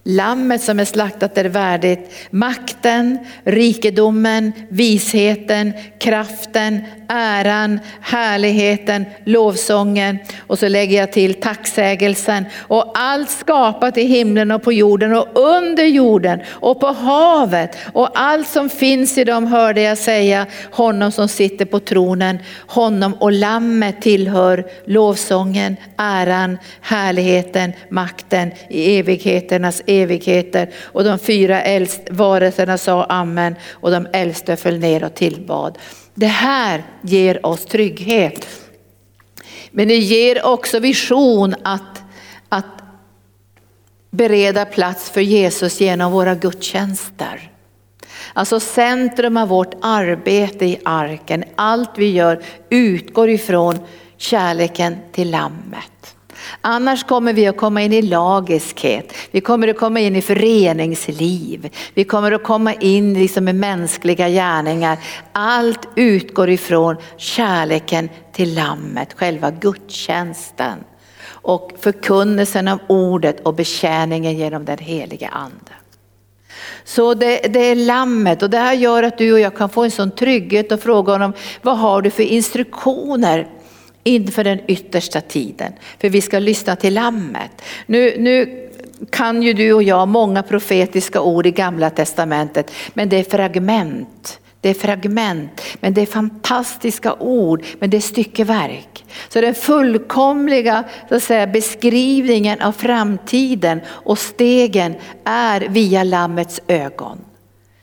Lammet 0.05 0.63
som 0.63 0.81
är 0.81 0.85
slaktat 0.85 1.39
är 1.39 1.45
värdigt. 1.45 2.11
Makten, 2.31 3.19
rikedomen, 3.45 4.53
visheten, 4.69 5.73
kraften, 6.01 6.81
äran, 7.13 7.81
härligheten, 8.01 9.05
lovsången. 9.25 10.19
Och 10.47 10.59
så 10.59 10.69
lägger 10.69 10.99
jag 10.99 11.13
till 11.13 11.35
tacksägelsen. 11.35 12.45
Och 12.59 12.93
allt 12.95 13.31
skapat 13.31 13.99
i 13.99 14.03
himlen 14.03 14.51
och 14.51 14.63
på 14.63 14.73
jorden 14.73 15.17
och 15.17 15.29
under 15.35 15.85
jorden 15.85 16.41
och 16.49 16.81
på 16.81 16.87
havet. 16.87 17.77
Och 17.93 18.11
allt 18.15 18.49
som 18.49 18.69
finns 18.69 19.19
i 19.19 19.25
dem 19.25 19.47
hörde 19.47 19.81
jag 19.81 19.99
säga 19.99 20.47
honom 20.71 21.13
som 21.13 21.29
sitter 21.29 21.65
på 21.65 21.81
tronen, 21.81 22.39
honom 22.67 23.15
och 23.15 23.33
lammet 23.33 24.03
tillhör 24.03 24.65
lovsången, 24.85 25.77
äran, 25.97 26.59
härligheten, 26.81 27.73
makten 27.89 28.53
i 28.69 28.99
evigheternas 28.99 29.83
evigheter. 29.87 30.71
Och 30.83 31.05
de 31.05 31.19
fyra 31.19 31.63
äldst 31.63 32.01
varelserna 32.11 32.79
sa 32.79 33.05
amen 33.05 33.55
och 33.71 33.91
de 33.91 34.07
äldste 34.13 34.57
föll 34.57 34.79
ner 34.79 35.05
och 35.05 35.15
tillbad. 35.15 35.79
Det 36.15 36.27
här 36.27 36.85
ger 37.03 37.47
oss 37.47 37.65
trygghet. 37.65 38.47
Men 39.71 39.89
det 39.89 39.97
ger 39.97 40.47
också 40.47 40.79
vision 40.79 41.55
att, 41.63 42.03
att 42.49 42.83
bereda 44.11 44.65
plats 44.65 45.11
för 45.11 45.21
Jesus 45.21 45.81
genom 45.81 46.13
våra 46.13 46.35
gudstjänster. 46.35 47.51
Alltså 48.33 48.61
centrum 48.61 49.37
av 49.37 49.49
vårt 49.49 49.75
arbete 49.81 50.65
i 50.67 50.81
arken, 50.85 51.45
allt 51.55 51.91
vi 51.97 52.11
gör 52.11 52.43
utgår 52.71 53.31
ifrån 53.31 53.79
kärleken 54.17 54.97
till 55.13 55.31
lammet. 55.31 56.12
Annars 56.61 57.05
kommer 57.05 57.33
vi 57.33 57.47
att 57.47 57.57
komma 57.57 57.83
in 57.83 57.93
i 57.93 58.03
lagiskhet, 58.03 59.15
vi 59.31 59.41
kommer 59.41 59.69
att 59.69 59.79
komma 59.79 60.01
in 60.01 60.17
i 60.17 60.23
föreningsliv, 60.23 61.69
vi 61.95 62.05
kommer 62.05 62.33
att 62.33 62.45
komma 62.45 62.75
in 62.75 63.15
liksom 63.15 63.49
i 63.49 63.53
mänskliga 63.53 64.29
gärningar. 64.29 64.99
Allt 65.33 65.89
utgår 65.97 66.51
ifrån 66.51 66.97
kärleken 67.17 68.09
till 68.33 68.55
lammet, 68.55 69.13
själva 69.13 69.51
gudstjänsten 69.51 70.79
och 71.29 71.73
förkunnelsen 71.81 72.69
av 72.69 72.79
ordet 72.87 73.41
och 73.41 73.55
betjäningen 73.55 74.37
genom 74.37 74.65
den 74.65 74.79
helige 74.79 75.29
ande. 75.29 75.73
Så 76.85 77.15
det, 77.15 77.39
det, 77.39 77.61
är 77.61 77.75
lammet 77.75 78.43
och 78.43 78.51
det 78.51 78.59
här 78.59 78.75
gör 78.75 79.03
att 79.03 79.19
du 79.19 79.33
och 79.33 79.41
jag 79.41 79.57
kan 79.57 79.69
få 79.69 79.85
en 79.85 79.91
sån 79.91 80.11
trygghet 80.11 80.73
och 80.73 80.81
fråga 80.81 81.13
honom, 81.13 81.33
vad 81.63 81.79
har 81.79 82.03
du 82.03 82.11
för 82.11 82.23
instruktioner 82.23 83.49
inför 84.05 84.45
den 84.45 84.61
yttersta 84.67 85.21
tiden. 85.21 85.73
För 86.01 86.09
vi 86.09 86.21
ska 86.21 86.39
lyssna 86.39 86.77
till 86.77 86.95
lammet. 86.95 87.63
Nu, 87.87 88.15
nu 88.19 88.69
kan 89.11 89.43
ju 89.43 89.53
du 89.53 89.73
och 89.73 89.83
jag 89.83 90.09
många 90.09 90.43
profetiska 90.43 91.21
ord 91.21 91.47
i 91.47 91.51
gamla 91.51 91.91
testamentet, 91.91 92.71
men 92.95 93.09
det 93.09 93.17
är 93.17 93.25
fragment. 93.25 94.39
Det 94.61 94.69
är 94.69 94.75
fragment, 94.75 95.63
men 95.81 95.95
det 95.95 96.03
är 96.03 96.07
fantastiska 96.07 97.15
ord, 97.15 97.65
men 97.79 97.91
det 97.91 97.97
är 97.97 98.01
styckeverk. 98.01 99.05
Så 99.29 99.41
den 99.41 99.55
fullkomliga 99.55 100.85
så 101.09 101.15
att 101.15 101.23
säga, 101.23 101.47
beskrivningen 101.47 102.61
av 102.61 102.73
framtiden 102.73 103.81
och 103.89 104.19
stegen 104.19 104.95
är 105.25 105.61
via 105.61 106.05
Lammets 106.05 106.61
ögon. 106.67 107.19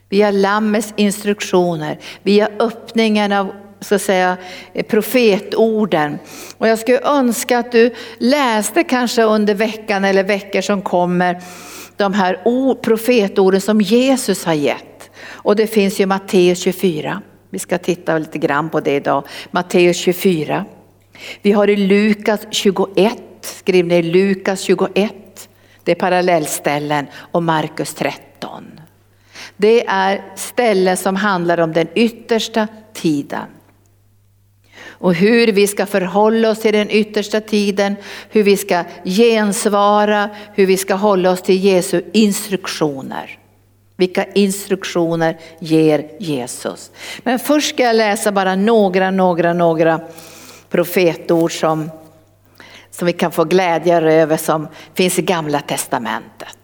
Via 0.09 0.31
Lammets 0.31 0.93
instruktioner, 0.95 1.99
via 2.23 2.49
öppningen 2.59 3.31
av 3.31 3.51
så 3.81 3.99
säga, 3.99 4.37
eh, 4.73 4.85
profetorden. 4.85 6.19
Och 6.57 6.67
jag 6.67 6.79
skulle 6.79 7.01
önska 7.01 7.59
att 7.59 7.71
du 7.71 7.93
läste 8.17 8.83
kanske 8.83 9.23
under 9.23 9.53
veckan 9.53 10.05
eller 10.05 10.23
veckor 10.23 10.61
som 10.61 10.81
kommer 10.81 11.41
de 11.97 12.13
här 12.13 12.39
profetorden 12.75 13.61
som 13.61 13.81
Jesus 13.81 14.45
har 14.45 14.53
gett. 14.53 15.09
Och 15.25 15.55
det 15.55 15.67
finns 15.67 15.99
ju 15.99 16.05
Matteus 16.05 16.59
24. 16.59 17.21
Vi 17.49 17.59
ska 17.59 17.77
titta 17.77 18.17
lite 18.17 18.37
grann 18.37 18.69
på 18.69 18.79
det 18.79 18.95
idag. 18.95 19.23
Matteus 19.51 19.97
24. 19.97 20.65
Vi 21.41 21.51
har 21.51 21.69
i 21.69 21.75
Lukas 21.75 22.41
21, 22.49 23.17
skriv 23.41 23.85
ner 23.85 24.03
Lukas 24.03 24.61
21. 24.61 25.49
Det 25.83 25.91
är 25.91 25.95
parallellställen 25.95 27.07
och 27.31 27.43
Markus 27.43 27.93
13. 27.93 28.79
Det 29.57 29.87
är 29.87 30.21
ställen 30.35 30.97
som 30.97 31.15
handlar 31.15 31.59
om 31.59 31.73
den 31.73 31.87
yttersta 31.95 32.67
tiden 32.93 33.45
och 34.99 35.13
hur 35.13 35.47
vi 35.47 35.67
ska 35.67 35.85
förhålla 35.85 36.49
oss 36.49 36.59
till 36.59 36.73
den 36.73 36.89
yttersta 36.89 37.41
tiden, 37.41 37.95
hur 38.29 38.43
vi 38.43 38.57
ska 38.57 38.83
gensvara, 39.03 40.29
hur 40.53 40.65
vi 40.65 40.77
ska 40.77 40.93
hålla 40.93 41.31
oss 41.31 41.41
till 41.41 41.63
Jesu 41.65 42.01
instruktioner. 42.13 43.39
Vilka 43.95 44.25
instruktioner 44.25 45.37
ger 45.59 46.11
Jesus? 46.19 46.91
Men 47.23 47.39
först 47.39 47.69
ska 47.69 47.83
jag 47.83 47.95
läsa 47.95 48.31
bara 48.31 48.55
några, 48.55 49.11
några, 49.11 49.53
några 49.53 50.01
profetord 50.69 51.59
som, 51.59 51.91
som 52.91 53.05
vi 53.05 53.13
kan 53.13 53.31
få 53.31 53.43
glädje 53.43 54.01
över 54.01 54.37
som 54.37 54.67
finns 54.93 55.19
i 55.19 55.21
gamla 55.21 55.59
testamentet. 55.59 56.57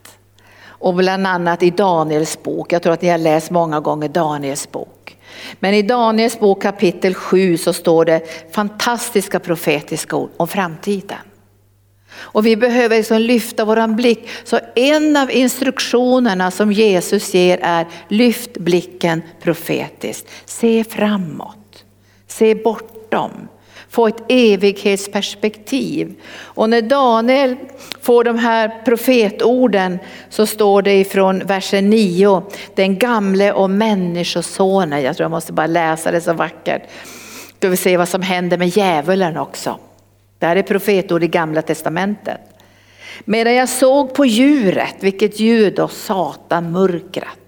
Och 0.66 0.94
bland 0.94 1.28
annat 1.28 1.64
i 1.64 1.70
Daniels 1.70 2.44
bok, 2.44 2.74
jag 2.74 2.82
tror 2.82 2.94
att 2.94 3.02
ni 3.02 3.10
har 3.10 3.18
läst 3.18 3.52
många 3.52 3.80
gånger 3.80 4.10
Daniels 4.10 4.72
bok. 4.72 4.95
Men 5.60 5.74
i 5.74 5.82
Daniels 5.82 6.40
bok 6.40 6.62
kapitel 6.62 7.14
7 7.14 7.58
så 7.58 7.74
står 7.74 8.06
det 8.06 8.22
fantastiska 8.52 9.40
profetiska 9.40 10.16
ord 10.16 10.30
om 10.38 10.48
framtiden. 10.48 11.18
Och 12.18 12.46
vi 12.46 12.56
behöver 12.56 12.98
liksom 12.98 13.22
lyfta 13.22 13.66
våran 13.66 13.96
blick. 13.96 14.30
Så 14.44 14.60
en 14.76 15.18
av 15.18 15.32
instruktionerna 15.32 16.52
som 16.52 16.72
Jesus 16.72 17.34
ger 17.34 17.60
är 17.62 17.88
lyft 18.08 18.58
blicken 18.58 19.22
profetiskt. 19.42 20.28
Se 20.46 20.84
framåt, 20.84 21.86
se 22.28 22.56
bortom 22.56 23.48
få 23.96 24.08
ett 24.08 24.24
evighetsperspektiv. 24.28 26.16
Och 26.42 26.70
när 26.70 26.82
Daniel 26.82 27.56
får 28.02 28.24
de 28.24 28.38
här 28.38 28.82
profetorden 28.86 30.00
så 30.30 30.46
står 30.46 30.82
det 30.82 30.94
ifrån 30.94 31.40
versen 31.40 31.90
9, 31.90 32.44
den 32.76 32.98
gamle 32.98 33.52
och 33.52 33.70
människosonen. 33.70 35.02
Jag 35.02 35.18
tror 35.18 35.24
jag 35.24 35.32
måste 35.32 35.54
bara 35.54 35.68
läsa 35.68 36.12
det 36.12 36.22
så 36.22 36.34
vackert. 36.34 36.82
Ska 37.58 37.70
vi 37.70 37.78
se 37.78 37.98
vad 37.98 38.10
som 38.10 38.22
händer 38.22 38.58
med 38.58 38.68
djävulen 38.68 39.38
också. 39.38 39.80
Det 40.40 40.46
här 40.46 40.56
är 40.56 40.64
profetord 40.64 41.24
i 41.24 41.28
gamla 41.28 41.62
testamentet. 41.62 42.40
Medan 43.26 43.54
jag 43.54 43.70
såg 43.70 44.14
på 44.14 44.26
djuret, 44.26 44.96
vilket 45.00 45.40
djur 45.40 45.72
då? 45.72 45.88
Satan, 45.88 46.72
mörkret 46.72 47.45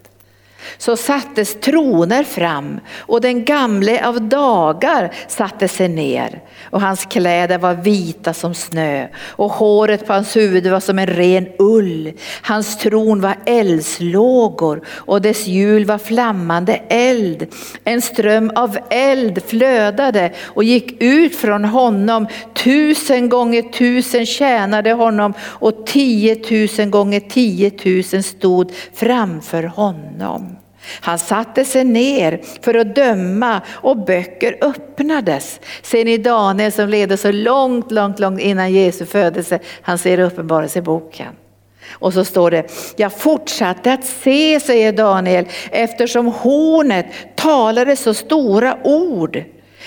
så 0.78 0.98
sattes 0.98 1.60
troner 1.60 2.24
fram 2.24 2.80
och 2.98 3.22
den 3.22 3.46
gamle 3.46 4.08
av 4.08 4.22
dagar 4.22 5.12
satte 5.28 5.67
sig 5.67 5.88
ner 5.88 6.41
och 6.70 6.82
hans 6.82 7.06
kläder 7.06 7.58
var 7.58 7.74
vita 7.74 8.34
som 8.34 8.54
snö 8.54 9.08
och 9.17 9.52
håret 9.52 10.08
på 10.08 10.13
hans 10.13 10.36
huvud 10.36 10.67
var 10.67 10.80
som 10.80 11.00
en 11.00 11.08
ren 11.08 11.48
ull. 11.60 12.13
Hans 12.41 12.78
tron 12.78 13.22
var 13.22 13.36
eldslågor 13.46 14.82
och 14.88 15.22
dess 15.22 15.48
hjul 15.48 15.86
var 15.86 15.98
flammande 15.98 16.82
eld. 16.89 17.48
En 17.84 18.02
ström 18.02 18.52
av 18.56 18.78
eld 18.89 19.43
flödade 19.48 20.34
och 20.43 20.63
gick 20.63 21.02
ut 21.02 21.36
från 21.36 21.65
honom. 21.65 22.28
Tusen 22.54 23.30
gånger 23.30 23.62
tusen 23.62 24.26
tjänade 24.26 24.91
honom 24.91 25.34
och 25.41 25.86
tiotusen 25.86 26.91
gånger 26.91 27.20
tiotusen 27.20 28.24
stod 28.24 28.72
framför 28.93 29.63
honom. 29.63 30.57
Han 31.00 31.19
satte 31.19 31.65
sig 31.65 31.84
ner 31.84 32.41
för 32.62 32.73
att 32.73 32.95
döma 32.95 33.62
och 33.69 33.97
böcker 33.97 34.58
öppnades. 34.62 35.60
Ser 35.82 36.06
ni 36.06 36.17
Daniel 36.17 36.71
som 36.71 36.89
levde 36.89 37.17
så 37.17 37.32
långt, 37.32 37.91
långt, 37.91 38.19
långt 38.19 38.41
innan 38.41 38.73
Jesu 38.73 39.06
födelse. 39.06 39.60
Han 39.82 39.97
ser 39.97 40.19
uppenbarelseboken. 40.19 41.36
Och 41.91 42.13
så 42.13 42.26
står 42.26 42.52
det, 42.52 42.71
jag 42.95 43.13
fortsatte 43.13 43.93
att 43.93 44.06
se, 44.06 44.60
säger 44.60 44.93
Daniel, 44.93 45.45
eftersom 45.71 46.26
hornet 46.26 47.06
talade 47.36 47.95
så 47.95 48.13
stora 48.13 48.78
ord. 48.84 49.43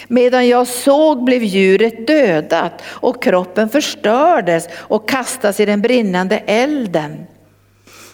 Medan 0.09 0.49
jag 0.49 0.67
såg 0.67 1.25
blev 1.25 1.43
djuret 1.43 2.07
dödat 2.07 2.83
och 2.87 3.23
kroppen 3.23 3.69
förstördes 3.69 4.69
och 4.75 5.09
kastas 5.09 5.61
i 5.61 5.67
den 5.67 5.81
brinnande 5.81 6.39
elden. 6.47 7.27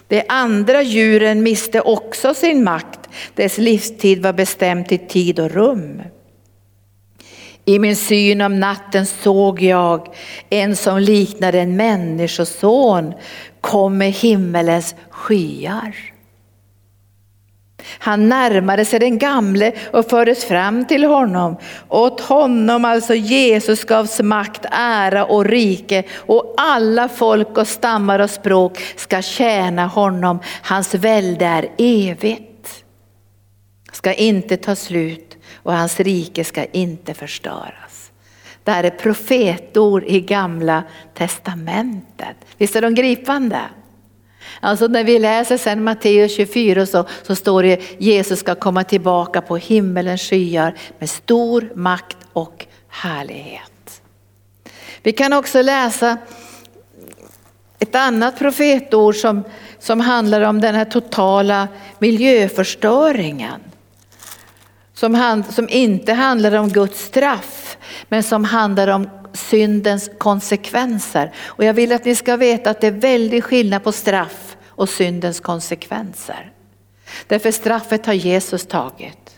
De 0.07 0.23
andra 0.27 0.81
djuren 0.81 1.43
miste 1.43 1.81
också 1.81 2.33
sin 2.33 2.63
makt, 2.63 2.99
dess 3.33 3.57
livstid 3.57 4.21
var 4.21 4.33
bestämd 4.33 4.87
till 4.87 5.07
tid 5.07 5.39
och 5.39 5.51
rum. 5.51 6.01
I 7.65 7.79
min 7.79 7.95
syn 7.95 8.41
om 8.41 8.59
natten 8.59 9.05
såg 9.05 9.61
jag 9.61 10.15
en 10.49 10.75
som 10.75 10.99
liknade 10.99 11.59
en 11.59 11.75
människoson 11.75 13.13
kom 13.61 13.97
med 13.97 14.11
himmelens 14.11 14.95
skyar. 15.09 15.95
Han 17.99 18.29
närmade 18.29 18.85
sig 18.85 18.99
den 18.99 19.17
gamle 19.17 19.71
och 19.93 20.09
fördes 20.09 20.45
fram 20.45 20.85
till 20.85 21.03
honom. 21.03 21.57
Åt 21.87 22.21
honom, 22.21 22.85
alltså 22.85 23.15
Jesus, 23.15 23.83
gavs 23.83 24.21
makt, 24.21 24.65
ära 24.71 25.25
och 25.25 25.45
rike 25.45 26.03
och 26.15 26.53
alla 26.57 27.09
folk 27.09 27.57
och 27.57 27.67
stammar 27.67 28.19
och 28.19 28.29
språk 28.29 28.83
ska 28.95 29.21
tjäna 29.21 29.87
honom. 29.87 30.39
Hans 30.63 30.95
välde 30.95 31.45
är 31.45 31.69
evigt, 31.77 32.83
ska 33.91 34.13
inte 34.13 34.57
ta 34.57 34.75
slut 34.75 35.37
och 35.55 35.73
hans 35.73 35.99
rike 35.99 36.43
ska 36.43 36.65
inte 36.65 37.13
förstöras. 37.13 38.11
Det 38.63 38.71
här 38.71 38.83
är 38.83 38.89
profetord 38.89 40.03
i 40.03 40.21
gamla 40.21 40.83
testamentet. 41.13 42.35
Visst 42.57 42.75
är 42.75 42.81
de 42.81 42.95
gripande? 42.95 43.59
Alltså 44.59 44.87
när 44.87 45.03
vi 45.03 45.19
läser 45.19 45.57
sen 45.57 45.83
Matteus 45.83 46.35
24 46.35 46.85
så, 46.85 47.05
så 47.23 47.35
står 47.35 47.63
det 47.63 47.81
Jesus 47.97 48.39
ska 48.39 48.55
komma 48.55 48.83
tillbaka 48.83 49.41
på 49.41 49.57
himmelens 49.57 50.21
skyar 50.21 50.73
med 50.99 51.09
stor 51.09 51.71
makt 51.75 52.17
och 52.33 52.65
härlighet. 52.87 54.01
Vi 55.03 55.11
kan 55.11 55.33
också 55.33 55.61
läsa 55.61 56.17
ett 57.79 57.95
annat 57.95 58.39
profetord 58.39 59.15
som, 59.15 59.43
som 59.79 59.99
handlar 59.99 60.41
om 60.41 60.61
den 60.61 60.75
här 60.75 60.85
totala 60.85 61.67
miljöförstöringen. 61.99 63.61
Som, 64.93 65.15
hand, 65.15 65.45
som 65.45 65.69
inte 65.69 66.13
handlar 66.13 66.51
om 66.51 66.69
Guds 66.69 67.05
straff 67.05 67.77
men 68.09 68.23
som 68.23 68.43
handlar 68.43 68.87
om 68.87 69.09
syndens 69.33 70.09
konsekvenser. 70.17 71.31
Och 71.45 71.63
jag 71.63 71.73
vill 71.73 71.91
att 71.91 72.05
ni 72.05 72.15
ska 72.15 72.35
veta 72.35 72.69
att 72.69 72.81
det 72.81 72.87
är 72.87 72.91
väldigt 72.91 73.43
skillnad 73.43 73.83
på 73.83 73.91
straff 73.91 74.46
och 74.77 74.89
syndens 74.89 75.39
konsekvenser. 75.39 76.51
Därför 77.27 77.51
straffet 77.51 78.05
har 78.05 78.13
Jesus 78.13 78.65
tagit. 78.65 79.37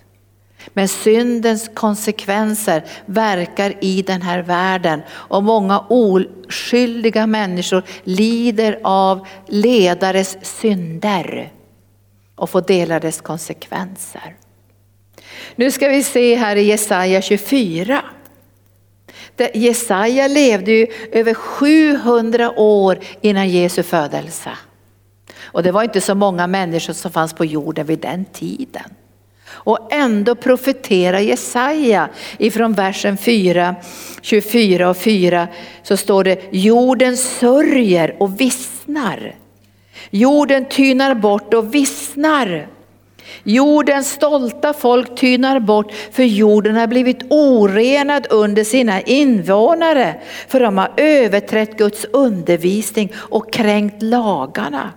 Men 0.67 0.88
syndens 0.88 1.69
konsekvenser 1.73 2.84
verkar 3.06 3.73
i 3.82 4.02
den 4.02 4.21
här 4.21 4.41
världen 4.41 5.02
och 5.12 5.43
många 5.43 5.80
oskyldiga 5.80 7.28
människor 7.28 7.84
lider 8.04 8.80
av 8.84 9.28
ledares 9.47 10.38
synder 10.41 11.52
och 12.36 12.49
får 12.49 12.62
dela 12.62 12.99
dess 12.99 13.21
konsekvenser. 13.21 14.36
Nu 15.56 15.71
ska 15.71 15.88
vi 15.88 16.04
se 16.04 16.36
här 16.36 16.56
i 16.56 16.62
Jesaja 16.62 17.21
24. 17.21 18.02
Jesaja 19.54 20.28
levde 20.28 20.71
ju 20.71 20.88
över 21.12 21.34
700 21.34 22.52
år 22.60 22.99
innan 23.21 23.49
Jesu 23.49 23.84
födelse. 23.84 24.52
Och 25.51 25.63
det 25.63 25.71
var 25.71 25.83
inte 25.83 26.01
så 26.01 26.15
många 26.15 26.47
människor 26.47 26.93
som 26.93 27.12
fanns 27.12 27.33
på 27.33 27.45
jorden 27.45 27.85
vid 27.85 27.99
den 27.99 28.25
tiden. 28.25 28.83
Och 29.51 29.93
ändå 29.93 30.35
profeterar 30.35 31.19
Jesaja 31.19 32.09
ifrån 32.38 32.73
versen 32.73 33.17
4, 33.17 33.75
24 34.21 34.89
och 34.89 34.97
4 34.97 35.47
så 35.83 35.97
står 35.97 36.23
det 36.23 36.41
jorden 36.51 37.17
sörjer 37.17 38.15
och 38.19 38.41
vissnar. 38.41 39.35
Jorden 40.09 40.65
tynar 40.65 41.15
bort 41.15 41.53
och 41.53 41.75
vissnar. 41.75 42.67
Jordens 43.43 44.12
stolta 44.12 44.73
folk 44.73 45.15
tynar 45.15 45.59
bort 45.59 45.91
för 46.12 46.23
jorden 46.23 46.75
har 46.75 46.88
blivit 46.88 47.23
orenad 47.29 48.27
under 48.29 48.63
sina 48.63 49.01
invånare 49.01 50.15
för 50.47 50.59
de 50.59 50.77
har 50.77 50.91
överträtt 50.97 51.77
Guds 51.77 52.05
undervisning 52.05 53.13
och 53.15 53.53
kränkt 53.53 54.01
lagarna 54.01 54.91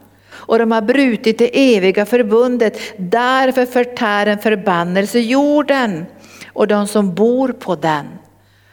och 0.47 0.59
de 0.59 0.73
har 0.73 0.83
brutit 0.83 1.39
det 1.39 1.77
eviga 1.77 2.07
förbundet. 2.07 2.79
Därför 2.97 3.67
förtär 3.67 4.27
en 4.27 4.39
förbannelse 4.39 5.21
jorden 5.21 6.07
och 6.53 6.67
de 6.67 6.87
som 6.87 7.15
bor 7.15 7.49
på 7.49 7.77
den. 7.77 8.07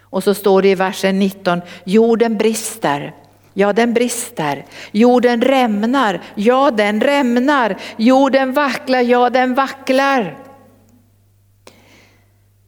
Och 0.01 0.23
så 0.23 0.33
står 0.33 0.61
det 0.61 0.69
i 0.69 0.75
versen 0.75 1.19
19, 1.19 1.61
jorden 1.83 2.37
brister. 2.37 3.13
Ja, 3.53 3.73
den 3.73 3.93
brister. 3.93 4.65
Jorden 4.91 5.41
rämnar. 5.41 6.21
Ja, 6.35 6.71
den 6.71 7.01
rämnar. 7.01 7.77
Jorden 7.97 8.53
vacklar. 8.53 9.01
Ja, 9.01 9.29
den 9.29 9.53
vacklar. 9.53 10.37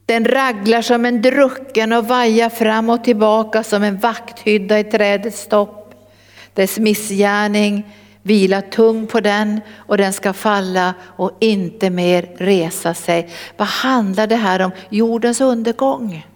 Den 0.06 0.24
raglar 0.24 0.82
som 0.82 1.04
en 1.04 1.22
drucken 1.22 1.92
och 1.92 2.08
vajar 2.08 2.48
fram 2.48 2.90
och 2.90 3.04
tillbaka 3.04 3.62
som 3.62 3.82
en 3.82 3.98
vakthydda 3.98 4.78
i 4.78 4.84
trädets 4.84 5.46
topp. 5.46 5.94
Dess 6.54 6.78
missgärning 6.78 7.86
vila 8.22 8.62
tung 8.62 9.06
på 9.06 9.20
den 9.20 9.60
och 9.76 9.98
den 9.98 10.12
ska 10.12 10.32
falla 10.32 10.94
och 11.16 11.36
inte 11.40 11.90
mer 11.90 12.28
resa 12.36 12.94
sig. 12.94 13.28
Vad 13.56 13.68
handlar 13.68 14.26
det 14.26 14.36
här 14.36 14.60
om? 14.60 14.70
Jordens 14.88 15.40
undergång. 15.40 16.26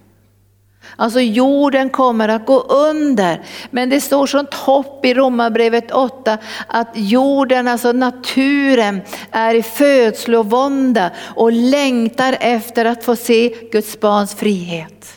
Alltså 0.95 1.19
jorden 1.19 1.89
kommer 1.89 2.29
att 2.29 2.45
gå 2.45 2.59
under. 2.59 3.41
Men 3.69 3.89
det 3.89 4.01
står 4.01 4.27
sånt 4.27 4.53
hopp 4.53 5.05
i 5.05 5.13
Romarbrevet 5.13 5.91
8 5.91 6.37
att 6.67 6.91
jorden, 6.93 7.67
alltså 7.67 7.91
naturen, 7.91 9.01
är 9.31 9.55
i 9.55 9.63
födslovånda 9.63 11.11
och 11.35 11.51
längtar 11.51 12.37
efter 12.39 12.85
att 12.85 13.03
få 13.03 13.15
se 13.15 13.55
Guds 13.71 13.99
barns 13.99 14.35
frihet. 14.35 15.16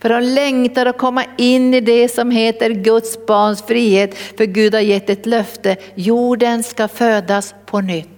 För 0.00 0.08
de 0.08 0.20
längtar 0.20 0.86
att 0.86 0.98
komma 0.98 1.24
in 1.38 1.74
i 1.74 1.80
det 1.80 2.08
som 2.08 2.30
heter 2.30 2.70
Guds 2.70 3.26
barns 3.26 3.62
frihet. 3.62 4.14
För 4.14 4.44
Gud 4.44 4.74
har 4.74 4.80
gett 4.80 5.10
ett 5.10 5.26
löfte, 5.26 5.76
jorden 5.94 6.62
ska 6.62 6.88
födas 6.88 7.54
på 7.66 7.80
nytt. 7.80 8.08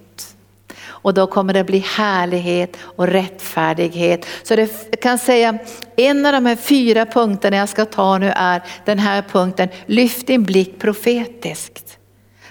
Och 1.01 1.15
då 1.15 1.27
kommer 1.27 1.55
det 1.55 1.65
bli 1.65 1.79
härlighet 1.79 2.77
och 2.81 3.07
rättfärdighet. 3.07 4.27
Så 4.43 4.57
det 4.57 5.01
kan 5.03 5.19
säga, 5.19 5.59
en 5.97 6.27
av 6.27 6.33
de 6.33 6.47
här 6.47 6.57
fyra 6.57 7.07
punkterna 7.07 7.57
jag 7.57 7.69
ska 7.69 7.85
ta 7.85 8.19
nu 8.19 8.33
är 8.37 8.63
den 8.85 8.99
här 8.99 9.23
punkten, 9.23 9.69
lyft 9.87 10.27
din 10.27 10.43
blick 10.43 10.79
profetiskt. 10.79 11.99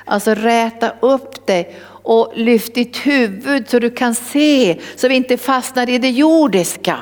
Alltså 0.06 0.34
räta 0.34 0.92
upp 1.00 1.48
dig 1.48 1.76
och 1.88 2.32
lyft 2.36 2.76
ditt 2.76 2.98
huvud 2.98 3.70
så 3.70 3.80
du 3.80 3.90
kan 3.90 4.16
se, 4.16 4.78
så 4.96 5.08
vi 5.08 5.16
inte 5.16 5.38
fastnar 5.38 5.90
i 5.90 5.98
det 5.98 6.10
jordiska. 6.10 6.98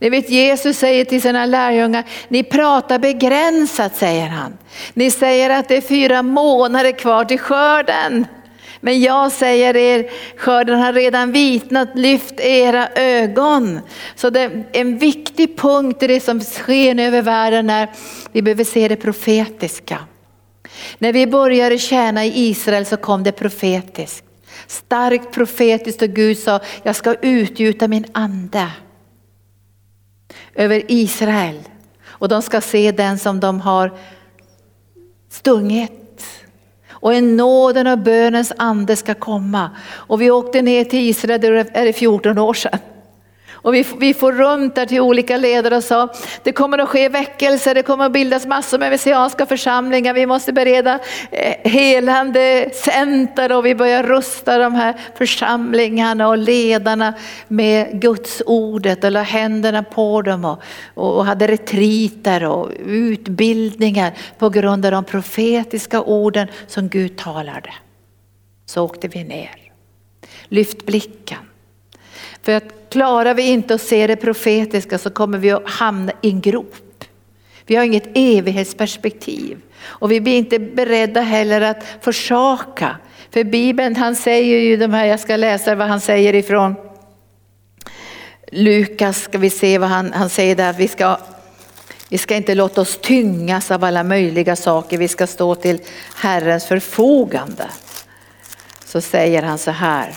Ni 0.00 0.10
vet 0.10 0.30
Jesus 0.30 0.76
säger 0.76 1.04
till 1.04 1.22
sina 1.22 1.46
lärjungar, 1.46 2.04
ni 2.28 2.42
pratar 2.42 2.98
begränsat 2.98 3.96
säger 3.96 4.28
han. 4.28 4.58
Ni 4.94 5.10
säger 5.10 5.50
att 5.50 5.68
det 5.68 5.76
är 5.76 5.80
fyra 5.80 6.22
månader 6.22 6.92
kvar 6.92 7.24
till 7.24 7.38
skörden. 7.38 8.26
Men 8.80 9.00
jag 9.00 9.32
säger 9.32 9.76
er, 9.76 10.10
skörden 10.36 10.78
har 10.78 10.92
redan 10.92 11.32
vitnat, 11.32 11.88
lyft 11.94 12.40
era 12.40 12.88
ögon. 12.88 13.80
Så 14.14 14.30
det 14.30 14.40
är 14.40 14.66
en 14.72 14.98
viktig 14.98 15.58
punkt 15.58 16.02
i 16.02 16.06
det 16.06 16.20
som 16.20 16.40
sker 16.40 16.94
nu 16.94 17.06
över 17.06 17.22
världen 17.22 17.70
är, 17.70 17.88
vi 18.32 18.42
behöver 18.42 18.64
se 18.64 18.88
det 18.88 18.96
profetiska. 18.96 19.98
När 20.98 21.12
vi 21.12 21.26
började 21.26 21.78
tjäna 21.78 22.24
i 22.24 22.48
Israel 22.48 22.86
så 22.86 22.96
kom 22.96 23.22
det 23.22 23.32
profetiskt. 23.32 24.24
Starkt 24.66 25.32
profetiskt 25.32 26.02
och 26.02 26.08
Gud 26.08 26.38
sa, 26.38 26.60
jag 26.82 26.96
ska 26.96 27.14
utgjuta 27.14 27.88
min 27.88 28.04
ande 28.12 28.66
över 30.54 30.82
Israel. 30.88 31.60
Och 32.06 32.28
de 32.28 32.42
ska 32.42 32.60
se 32.60 32.92
den 32.92 33.18
som 33.18 33.40
de 33.40 33.60
har 33.60 33.92
stungit. 35.28 36.46
Och 36.90 37.14
en 37.14 37.36
nåden 37.36 37.86
och 37.86 37.98
bönens 37.98 38.52
ande 38.56 38.96
ska 38.96 39.14
komma. 39.14 39.70
Och 39.90 40.20
vi 40.20 40.30
åkte 40.30 40.62
ner 40.62 40.84
till 40.84 41.08
Israel, 41.08 41.40
det 41.40 41.48
är 41.74 41.92
14 41.92 42.38
år 42.38 42.54
sedan. 42.54 42.78
Och 43.62 43.74
vi, 43.74 43.86
vi 43.98 44.14
får 44.14 44.32
runt 44.32 44.74
där 44.74 44.86
till 44.86 45.00
olika 45.00 45.36
ledare 45.36 45.76
och 45.76 45.84
sa, 45.84 46.08
det 46.42 46.52
kommer 46.52 46.78
att 46.78 46.88
ske 46.88 47.08
väckelser, 47.08 47.74
det 47.74 47.82
kommer 47.82 48.06
att 48.06 48.12
bildas 48.12 48.46
massor 48.46 48.78
med 48.78 48.90
messianska 48.90 49.46
församlingar, 49.46 50.14
vi 50.14 50.26
måste 50.26 50.52
bereda 50.52 50.98
eh, 51.30 51.70
helande 51.70 52.70
center 52.74 53.52
och 53.52 53.66
vi 53.66 53.74
börjar 53.74 54.02
rusta 54.02 54.58
de 54.58 54.74
här 54.74 54.94
församlingarna 55.18 56.28
och 56.28 56.38
ledarna 56.38 57.14
med 57.48 58.00
Guds 58.00 58.42
ordet 58.46 59.04
och 59.04 59.10
la 59.10 59.22
händerna 59.22 59.82
på 59.82 60.22
dem 60.22 60.44
och, 60.44 60.62
och 60.94 61.24
hade 61.24 61.46
retriter 61.46 62.44
och 62.44 62.70
utbildningar 62.86 64.12
på 64.38 64.50
grund 64.50 64.86
av 64.86 64.92
de 64.92 65.04
profetiska 65.04 66.02
orden 66.02 66.48
som 66.66 66.88
Gud 66.88 67.16
talade. 67.18 67.72
Så 68.66 68.84
åkte 68.84 69.08
vi 69.08 69.24
ner. 69.24 69.50
Lyft 70.48 70.86
blicken. 70.86 71.49
För 72.42 72.52
att 72.52 72.64
klarar 72.90 73.34
vi 73.34 73.42
inte 73.42 73.74
att 73.74 73.82
se 73.82 74.06
det 74.06 74.16
profetiska 74.16 74.98
så 74.98 75.10
kommer 75.10 75.38
vi 75.38 75.50
att 75.50 75.70
hamna 75.70 76.12
i 76.22 76.30
en 76.30 76.40
grop. 76.40 77.04
Vi 77.66 77.76
har 77.76 77.84
inget 77.84 78.08
evighetsperspektiv 78.14 79.58
och 79.82 80.12
vi 80.12 80.20
blir 80.20 80.36
inte 80.36 80.58
beredda 80.58 81.20
heller 81.20 81.60
att 81.60 81.84
försaka. 82.00 82.96
För 83.30 83.44
Bibeln, 83.44 83.96
han 83.96 84.16
säger 84.16 84.58
ju 84.58 84.76
de 84.76 84.92
här, 84.92 85.04
jag 85.04 85.20
ska 85.20 85.36
läsa 85.36 85.74
vad 85.74 85.88
han 85.88 86.00
säger 86.00 86.34
ifrån 86.34 86.74
Lukas, 88.52 89.22
ska 89.22 89.38
vi 89.38 89.50
se 89.50 89.78
vad 89.78 89.88
han, 89.88 90.12
han 90.12 90.30
säger 90.30 90.56
där, 90.56 90.72
vi 90.72 90.88
ska, 90.88 91.18
vi 92.08 92.18
ska 92.18 92.36
inte 92.36 92.54
låta 92.54 92.80
oss 92.80 92.98
tyngas 93.02 93.70
av 93.70 93.84
alla 93.84 94.02
möjliga 94.02 94.56
saker, 94.56 94.98
vi 94.98 95.08
ska 95.08 95.26
stå 95.26 95.54
till 95.54 95.80
Herrens 96.14 96.66
förfogande. 96.66 97.66
Så 98.84 99.00
säger 99.00 99.42
han 99.42 99.58
så 99.58 99.70
här, 99.70 100.14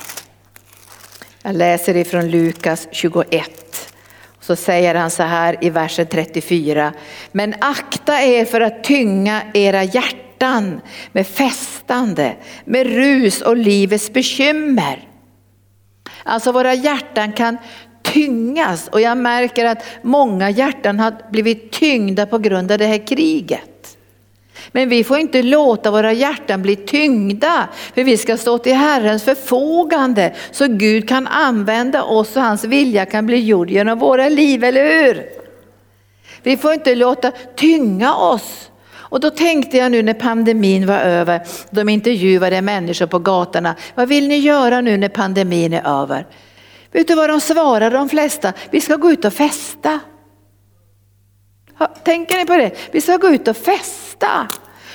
jag 1.43 1.55
läser 1.55 1.97
ifrån 1.97 2.31
Lukas 2.31 2.87
21. 2.91 3.91
Så 4.39 4.55
säger 4.55 4.95
han 4.95 5.11
så 5.11 5.23
här 5.23 5.57
i 5.61 5.69
versen 5.69 6.07
34. 6.07 6.93
Men 7.31 7.55
akta 7.61 8.21
er 8.21 8.45
för 8.45 8.61
att 8.61 8.83
tynga 8.83 9.41
era 9.53 9.83
hjärtan 9.83 10.81
med 11.11 11.27
festande, 11.27 12.35
med 12.65 12.87
rus 12.87 13.41
och 13.41 13.57
livets 13.57 14.13
bekymmer. 14.13 15.07
Alltså 16.23 16.51
våra 16.51 16.73
hjärtan 16.73 17.31
kan 17.31 17.57
tyngas 18.01 18.87
och 18.87 19.01
jag 19.01 19.17
märker 19.17 19.65
att 19.65 19.83
många 20.01 20.49
hjärtan 20.49 20.99
har 20.99 21.31
blivit 21.31 21.71
tyngda 21.71 22.25
på 22.25 22.37
grund 22.37 22.71
av 22.71 22.77
det 22.77 22.87
här 22.87 23.07
kriget. 23.07 23.72
Men 24.71 24.89
vi 24.89 25.03
får 25.03 25.17
inte 25.17 25.41
låta 25.43 25.91
våra 25.91 26.13
hjärtan 26.13 26.61
bli 26.61 26.75
tyngda, 26.75 27.67
för 27.95 28.03
vi 28.03 28.17
ska 28.17 28.37
stå 28.37 28.57
till 28.57 28.75
Herrens 28.75 29.23
förfogande 29.23 30.33
så 30.51 30.67
Gud 30.67 31.09
kan 31.09 31.27
använda 31.27 32.03
oss 32.03 32.35
och 32.35 32.41
hans 32.41 32.63
vilja 32.63 33.05
kan 33.05 33.25
bli 33.25 33.37
gjord 33.37 33.69
genom 33.69 33.99
våra 33.99 34.29
liv, 34.29 34.63
eller 34.63 34.85
hur? 34.85 35.23
Vi 36.43 36.57
får 36.57 36.73
inte 36.73 36.95
låta 36.95 37.31
tynga 37.55 38.15
oss. 38.15 38.69
Och 39.13 39.19
då 39.19 39.29
tänkte 39.29 39.77
jag 39.77 39.91
nu 39.91 40.03
när 40.03 40.13
pandemin 40.13 40.85
var 40.85 40.99
över, 40.99 41.41
de 41.69 41.89
intervjuade 41.89 42.61
människor 42.61 43.05
på 43.05 43.19
gatorna, 43.19 43.75
vad 43.95 44.07
vill 44.07 44.27
ni 44.27 44.37
göra 44.37 44.81
nu 44.81 44.97
när 44.97 45.09
pandemin 45.09 45.73
är 45.73 46.01
över? 46.01 46.25
Vet 46.91 47.07
du 47.07 47.15
vad 47.15 47.29
de 47.29 47.41
svarade 47.41 47.97
de 47.97 48.09
flesta? 48.09 48.53
Vi 48.69 48.81
ska 48.81 48.95
gå 48.95 49.11
ut 49.11 49.25
och 49.25 49.33
festa. 49.33 49.99
Tänker 52.03 52.37
ni 52.37 52.45
på 52.45 52.57
det? 52.57 52.71
Vi 52.91 53.01
ska 53.01 53.17
gå 53.17 53.29
ut 53.29 53.47
och 53.47 53.57
festa. 53.57 54.47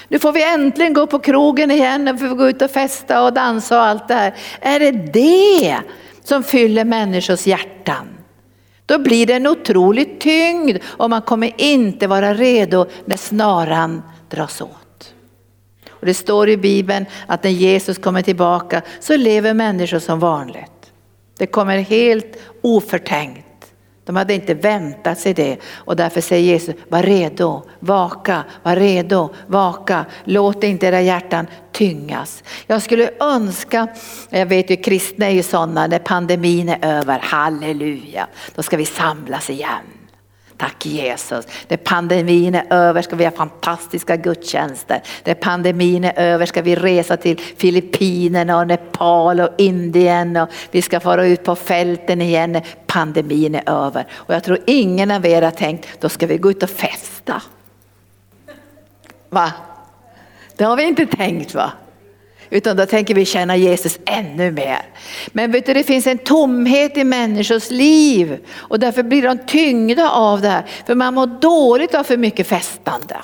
Nu 0.08 0.18
får 0.18 0.32
vi 0.32 0.42
äntligen 0.42 0.92
gå 0.92 1.06
på 1.06 1.18
krogen 1.18 1.70
igen 1.70 2.08
och 2.08 2.20
får 2.20 2.28
gå 2.36 2.48
ut 2.48 2.62
och 2.62 2.70
festa 2.70 3.22
och 3.22 3.32
dansa 3.32 3.78
och 3.78 3.84
allt 3.84 4.08
det 4.08 4.14
här. 4.14 4.34
Är 4.60 4.80
det 4.80 4.92
det 4.92 5.78
som 6.24 6.44
fyller 6.44 6.84
människors 6.84 7.46
hjärtan? 7.46 8.08
Då 8.86 8.98
blir 8.98 9.26
det 9.26 9.34
en 9.34 9.46
otrolig 9.46 10.20
tyngd 10.20 10.78
och 10.84 11.10
man 11.10 11.22
kommer 11.22 11.52
inte 11.56 12.06
vara 12.06 12.34
redo 12.34 12.86
när 13.04 13.16
snaran 13.16 14.02
dras 14.30 14.60
åt. 14.60 15.14
Och 15.90 16.06
det 16.06 16.14
står 16.14 16.48
i 16.48 16.56
Bibeln 16.56 17.06
att 17.26 17.44
när 17.44 17.50
Jesus 17.50 17.98
kommer 17.98 18.22
tillbaka 18.22 18.82
så 19.00 19.16
lever 19.16 19.54
människor 19.54 19.98
som 19.98 20.20
vanligt. 20.20 20.92
Det 21.38 21.46
kommer 21.46 21.78
helt 21.78 22.36
oförtänkt. 22.62 23.47
De 24.08 24.16
hade 24.16 24.34
inte 24.34 24.54
väntat 24.54 25.18
sig 25.18 25.34
det 25.34 25.56
och 25.74 25.96
därför 25.96 26.20
säger 26.20 26.52
Jesus, 26.52 26.74
var 26.88 27.02
redo, 27.02 27.62
vaka, 27.80 28.44
var 28.62 28.76
redo, 28.76 29.34
vaka. 29.46 30.06
Låt 30.24 30.64
inte 30.64 30.86
era 30.86 31.00
hjärtan 31.00 31.46
tyngas. 31.72 32.44
Jag 32.66 32.82
skulle 32.82 33.10
önska, 33.20 33.88
jag 34.30 34.46
vet 34.46 34.70
ju 34.70 34.76
kristna 34.76 35.26
är 35.26 35.30
ju 35.30 35.42
sådana, 35.42 35.86
när 35.86 35.98
pandemin 35.98 36.68
är 36.68 36.78
över, 36.82 37.18
halleluja, 37.18 38.26
då 38.54 38.62
ska 38.62 38.76
vi 38.76 38.86
samlas 38.86 39.50
igen. 39.50 39.97
Tack 40.58 40.86
Jesus. 40.86 41.46
När 41.68 41.76
pandemin 41.76 42.54
är 42.54 42.64
över 42.70 43.02
ska 43.02 43.16
vi 43.16 43.24
ha 43.24 43.30
fantastiska 43.30 44.16
gudstjänster. 44.16 45.02
När 45.24 45.34
pandemin 45.34 46.04
är 46.04 46.18
över 46.18 46.46
ska 46.46 46.62
vi 46.62 46.76
resa 46.76 47.16
till 47.16 47.38
Filippinerna 47.38 48.58
och 48.58 48.66
Nepal 48.66 49.40
och 49.40 49.48
Indien 49.58 50.36
och 50.36 50.48
vi 50.70 50.82
ska 50.82 51.00
fara 51.00 51.26
ut 51.26 51.44
på 51.44 51.56
fälten 51.56 52.22
igen 52.22 52.52
när 52.52 52.66
pandemin 52.86 53.54
är 53.54 53.70
över. 53.70 54.06
Och 54.12 54.34
jag 54.34 54.44
tror 54.44 54.58
ingen 54.66 55.10
av 55.10 55.26
er 55.26 55.42
har 55.42 55.50
tänkt, 55.50 56.00
då 56.00 56.08
ska 56.08 56.26
vi 56.26 56.38
gå 56.38 56.50
ut 56.50 56.62
och 56.62 56.70
festa. 56.70 57.42
Va? 59.28 59.52
Det 60.56 60.64
har 60.64 60.76
vi 60.76 60.82
inte 60.82 61.06
tänkt 61.06 61.54
va? 61.54 61.72
Utan 62.50 62.76
då 62.76 62.86
tänker 62.86 63.14
vi 63.14 63.24
känna 63.24 63.56
Jesus 63.56 63.98
ännu 64.04 64.50
mer. 64.50 64.82
Men 65.28 65.52
vet 65.52 65.66
du, 65.66 65.74
det 65.74 65.82
finns 65.82 66.06
en 66.06 66.18
tomhet 66.18 66.96
i 66.96 67.04
människors 67.04 67.70
liv 67.70 68.38
och 68.56 68.78
därför 68.78 69.02
blir 69.02 69.22
de 69.22 69.38
tyngda 69.46 70.10
av 70.10 70.40
det 70.40 70.48
här. 70.48 70.64
För 70.86 70.94
man 70.94 71.14
mår 71.14 71.26
dåligt 71.26 71.94
av 71.94 72.04
för 72.04 72.16
mycket 72.16 72.46
festande. 72.46 73.16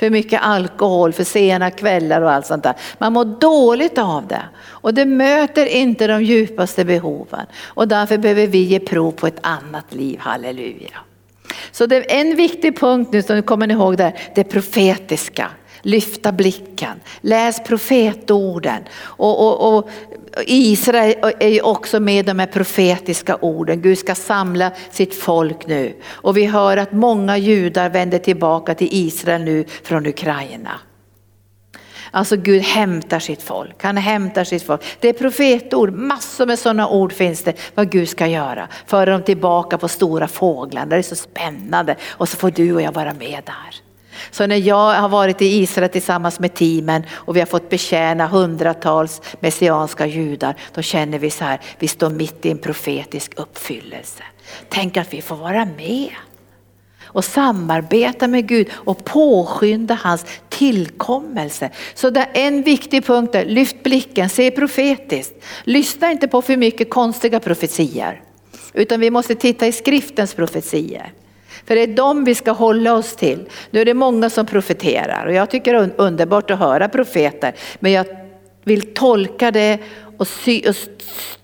För 0.00 0.10
mycket 0.10 0.42
alkohol, 0.42 1.12
för 1.12 1.24
sena 1.24 1.70
kvällar 1.70 2.22
och 2.22 2.32
allt 2.32 2.46
sånt 2.46 2.62
där. 2.62 2.74
Man 2.98 3.12
mår 3.12 3.24
dåligt 3.24 3.98
av 3.98 4.26
det. 4.26 4.42
Och 4.66 4.94
det 4.94 5.04
möter 5.04 5.66
inte 5.66 6.06
de 6.06 6.24
djupaste 6.24 6.84
behoven. 6.84 7.46
Och 7.64 7.88
därför 7.88 8.18
behöver 8.18 8.46
vi 8.46 8.58
ge 8.58 8.80
prov 8.80 9.12
på 9.12 9.26
ett 9.26 9.38
annat 9.40 9.94
liv, 9.94 10.18
halleluja. 10.20 10.98
Så 11.72 11.86
det 11.86 11.96
är 11.96 12.20
en 12.20 12.36
viktig 12.36 12.78
punkt 12.78 13.08
nu, 13.12 13.22
som 13.22 13.42
kommer 13.42 13.66
ni 13.66 13.74
ihåg 13.74 13.96
där, 13.96 14.18
det 14.34 14.44
profetiska 14.44 15.50
lyfta 15.88 16.32
blicken, 16.32 17.00
läs 17.20 17.64
profetorden. 17.64 18.82
Och, 19.00 19.46
och, 19.46 19.78
och 19.78 19.90
Israel 20.46 21.14
är 21.38 21.48
ju 21.48 21.60
också 21.60 22.00
med 22.00 22.26
de 22.26 22.38
här 22.38 22.46
profetiska 22.46 23.36
orden. 23.36 23.82
Gud 23.82 23.98
ska 23.98 24.14
samla 24.14 24.70
sitt 24.90 25.14
folk 25.14 25.66
nu. 25.66 25.94
Och 26.06 26.36
vi 26.36 26.44
hör 26.44 26.76
att 26.76 26.92
många 26.92 27.36
judar 27.36 27.90
vänder 27.90 28.18
tillbaka 28.18 28.74
till 28.74 28.88
Israel 28.90 29.44
nu 29.44 29.64
från 29.82 30.06
Ukraina. 30.06 30.70
Alltså 32.10 32.36
Gud 32.36 32.62
hämtar 32.62 33.18
sitt 33.18 33.42
folk, 33.42 33.82
han 33.82 33.96
hämtar 33.96 34.44
sitt 34.44 34.62
folk. 34.62 34.82
Det 35.00 35.08
är 35.08 35.12
profetord, 35.12 35.92
massor 35.92 36.46
med 36.46 36.58
sådana 36.58 36.88
ord 36.88 37.12
finns 37.12 37.42
det 37.42 37.54
vad 37.74 37.90
Gud 37.90 38.08
ska 38.08 38.26
göra. 38.26 38.68
Föra 38.86 39.12
dem 39.12 39.22
tillbaka 39.22 39.78
på 39.78 39.88
stora 39.88 40.28
fåglar, 40.28 40.86
det 40.86 40.96
är 40.96 41.02
så 41.02 41.16
spännande 41.16 41.96
och 42.08 42.28
så 42.28 42.36
får 42.36 42.50
du 42.50 42.74
och 42.74 42.82
jag 42.82 42.92
vara 42.92 43.14
med 43.14 43.42
där. 43.46 43.87
Så 44.30 44.46
när 44.46 44.56
jag 44.56 44.94
har 44.94 45.08
varit 45.08 45.42
i 45.42 45.46
Israel 45.46 45.90
tillsammans 45.90 46.40
med 46.40 46.54
teamen 46.54 47.02
och 47.12 47.36
vi 47.36 47.40
har 47.40 47.46
fått 47.46 47.70
betjäna 47.70 48.26
hundratals 48.26 49.20
messianska 49.40 50.06
judar, 50.06 50.54
då 50.74 50.82
känner 50.82 51.18
vi 51.18 51.30
så 51.30 51.44
här, 51.44 51.60
vi 51.78 51.88
står 51.88 52.10
mitt 52.10 52.46
i 52.46 52.50
en 52.50 52.58
profetisk 52.58 53.32
uppfyllelse. 53.36 54.22
Tänk 54.68 54.96
att 54.96 55.14
vi 55.14 55.22
får 55.22 55.36
vara 55.36 55.64
med 55.64 56.10
och 57.04 57.24
samarbeta 57.24 58.28
med 58.28 58.48
Gud 58.48 58.68
och 58.72 59.04
påskynda 59.04 59.98
hans 60.02 60.24
tillkommelse. 60.48 61.70
Så 61.94 62.10
det 62.10 62.20
är 62.20 62.48
en 62.48 62.62
viktig 62.62 63.06
punkt 63.06 63.32
där, 63.32 63.44
lyft 63.44 63.82
blicken, 63.82 64.28
se 64.28 64.50
profetiskt. 64.50 65.34
Lyssna 65.64 66.10
inte 66.10 66.28
på 66.28 66.42
för 66.42 66.56
mycket 66.56 66.90
konstiga 66.90 67.40
profetier, 67.40 68.22
utan 68.72 69.00
vi 69.00 69.10
måste 69.10 69.34
titta 69.34 69.66
i 69.66 69.72
skriftens 69.72 70.34
profetier. 70.34 71.12
För 71.68 71.74
det 71.74 71.82
är 71.82 71.86
dem 71.86 72.24
vi 72.24 72.34
ska 72.34 72.52
hålla 72.52 72.94
oss 72.94 73.16
till. 73.16 73.48
Nu 73.70 73.80
är 73.80 73.84
det 73.84 73.94
många 73.94 74.30
som 74.30 74.46
profeterar 74.46 75.26
och 75.26 75.32
jag 75.32 75.50
tycker 75.50 75.72
det 75.72 75.78
är 75.78 75.90
underbart 75.96 76.50
att 76.50 76.58
höra 76.58 76.88
profeter. 76.88 77.54
Men 77.78 77.92
jag 77.92 78.06
vill 78.64 78.94
tolka 78.94 79.50
det 79.50 79.78
och, 80.18 80.26
sy, 80.26 80.62
och 80.68 80.74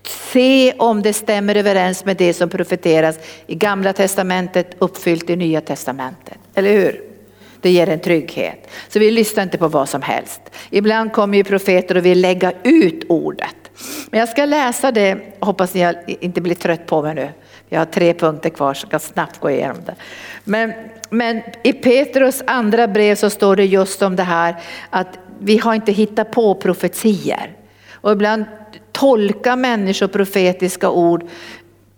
se 0.03 0.73
om 0.77 1.01
det 1.01 1.13
stämmer 1.13 1.55
överens 1.55 2.05
med 2.05 2.17
det 2.17 2.33
som 2.33 2.49
profeteras 2.49 3.19
i 3.47 3.55
gamla 3.55 3.93
testamentet 3.93 4.75
uppfyllt 4.79 5.29
i 5.29 5.35
nya 5.35 5.61
testamentet. 5.61 6.37
Eller 6.55 6.71
hur? 6.71 7.01
Det 7.61 7.71
ger 7.71 7.89
en 7.89 7.99
trygghet. 7.99 8.69
Så 8.89 8.99
vi 8.99 9.11
lyssnar 9.11 9.43
inte 9.43 9.57
på 9.57 9.67
vad 9.67 9.89
som 9.89 10.01
helst. 10.01 10.41
Ibland 10.69 11.13
kommer 11.13 11.37
ju 11.37 11.43
profeter 11.43 11.97
och 11.97 12.05
vill 12.05 12.21
lägga 12.21 12.51
ut 12.63 13.03
ordet. 13.09 13.55
Men 14.09 14.19
jag 14.19 14.29
ska 14.29 14.45
läsa 14.45 14.91
det, 14.91 15.17
hoppas 15.39 15.73
ni 15.73 15.93
inte 16.19 16.41
blir 16.41 16.55
trött 16.55 16.85
på 16.85 17.01
mig 17.01 17.15
nu. 17.15 17.29
Jag 17.69 17.79
har 17.79 17.85
tre 17.85 18.13
punkter 18.13 18.49
kvar 18.49 18.73
så 18.73 18.87
jag 18.91 19.01
ska 19.01 19.13
snabbt 19.13 19.39
gå 19.39 19.49
igenom 19.49 19.77
det. 19.85 19.95
Men, 20.43 20.73
men 21.09 21.41
i 21.63 21.73
Petrus 21.73 22.43
andra 22.47 22.87
brev 22.87 23.15
så 23.15 23.29
står 23.29 23.55
det 23.55 23.65
just 23.65 24.01
om 24.01 24.15
det 24.15 24.23
här 24.23 24.55
att 24.89 25.19
vi 25.39 25.57
har 25.57 25.73
inte 25.75 25.91
hittat 25.91 26.31
på 26.31 26.55
profetier. 26.55 27.51
Och 27.91 28.11
ibland 28.11 28.45
tolkar 28.91 29.55
människor 29.55 30.07
profetiska 30.07 30.89
ord 30.89 31.29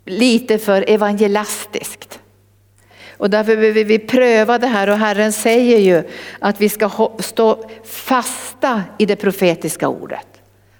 lite 0.04 0.58
för 0.58 0.84
evangelastiskt. 0.88 2.18
Och 3.16 3.30
därför 3.30 3.56
behöver 3.56 3.84
vi 3.84 3.98
pröva 3.98 4.58
det 4.58 4.66
här 4.66 4.90
och 4.90 4.96
Herren 4.96 5.32
säger 5.32 5.78
ju 5.78 6.02
att 6.38 6.60
vi 6.60 6.68
ska 6.68 7.10
stå 7.18 7.70
fasta 7.84 8.82
i 8.98 9.06
det 9.06 9.16
profetiska 9.16 9.88
ordet. 9.88 10.26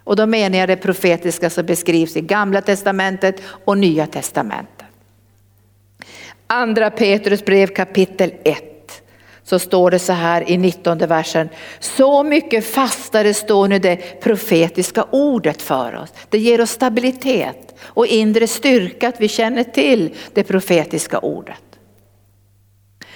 Och 0.05 0.17
då 0.17 0.27
menar 0.27 0.59
jag 0.59 0.69
det 0.69 0.77
profetiska 0.77 1.51
som 1.51 1.67
beskrivs 1.67 2.17
i 2.17 2.21
gamla 2.21 2.61
testamentet 2.61 3.43
och 3.65 3.79
nya 3.79 4.07
testamentet. 4.07 4.78
Andra 6.51 6.91
Petrus 6.91 7.45
brev 7.45 7.67
kapitel 7.67 8.35
1 8.45 8.65
så 9.43 9.59
står 9.59 9.91
det 9.91 9.99
så 9.99 10.13
här 10.13 10.51
i 10.51 10.57
19 10.57 10.99
versen. 10.99 11.49
Så 11.81 12.23
mycket 12.23 12.67
fastare 12.67 13.35
står 13.35 13.69
nu 13.69 13.79
det 13.79 14.21
profetiska 14.21 15.05
ordet 15.11 15.63
för 15.63 15.97
oss. 15.97 16.13
Det 16.29 16.39
ger 16.39 16.61
oss 16.61 16.71
stabilitet 16.71 17.75
och 17.81 18.07
inre 18.07 18.47
styrka 18.47 19.09
att 19.09 19.21
vi 19.21 19.29
känner 19.29 19.65
till 19.65 20.15
det 20.35 20.43
profetiska 20.43 21.19
ordet. 21.19 21.63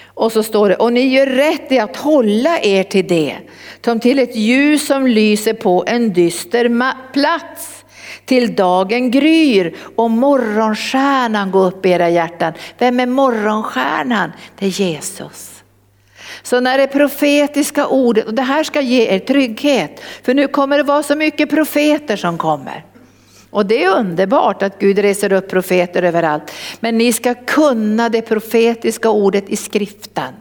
Och 0.05 0.33
så 0.33 0.43
står 0.43 0.69
det, 0.69 0.77
och 0.77 0.93
ni 0.93 1.01
gör 1.01 1.27
rätt 1.27 1.73
i 1.73 1.79
att 1.79 1.97
hålla 1.97 2.61
er 2.61 2.83
till 2.83 3.09
det, 3.09 3.37
som 3.85 4.01
till 4.01 4.19
ett 4.19 4.37
ljus 4.37 4.87
som 4.87 5.07
lyser 5.07 5.55
på 5.55 5.85
en 5.87 6.13
dyster 6.13 6.93
plats 7.13 7.82
till 8.25 8.55
dagen 8.55 9.11
gryr 9.11 9.77
och 9.97 10.11
morgonstjärnan 10.11 11.51
går 11.51 11.67
upp 11.67 11.87
i 11.87 11.91
era 11.91 12.09
hjärtan. 12.09 12.53
Vem 12.79 13.01
är 13.01 13.07
morgonstjärnan? 13.07 14.33
Det 14.59 14.67
är 14.67 14.71
Jesus. 14.81 15.63
Så 16.43 16.61
när 16.61 16.79
det 16.79 16.87
profetiska 16.87 17.87
ordet, 17.87 18.27
och 18.27 18.35
det 18.35 18.43
här 18.43 18.65
ska 18.65 18.81
ge 18.81 19.15
er 19.15 19.19
trygghet, 19.19 20.03
för 20.23 20.35
nu 20.35 20.49
kommer 20.49 20.77
det 20.77 20.83
vara 20.83 21.03
så 21.03 21.17
mycket 21.17 21.51
profeter 21.51 22.17
som 22.17 22.39
kommer. 22.39 22.85
Och 23.51 23.67
det 23.67 23.85
är 23.85 23.97
underbart 23.97 24.63
att 24.63 24.79
Gud 24.79 24.99
reser 24.99 25.33
upp 25.33 25.49
profeter 25.51 26.03
överallt. 26.03 26.53
Men 26.81 26.99
ni 26.99 27.13
ska 27.13 27.35
kunna 27.35 28.09
det 28.09 28.23
profetiska 28.23 29.11
ordet 29.11 29.49
i 29.49 29.57
skriften. 29.57 30.35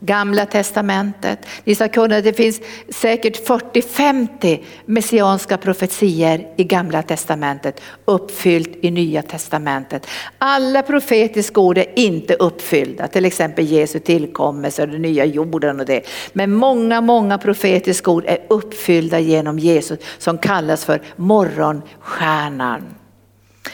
Gamla 0.00 0.46
testamentet. 0.46 1.38
Ni 1.64 1.74
ska 1.74 1.88
kunna, 1.88 2.20
det 2.20 2.32
finns 2.32 2.60
säkert 2.88 3.48
40-50 3.48 4.64
messianska 4.84 5.56
profetier 5.56 6.46
i 6.56 6.64
gamla 6.64 7.02
testamentet 7.02 7.80
uppfyllt 8.04 8.70
i 8.80 8.90
nya 8.90 9.22
testamentet. 9.22 10.06
Alla 10.38 10.82
profetiska 10.82 11.60
ord 11.60 11.78
är 11.78 11.98
inte 11.98 12.34
uppfyllda, 12.34 13.08
till 13.08 13.24
exempel 13.24 13.66
Jesu 13.66 13.98
tillkommelse 13.98 14.82
och 14.82 14.88
den 14.88 15.02
nya 15.02 15.24
jorden 15.24 15.80
och 15.80 15.86
det. 15.86 16.02
Men 16.32 16.52
många, 16.52 17.00
många 17.00 17.38
profetiska 17.38 18.10
ord 18.10 18.24
är 18.26 18.38
uppfyllda 18.48 19.18
genom 19.18 19.58
Jesus 19.58 19.98
som 20.18 20.38
kallas 20.38 20.84
för 20.84 21.02
morgonstjärnan. 21.16 22.97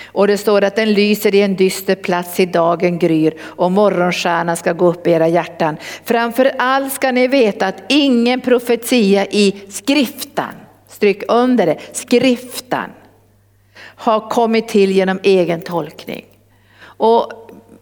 Och 0.07 0.26
det 0.26 0.38
står 0.38 0.64
att 0.64 0.76
den 0.76 0.92
lyser 0.92 1.34
i 1.34 1.42
en 1.42 1.57
dyster 1.57 1.95
plats 1.95 2.40
i 2.40 2.47
dagen 2.47 2.99
gryr 2.99 3.34
och 3.40 3.72
morgonstjärnan 3.72 4.57
ska 4.57 4.72
gå 4.72 4.86
upp 4.86 5.07
i 5.07 5.11
era 5.11 5.28
hjärtan. 5.28 5.76
Framför 6.05 6.53
allt 6.59 6.92
ska 6.92 7.12
ni 7.12 7.28
veta 7.28 7.66
att 7.66 7.82
ingen 7.88 8.40
profetia 8.40 9.26
i 9.26 9.55
skriften, 9.68 10.55
stryk 10.88 11.22
under 11.28 11.66
det, 11.66 11.78
skriften, 11.92 12.90
har 13.76 14.30
kommit 14.30 14.68
till 14.68 14.90
genom 14.90 15.20
egen 15.22 15.61
tolkning. 15.61 16.24
Och 16.84 17.32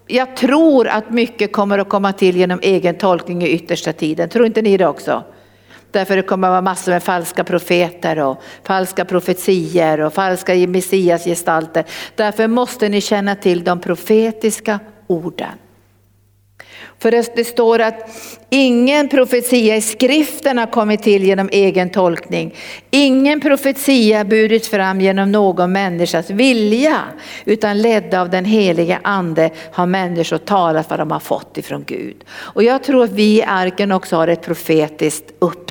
jag 0.07 0.37
tror 0.37 0.89
att 0.89 1.11
mycket 1.11 1.53
kommer 1.53 1.79
att 1.79 1.89
komma 1.89 2.13
till 2.13 2.37
genom 2.37 2.59
egen 2.63 2.95
tolkning 2.95 3.43
i 3.43 3.49
yttersta 3.49 3.93
tiden. 3.93 4.29
Tror 4.29 4.47
inte 4.47 4.63
ni 4.63 4.77
det 4.77 4.87
också? 4.87 5.23
Därför 5.93 6.17
det 6.17 6.23
kommer 6.23 6.49
att 6.49 6.53
vara 6.53 6.63
massor 6.63 6.93
med 6.93 7.03
falska 7.03 7.45
profeter 7.45 8.19
och 8.19 8.43
falska 8.65 9.05
profetier 9.05 10.01
och 10.01 10.15
falska 10.15 10.55
messiasgestalter. 10.55 11.85
Därför 12.15 12.49
måste 12.49 12.89
ni 12.89 13.01
känna 13.01 13.35
till 13.35 13.65
de 13.65 13.81
profetiska 13.81 14.81
orden. 15.07 15.59
För 16.99 17.11
det, 17.37 17.45
står 17.45 17.79
att 17.79 18.11
ingen 18.51 19.09
profetia 19.09 19.77
i 19.77 19.81
skriften 19.81 20.59
har 20.59 20.67
kommit 20.67 21.03
till 21.03 21.25
genom 21.25 21.49
egen 21.53 21.91
tolkning. 21.91 22.55
Ingen 22.91 23.41
profetia 23.41 24.25
burit 24.25 24.67
fram 24.67 25.01
genom 25.01 25.33
någon 25.33 25.73
människas 25.73 26.31
vilja, 26.31 26.99
utan 27.45 27.83
ledda 27.83 28.21
av 28.21 28.31
den 28.31 28.45
heliga 28.45 29.01
ande 29.05 29.51
har 29.73 29.87
människor 29.87 30.39
talat 30.39 30.91
vad 30.91 30.99
de 30.99 31.11
har 31.11 31.21
fått 31.21 31.59
ifrån 31.59 31.85
Gud. 31.87 32.25
Och 32.31 32.63
jag 32.63 32.83
tror 32.83 33.05
att 33.05 33.13
vi 33.13 33.39
i 33.39 33.43
arken 33.43 33.93
också 33.93 34.17
har 34.17 34.29
ett 34.29 34.43
profetiskt 34.43 35.33
uppdrag 35.39 35.62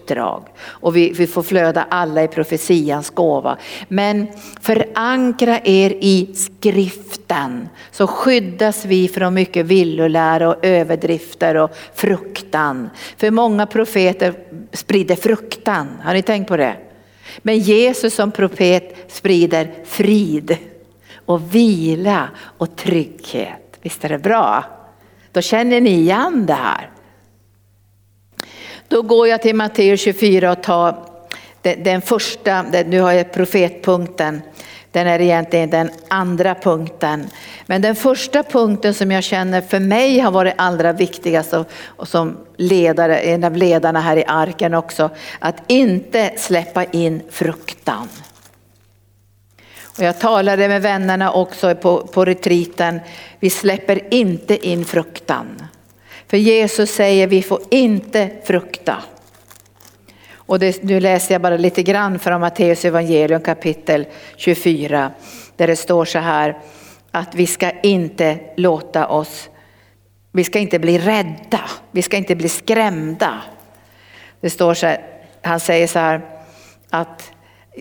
och 0.64 0.96
vi, 0.96 1.14
vi 1.14 1.28
får 1.28 1.44
flöda 1.44 1.86
alla 1.90 2.24
i 2.24 2.28
profetians 2.28 3.10
gåva. 3.10 3.58
Men 3.88 4.28
förankra 4.62 5.60
er 5.64 5.98
i 6.02 6.30
skriften 6.36 7.70
så 7.92 8.08
skyddas 8.08 8.86
vi 8.86 9.08
från 9.08 9.34
mycket 9.34 9.66
villolära 9.66 10.50
och 10.50 10.66
överdrifter 10.66 11.56
och 11.56 11.72
fruktan. 11.96 12.90
För 13.18 13.32
många 13.32 13.66
profeter 13.66 14.34
sprider 14.74 15.16
fruktan, 15.16 15.88
har 16.04 16.14
ni 16.14 16.22
tänkt 16.22 16.48
på 16.48 16.58
det? 16.58 16.76
Men 17.38 17.60
Jesus 17.60 18.14
som 18.14 18.32
profet 18.32 19.12
sprider 19.12 19.72
frid 19.86 20.58
och 21.26 21.56
vila 21.56 22.30
och 22.40 22.76
trygghet. 22.76 23.78
Visst 23.82 24.06
är 24.06 24.10
det 24.10 24.18
bra? 24.18 24.64
Då 25.32 25.42
känner 25.42 25.82
ni 25.82 25.90
igen 25.90 26.46
det 26.46 26.54
här. 26.54 26.90
Då 28.92 29.02
går 29.02 29.28
jag 29.28 29.42
till 29.42 29.56
Matteus 29.56 30.02
24 30.02 30.52
och 30.52 30.64
tar 30.64 30.96
den 31.62 32.02
första, 32.02 32.62
nu 32.62 33.02
har 33.02 33.12
jag 33.12 33.34
profetpunkten. 33.34 34.42
Den 34.92 35.08
är 35.08 35.22
egentligen 35.22 35.70
den 35.70 35.92
andra 36.08 36.56
punkten. 36.56 37.30
Men 37.66 37.82
den 37.82 37.96
första 37.96 38.44
punkten 38.44 38.94
som 38.94 39.12
jag 39.12 39.24
känner 39.24 39.62
för 39.62 39.80
mig 39.80 40.20
har 40.20 40.32
varit 40.32 40.54
allra 40.58 40.94
viktigast 40.94 41.54
och, 41.98 42.08
som 42.08 42.38
ledare, 42.58 43.18
en 43.18 43.44
av 43.44 43.56
ledarna 43.56 44.02
här 44.02 44.18
i 44.18 44.24
arken 44.28 44.74
också, 44.74 45.10
att 45.40 45.56
inte 45.68 46.32
släppa 46.38 46.84
in 46.84 47.22
fruktan. 47.30 48.10
Och 49.98 50.04
jag 50.04 50.20
talade 50.20 50.68
med 50.68 50.82
vännerna 50.82 51.32
också 51.32 51.76
på, 51.76 52.08
på 52.08 52.26
retriten, 52.26 53.00
vi 53.40 53.50
släpper 53.50 54.14
inte 54.14 54.68
in 54.68 54.86
fruktan. 54.86 55.48
För 56.32 56.38
Jesus 56.38 56.92
säger 56.92 57.28
vi 57.28 57.42
får 57.42 57.62
inte 57.70 58.30
frukta. 58.44 59.04
Och 60.34 60.60
det, 60.60 60.84
nu 60.84 61.00
läser 61.00 61.36
jag 61.36 61.42
bara 61.42 61.58
lite 61.58 61.84
grann 61.84 62.20
från 62.20 62.42
Matteus 62.42 62.86
evangelium 62.86 63.42
kapitel 63.42 64.06
24 64.36 65.12
där 65.56 65.68
det 65.68 65.76
står 65.76 66.06
så 66.06 66.20
här 66.20 66.58
att 67.12 67.36
vi 67.36 67.48
ska 67.48 67.72
inte 67.84 68.40
låta 68.58 69.08
oss, 69.08 69.50
vi 70.32 70.44
ska 70.44 70.60
inte 70.60 70.80
bli 70.80 70.98
rädda, 70.98 71.62
vi 71.92 72.02
ska 72.02 72.18
inte 72.18 72.36
bli 72.36 72.50
skrämda. 72.50 73.42
Det 74.42 74.50
står 74.50 74.74
så 74.74 74.88
här, 74.88 75.02
han 75.42 75.60
säger 75.60 75.88
så 75.88 76.00
här 76.00 76.22
att 76.90 77.32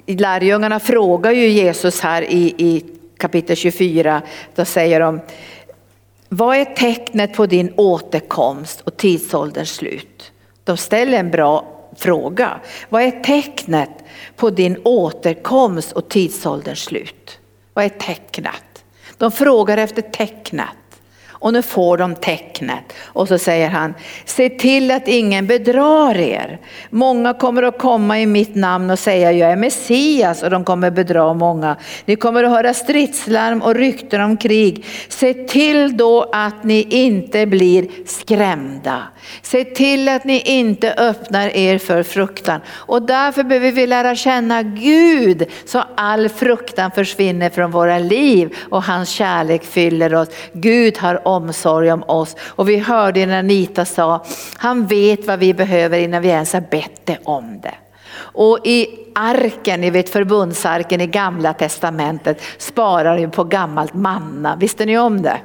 lärjungarna 0.06 0.80
frågar 0.80 1.32
ju 1.32 1.48
Jesus 1.48 2.00
här 2.00 2.22
i, 2.22 2.54
i 2.58 2.84
kapitel 3.18 3.56
24, 3.56 4.22
då 4.54 4.64
säger 4.64 5.00
de 5.00 5.20
vad 6.32 6.56
är 6.56 6.64
tecknet 6.64 7.32
på 7.32 7.46
din 7.46 7.74
återkomst 7.76 8.80
och 8.80 8.96
tidsålderns 8.96 9.70
slut? 9.70 10.32
De 10.64 10.76
ställer 10.76 11.18
en 11.18 11.30
bra 11.30 11.64
fråga. 11.96 12.60
Vad 12.88 13.02
är 13.02 13.10
tecknet 13.10 13.90
på 14.36 14.50
din 14.50 14.80
återkomst 14.84 15.92
och 15.92 16.08
tidsålderns 16.08 16.82
slut? 16.84 17.38
Vad 17.74 17.84
är 17.84 17.88
tecknet? 17.88 18.84
De 19.18 19.32
frågar 19.32 19.76
efter 19.76 20.02
tecknet. 20.02 20.89
Och 21.40 21.52
nu 21.52 21.62
får 21.62 21.98
de 21.98 22.14
tecknet. 22.14 22.92
Och 23.06 23.28
så 23.28 23.38
säger 23.38 23.68
han, 23.68 23.94
se 24.24 24.48
till 24.48 24.90
att 24.90 25.08
ingen 25.08 25.46
bedrar 25.46 26.18
er. 26.18 26.58
Många 26.90 27.34
kommer 27.34 27.62
att 27.62 27.78
komma 27.78 28.20
i 28.20 28.26
mitt 28.26 28.54
namn 28.54 28.90
och 28.90 28.98
säga 28.98 29.32
jag 29.32 29.52
är 29.52 29.56
Messias 29.56 30.42
och 30.42 30.50
de 30.50 30.64
kommer 30.64 30.90
bedra 30.90 31.34
många. 31.34 31.76
Ni 32.04 32.16
kommer 32.16 32.44
att 32.44 32.50
höra 32.50 32.74
stridslarm 32.74 33.62
och 33.62 33.74
rykten 33.74 34.20
om 34.20 34.36
krig. 34.36 34.84
Se 35.08 35.34
till 35.34 35.96
då 35.96 36.30
att 36.32 36.64
ni 36.64 36.82
inte 36.82 37.46
blir 37.46 37.88
skrämda. 38.06 39.02
Se 39.42 39.64
till 39.64 40.08
att 40.08 40.24
ni 40.24 40.40
inte 40.40 40.94
öppnar 40.94 41.56
er 41.56 41.78
för 41.78 42.02
fruktan. 42.02 42.60
Och 42.68 43.02
därför 43.02 43.42
behöver 43.44 43.72
vi 43.72 43.86
lära 43.86 44.14
känna 44.14 44.62
Gud 44.62 45.46
så 45.66 45.84
all 45.96 46.28
fruktan 46.28 46.90
försvinner 46.90 47.50
från 47.50 47.70
våra 47.70 47.98
liv 47.98 48.56
och 48.70 48.82
hans 48.82 49.08
kärlek 49.08 49.64
fyller 49.64 50.14
oss. 50.14 50.28
Gud 50.52 50.98
har 50.98 51.28
omsorg 51.36 51.92
om 51.92 52.02
oss. 52.02 52.36
Och 52.40 52.68
vi 52.68 52.78
hörde 52.78 53.26
när 53.26 53.38
Anita 53.38 53.84
sa, 53.84 54.24
han 54.56 54.86
vet 54.86 55.26
vad 55.26 55.38
vi 55.38 55.54
behöver 55.54 55.98
innan 55.98 56.22
vi 56.22 56.28
ens 56.28 56.52
har 56.52 56.60
bett 56.60 57.06
det 57.06 57.18
om 57.24 57.60
det. 57.60 57.74
Och 58.12 58.58
i 58.64 58.86
arken, 59.14 59.80
ni 59.80 59.90
vet 59.90 60.10
förbundsarken 60.10 61.00
i 61.00 61.06
gamla 61.06 61.52
testamentet 61.52 62.42
sparar 62.58 63.18
ju 63.18 63.30
på 63.30 63.44
gammalt 63.44 63.94
manna, 63.94 64.56
visste 64.56 64.86
ni 64.86 64.98
om 64.98 65.22
det? 65.22 65.40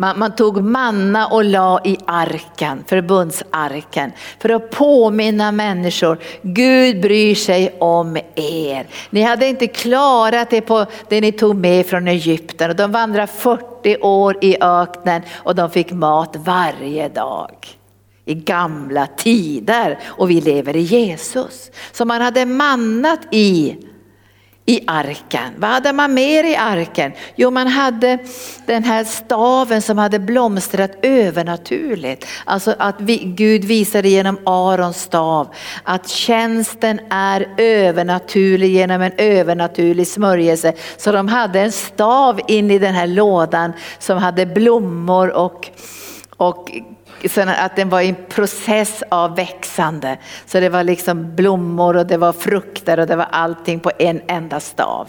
Man, 0.00 0.18
man, 0.18 0.34
tog 0.34 0.64
manna 0.64 1.26
och 1.26 1.44
la 1.44 1.80
i 1.84 1.96
arken, 2.06 2.84
förbundsarken, 2.86 4.12
för 4.38 4.48
att 4.48 4.70
påminna 4.70 5.52
människor, 5.52 6.18
Gud 6.42 7.00
bryr 7.00 7.34
sig 7.34 7.76
om 7.80 8.16
er. 8.34 8.86
Ni 9.10 9.22
hade 9.22 9.46
inte 9.46 9.66
klarat 9.66 10.50
det 10.50 10.60
på 10.60 10.86
det 11.08 11.20
ni 11.20 11.32
tog 11.32 11.56
med 11.56 11.86
från 11.86 12.08
Egypten 12.08 12.70
och 12.70 12.76
de 12.76 12.92
vandrade 12.92 13.26
40 13.26 13.96
år 14.00 14.36
i 14.40 14.56
öknen 14.60 15.22
och 15.36 15.54
de 15.54 15.70
fick 15.70 15.92
mat 15.92 16.36
varje 16.36 17.08
dag 17.08 17.50
i 18.24 18.34
gamla 18.34 19.06
tider 19.06 19.98
och 20.04 20.30
vi 20.30 20.40
lever 20.40 20.76
i 20.76 20.80
Jesus. 20.80 21.70
Så 21.92 22.04
man 22.04 22.20
hade 22.20 22.46
mannat 22.46 23.20
i 23.30 23.76
i 24.70 24.84
arken. 24.86 25.54
Vad 25.56 25.70
hade 25.70 25.92
man 25.92 26.14
mer 26.14 26.44
i 26.44 26.56
arken? 26.56 27.12
Jo, 27.34 27.50
man 27.50 27.66
hade 27.66 28.18
den 28.66 28.84
här 28.84 29.04
staven 29.04 29.82
som 29.82 29.98
hade 29.98 30.18
blomstrat 30.18 30.90
övernaturligt. 31.02 32.26
Alltså 32.44 32.74
att 32.78 32.94
vi, 32.98 33.16
Gud 33.16 33.64
visade 33.64 34.08
genom 34.08 34.38
Arons 34.44 35.02
stav 35.02 35.54
att 35.84 36.08
tjänsten 36.08 37.00
är 37.10 37.48
övernaturlig 37.56 38.70
genom 38.70 39.02
en 39.02 39.12
övernaturlig 39.16 40.06
smörjelse. 40.06 40.72
Så 40.96 41.12
de 41.12 41.28
hade 41.28 41.60
en 41.60 41.72
stav 41.72 42.40
in 42.48 42.70
i 42.70 42.78
den 42.78 42.94
här 42.94 43.06
lådan 43.06 43.72
som 43.98 44.18
hade 44.18 44.46
blommor 44.46 45.30
och, 45.30 45.68
och 46.36 46.70
att 47.46 47.76
den 47.76 47.88
var 47.88 48.00
i 48.00 48.08
en 48.08 48.16
process 48.28 49.02
av 49.08 49.36
växande. 49.36 50.18
Så 50.46 50.60
det 50.60 50.68
var 50.68 50.84
liksom 50.84 51.36
blommor 51.36 51.96
och 51.96 52.06
det 52.06 52.16
var 52.16 52.32
frukter 52.32 52.98
och 52.98 53.06
det 53.06 53.16
var 53.16 53.28
allting 53.30 53.80
på 53.80 53.90
en 53.98 54.20
enda 54.26 54.60
stav. 54.60 55.08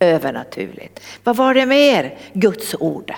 Övernaturligt. 0.00 1.00
Vad 1.24 1.36
var 1.36 1.54
det 1.54 1.66
mer? 1.66 2.18
Guds 2.32 2.74
ordet. 2.74 3.16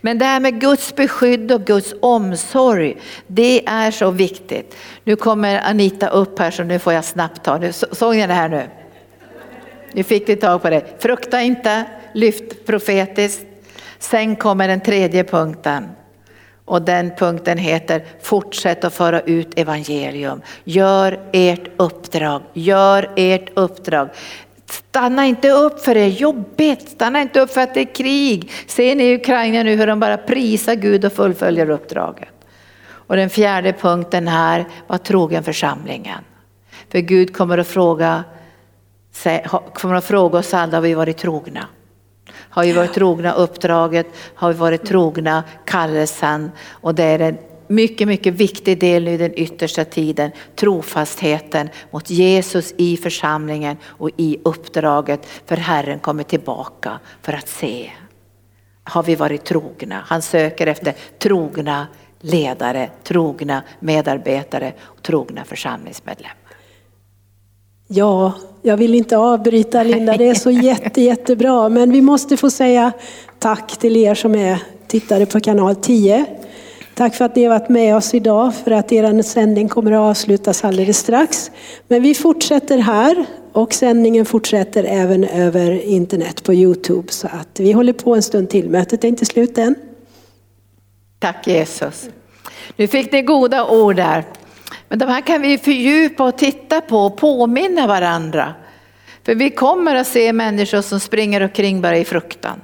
Men 0.00 0.18
det 0.18 0.24
här 0.24 0.40
med 0.40 0.60
Guds 0.60 0.94
beskydd 0.96 1.52
och 1.52 1.64
Guds 1.64 1.94
omsorg, 2.00 2.96
det 3.26 3.68
är 3.68 3.90
så 3.90 4.10
viktigt. 4.10 4.76
Nu 5.04 5.16
kommer 5.16 5.60
Anita 5.60 6.08
upp 6.08 6.38
här 6.38 6.50
så 6.50 6.64
nu 6.64 6.78
får 6.78 6.92
jag 6.92 7.04
snabbt 7.04 7.44
ta, 7.44 7.58
nu, 7.58 7.72
såg 7.72 8.16
ni 8.16 8.26
det 8.26 8.32
här 8.32 8.48
nu? 8.48 8.68
Nu 9.92 10.02
fick 10.02 10.28
vi 10.28 10.36
tag 10.36 10.62
på 10.62 10.70
det. 10.70 11.02
Frukta 11.02 11.42
inte, 11.42 11.84
lyft 12.12 12.66
profetiskt. 12.66 13.44
Sen 13.98 14.36
kommer 14.36 14.68
den 14.68 14.80
tredje 14.80 15.24
punkten. 15.24 15.88
Och 16.68 16.82
den 16.82 17.10
punkten 17.10 17.58
heter 17.58 18.04
fortsätt 18.22 18.84
att 18.84 18.94
föra 18.94 19.20
ut 19.20 19.58
evangelium. 19.58 20.42
Gör 20.64 21.20
ert 21.32 21.68
uppdrag, 21.76 22.42
gör 22.52 23.10
ert 23.16 23.50
uppdrag. 23.54 24.08
Stanna 24.66 25.26
inte 25.26 25.50
upp 25.50 25.80
för 25.80 25.94
det 25.94 26.00
är 26.00 26.08
jobbigt, 26.08 26.88
stanna 26.88 27.22
inte 27.22 27.40
upp 27.40 27.50
för 27.50 27.60
att 27.60 27.74
det 27.74 27.80
är 27.80 27.94
krig. 27.94 28.50
Ser 28.66 28.94
ni 28.94 29.04
i 29.04 29.14
Ukraina 29.14 29.62
nu 29.62 29.76
hur 29.76 29.86
de 29.86 30.00
bara 30.00 30.16
prisar 30.16 30.74
Gud 30.74 31.04
och 31.04 31.12
fullföljer 31.12 31.70
uppdraget. 31.70 32.28
Och 32.88 33.16
den 33.16 33.30
fjärde 33.30 33.72
punkten 33.72 34.28
här 34.28 34.64
var 34.86 34.98
trogen 34.98 35.44
församlingen. 35.44 36.24
För 36.88 36.98
Gud 36.98 37.36
kommer 37.36 37.58
att 37.58 37.68
fråga, 37.68 38.24
kommer 39.74 39.94
att 39.94 40.04
fråga 40.04 40.38
oss 40.38 40.54
alla, 40.54 40.76
har 40.76 40.82
vi 40.82 40.94
varit 40.94 41.18
trogna? 41.18 41.66
Har 42.34 42.64
vi 42.64 42.72
varit 42.72 42.94
trogna 42.94 43.32
uppdraget? 43.32 44.06
Har 44.34 44.52
vi 44.52 44.58
varit 44.58 44.84
trogna 44.84 45.44
kallelsen? 45.64 46.50
Och 46.70 46.94
det 46.94 47.04
är 47.04 47.18
en 47.18 47.38
mycket, 47.68 48.08
mycket 48.08 48.34
viktig 48.34 48.80
del 48.80 49.04
nu 49.04 49.12
i 49.12 49.16
den 49.16 49.38
yttersta 49.38 49.84
tiden. 49.84 50.30
Trofastheten 50.56 51.68
mot 51.90 52.10
Jesus 52.10 52.74
i 52.76 52.96
församlingen 52.96 53.76
och 53.84 54.10
i 54.16 54.38
uppdraget. 54.44 55.26
För 55.46 55.56
Herren 55.56 55.98
kommer 55.98 56.22
tillbaka 56.22 56.98
för 57.22 57.32
att 57.32 57.48
se. 57.48 57.90
Har 58.84 59.02
vi 59.02 59.14
varit 59.14 59.44
trogna? 59.44 60.02
Han 60.06 60.22
söker 60.22 60.66
efter 60.66 60.94
trogna 61.18 61.86
ledare, 62.20 62.90
trogna 63.04 63.62
medarbetare 63.80 64.72
och 64.80 65.02
trogna 65.02 65.44
församlingsmedlemmar. 65.44 66.47
Ja, 67.90 68.32
jag 68.62 68.76
vill 68.76 68.94
inte 68.94 69.18
avbryta 69.18 69.82
Linda, 69.82 70.16
det 70.16 70.28
är 70.28 70.34
så 70.34 70.50
jätte, 70.50 71.00
jättebra. 71.00 71.68
Men 71.68 71.90
vi 71.90 72.00
måste 72.00 72.36
få 72.36 72.50
säga 72.50 72.92
tack 73.38 73.76
till 73.78 73.96
er 73.96 74.14
som 74.14 74.34
är 74.34 74.62
tittare 74.86 75.26
på 75.26 75.40
kanal 75.40 75.76
10. 75.76 76.24
Tack 76.94 77.14
för 77.14 77.24
att 77.24 77.36
ni 77.36 77.44
har 77.44 77.58
varit 77.58 77.68
med 77.68 77.96
oss 77.96 78.14
idag, 78.14 78.54
för 78.54 78.70
att 78.70 78.92
er 78.92 79.22
sändning 79.22 79.68
kommer 79.68 79.92
att 79.92 79.98
avslutas 79.98 80.64
alldeles 80.64 80.98
strax. 80.98 81.50
Men 81.88 82.02
vi 82.02 82.14
fortsätter 82.14 82.78
här 82.78 83.24
och 83.52 83.74
sändningen 83.74 84.26
fortsätter 84.26 84.84
även 84.84 85.24
över 85.24 85.82
internet 85.82 86.42
på 86.42 86.54
Youtube. 86.54 87.12
Så 87.12 87.26
att 87.26 87.60
vi 87.60 87.72
håller 87.72 87.92
på 87.92 88.14
en 88.14 88.22
stund 88.22 88.50
till, 88.50 88.70
mötet 88.70 89.04
är 89.04 89.08
inte 89.08 89.24
slut 89.24 89.58
än. 89.58 89.74
Tack 91.18 91.46
Jesus. 91.46 92.08
Nu 92.76 92.86
fick 92.86 93.12
ni 93.12 93.22
goda 93.22 93.68
ord 93.68 93.96
där. 93.96 94.24
Men 94.88 94.98
de 94.98 95.08
här 95.08 95.20
kan 95.20 95.42
vi 95.42 95.58
fördjupa 95.58 96.24
och 96.24 96.38
titta 96.38 96.80
på 96.80 96.98
och 96.98 97.16
påminna 97.16 97.86
varandra. 97.86 98.54
För 99.24 99.34
vi 99.34 99.50
kommer 99.50 99.94
att 99.94 100.06
se 100.06 100.32
människor 100.32 100.80
som 100.80 101.00
springer 101.00 101.40
omkring 101.40 101.80
bara 101.80 101.98
i 101.98 102.04
fruktan. 102.04 102.60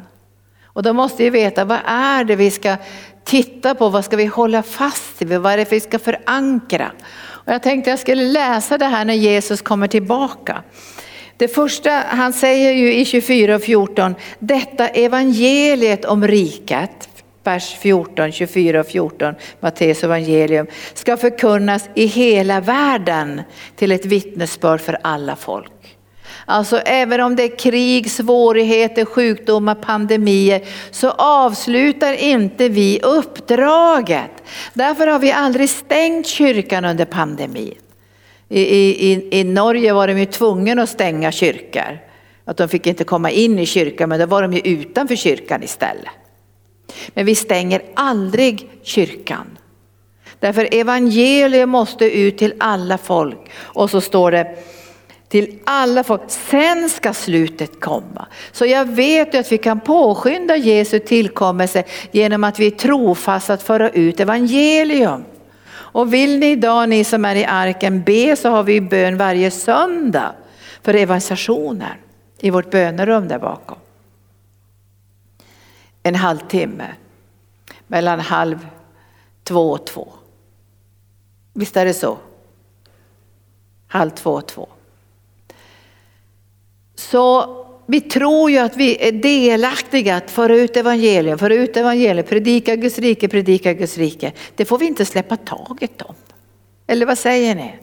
Och 0.65 0.83
då 0.83 0.93
måste 0.93 1.23
vi 1.23 1.31
veta 1.31 1.65
vad 1.65 1.79
är 1.87 2.25
det 2.25 2.37
vi 2.37 2.51
ska 2.51 2.77
titta 3.25 3.75
på, 3.75 3.89
vad 3.89 4.05
ska 4.05 4.17
vi 4.17 4.27
hålla 4.27 4.63
fast 4.63 5.23
vid, 5.23 5.39
vad 5.39 5.53
är 5.53 5.57
det 5.57 5.73
vi 5.73 5.81
ska 5.81 5.99
förankra. 5.99 6.93
Och 7.25 7.53
jag 7.53 7.63
tänkte 7.63 7.91
jag 7.91 7.99
skulle 7.99 8.23
läsa 8.23 8.79
det 8.79 8.87
här 8.87 9.05
när 9.05 9.15
Jesus 9.15 9.63
kommer 9.63 9.89
tillbaka. 9.89 10.63
Det 11.37 11.49
första 11.49 11.91
han 11.91 12.33
säger 12.33 12.73
ju 12.73 12.95
i 12.95 13.05
24 13.05 13.55
och 13.55 13.63
14, 13.63 14.15
detta 14.39 14.89
evangeliet 14.89 16.05
om 16.05 16.27
riket 16.27 17.09
vers 17.45 17.77
14, 17.81 18.33
24 18.33 18.81
och 18.81 18.87
14, 18.87 19.35
Matteus 19.61 20.05
evangelium, 20.05 20.67
ska 20.95 21.17
förkunnas 21.17 21.89
i 21.95 22.07
hela 22.07 22.61
världen 22.61 23.43
till 23.77 23.93
ett 23.93 24.05
vittnesbörd 24.05 24.81
för 24.81 24.99
alla 25.03 25.37
folk. 25.37 25.71
Alltså 26.47 26.79
även 26.79 27.21
om 27.21 27.37
det 27.37 27.43
är 27.43 27.57
krig, 27.59 28.11
svårigheter, 28.11 29.05
sjukdomar, 29.05 29.75
pandemier 29.75 30.63
så 30.91 31.11
avslutar 31.11 32.13
inte 32.13 32.69
vi 32.69 33.01
uppdraget. 33.03 34.31
Därför 34.75 35.07
har 35.07 35.19
vi 35.19 35.33
aldrig 35.33 35.71
stängt 35.71 36.27
kyrkan 36.27 36.85
under 36.85 37.05
pandemin. 37.05 37.75
I, 38.49 38.61
i, 38.61 39.29
I 39.41 39.45
Norge 39.45 39.93
var 39.93 40.09
de 40.09 40.19
ju 40.19 40.27
tvungna 40.27 40.83
att 40.83 40.89
stänga 40.89 41.33
kyrkor. 41.33 41.99
Att 42.45 42.57
de 42.57 42.69
fick 42.69 42.87
inte 42.87 43.05
komma 43.05 43.31
in 43.31 43.59
i 43.59 43.67
kyrkan 43.67 44.09
men 44.09 44.21
då 44.21 44.27
var 44.27 44.43
de 44.43 44.53
ju 44.53 44.61
utanför 44.61 45.17
kyrkan 45.17 45.63
istället. 45.63 46.13
Men 47.09 47.27
vi 47.27 47.35
stänger 47.35 47.83
aldrig 47.95 48.71
kyrkan. 48.83 49.59
Därför 50.41 50.69
evangeliet 50.73 51.69
måste 51.69 52.19
ut 52.19 52.39
till 52.39 52.55
alla 52.59 52.99
folk. 52.99 53.51
Och 53.57 53.91
så 53.91 54.01
står 54.01 54.31
det 54.31 54.57
till 55.29 55.59
alla 55.65 56.05
folk. 56.05 56.23
Sen 56.29 56.89
ska 56.89 57.13
slutet 57.13 57.81
komma. 57.81 58.27
Så 58.53 58.67
jag 58.67 58.85
vet 58.85 59.35
ju 59.35 59.39
att 59.39 59.53
vi 59.53 59.59
kan 59.59 59.81
påskynda 59.81 60.57
Jesu 60.57 60.99
tillkommelse 60.99 61.85
genom 62.11 62.45
att 62.45 62.61
vi 62.61 62.67
är 62.67 62.71
trofasta 62.71 63.53
att 63.53 63.63
föra 63.63 63.91
ut 63.91 64.21
evangelium. 64.21 65.25
Och 65.71 66.15
vill 66.15 66.39
ni 66.39 66.51
idag, 66.51 66.89
ni 66.89 67.05
som 67.05 67.25
är 67.25 67.37
i 67.37 67.45
arken, 67.45 68.03
be 68.03 68.37
så 68.37 68.49
har 68.49 68.63
vi 68.63 68.81
bön 68.81 69.17
varje 69.17 69.51
söndag 69.51 70.33
för 70.83 70.95
evangelisationer 70.95 71.97
i 72.41 72.51
vårt 72.51 72.71
bönerum 72.71 73.29
där 73.29 73.39
bakom 73.39 73.79
en 76.05 76.15
halvtimme 76.15 76.95
mellan 77.87 78.21
halv 78.21 78.67
två 79.45 79.71
och 79.71 79.87
två. 79.87 80.09
Visst 81.53 81.77
är 81.77 81.85
det 81.85 81.95
så? 81.95 82.19
Halv 83.87 84.11
två 84.11 84.31
och 84.31 84.49
två. 84.49 84.69
Så 86.95 87.61
vi 87.87 88.01
tror 88.01 88.51
ju 88.51 88.59
att 88.59 88.77
vi 88.77 89.09
är 89.09 89.13
delaktiga 89.13 90.17
att 90.17 90.31
föra 90.31 90.57
ut 90.57 90.77
evangelium, 90.77 91.39
föra 91.39 91.55
ut 91.55 91.77
evangelium, 91.77 92.27
predika 92.27 92.77
Guds 92.77 92.99
rike, 92.99 93.29
predika 93.29 93.73
Guds 93.73 93.99
rike. 93.99 94.33
Det 94.55 94.65
får 94.65 94.79
vi 94.79 94.87
inte 94.87 95.05
släppa 95.05 95.37
taget 95.37 96.03
om. 96.03 96.15
Eller 96.87 97.07
vad 97.07 97.19
säger 97.19 97.55
ni? 97.55 97.75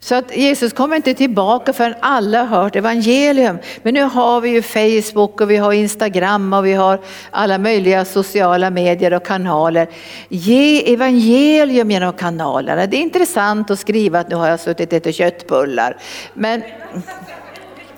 Så 0.00 0.14
att 0.14 0.36
Jesus 0.36 0.72
kommer 0.72 0.96
inte 0.96 1.14
tillbaka 1.14 1.72
förrän 1.72 1.94
alla 2.00 2.42
har 2.42 2.62
hört 2.62 2.76
evangelium. 2.76 3.58
Men 3.82 3.94
nu 3.94 4.02
har 4.02 4.40
vi 4.40 4.50
ju 4.50 4.62
Facebook 4.62 5.40
och 5.40 5.50
vi 5.50 5.56
har 5.56 5.72
Instagram 5.72 6.52
och 6.52 6.66
vi 6.66 6.72
har 6.72 6.98
alla 7.30 7.58
möjliga 7.58 8.04
sociala 8.04 8.70
medier 8.70 9.12
och 9.12 9.26
kanaler. 9.26 9.88
Ge 10.28 10.92
evangelium 10.92 11.90
genom 11.90 12.12
kanalerna. 12.12 12.86
Det 12.86 12.96
är 12.96 13.00
intressant 13.00 13.70
att 13.70 13.78
skriva 13.78 14.20
att 14.20 14.28
nu 14.28 14.36
har 14.36 14.48
jag 14.48 14.60
suttit 14.60 14.92
och 14.92 14.96
ätit 14.96 15.16
köttbullar. 15.16 15.96
Men 16.34 16.62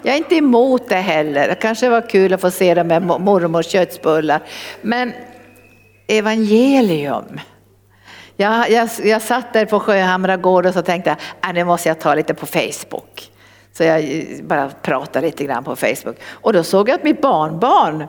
jag 0.02 0.14
är 0.14 0.18
inte 0.18 0.36
emot 0.36 0.88
det 0.88 0.94
heller. 0.94 1.48
Det 1.48 1.54
kanske 1.54 1.88
var 1.88 2.08
kul 2.08 2.32
att 2.32 2.40
få 2.40 2.50
se 2.50 2.74
det 2.74 2.84
med 2.84 3.02
mormors 3.02 3.66
köttbullar. 3.66 4.42
Men 4.82 5.12
evangelium. 6.06 7.40
Jag, 8.40 8.70
jag, 8.70 8.88
jag 9.04 9.22
satt 9.22 9.52
där 9.52 9.66
på 9.66 9.80
Sjöhamra 9.80 10.36
gård 10.36 10.66
och 10.66 10.74
så 10.74 10.82
tänkte 10.82 11.10
jag, 11.10 11.50
äh, 11.50 11.54
nu 11.54 11.64
måste 11.64 11.88
jag 11.88 12.00
ta 12.00 12.14
lite 12.14 12.34
på 12.34 12.46
Facebook. 12.46 13.30
Så 13.72 13.84
jag 13.84 14.04
eh, 14.04 14.24
bara 14.42 14.68
pratade 14.68 15.26
lite 15.26 15.44
grann 15.44 15.64
på 15.64 15.76
Facebook. 15.76 16.16
Och 16.30 16.52
då 16.52 16.62
såg 16.62 16.88
jag 16.88 16.94
att 16.94 17.04
mitt 17.04 17.20
barnbarn 17.20 18.06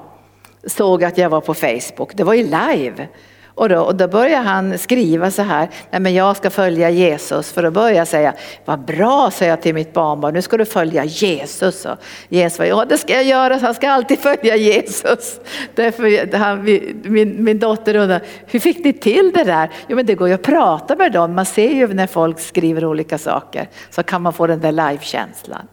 såg 0.68 1.04
att 1.04 1.18
jag 1.18 1.30
var 1.30 1.42
på 1.42 1.54
Facebook. 1.54 2.14
Det 2.14 2.24
var 2.24 2.34
ju 2.34 2.44
live. 2.44 3.08
Och 3.56 3.70
då, 3.70 3.80
och 3.80 3.96
då 3.96 4.08
börjar 4.08 4.42
han 4.42 4.78
skriva 4.78 5.32
så 5.32 5.42
här, 5.42 5.70
nej 5.92 6.02
men 6.02 6.14
jag 6.14 6.38
ska 6.38 6.50
följa 6.50 6.90
Jesus. 6.90 7.52
För 7.52 7.64
då 7.64 7.72
börjar 7.72 7.98
jag 7.98 8.08
säga, 8.08 8.34
vad 8.66 8.80
bra 8.80 9.32
säger 9.32 9.52
jag 9.52 9.62
till 9.62 9.74
mitt 9.74 9.94
barnbarn, 9.94 10.34
nu 10.34 10.42
ska 10.42 10.58
du 10.58 10.66
följa 10.66 11.06
Jesus. 11.06 11.86
Och 11.86 11.98
Jesus 12.30 12.68
ja 12.68 12.86
det 12.86 12.98
ska 12.98 13.14
jag 13.14 13.24
göra, 13.24 13.58
han 13.58 13.74
ska 13.74 13.90
alltid 13.90 14.20
följa 14.20 14.56
Jesus. 14.56 15.40
Därför 15.76 16.38
han, 16.38 16.64
min, 17.04 17.44
min 17.44 17.60
dotter 17.60 17.96
undrar, 17.96 18.22
hur 18.46 18.60
fick 18.60 18.84
ni 18.84 18.94
till 18.94 19.32
det 19.34 19.44
där? 19.44 19.70
Jo 19.88 19.96
men 19.96 20.06
det 20.06 20.16
går 20.16 20.28
ju 20.28 20.34
att 20.34 20.42
prata 20.42 20.96
med 20.96 21.12
dem, 21.12 21.36
man 21.36 21.46
ser 21.46 21.70
ju 21.70 21.88
när 21.88 22.08
folk 22.08 22.40
skriver 22.40 22.86
olika 22.86 23.18
saker. 23.18 23.70
Så 23.90 24.04
kan 24.04 24.22
man 24.22 24.34
få 24.34 24.48
den 24.48 24.60
där 24.60 24.72
live-känslan 24.72 25.68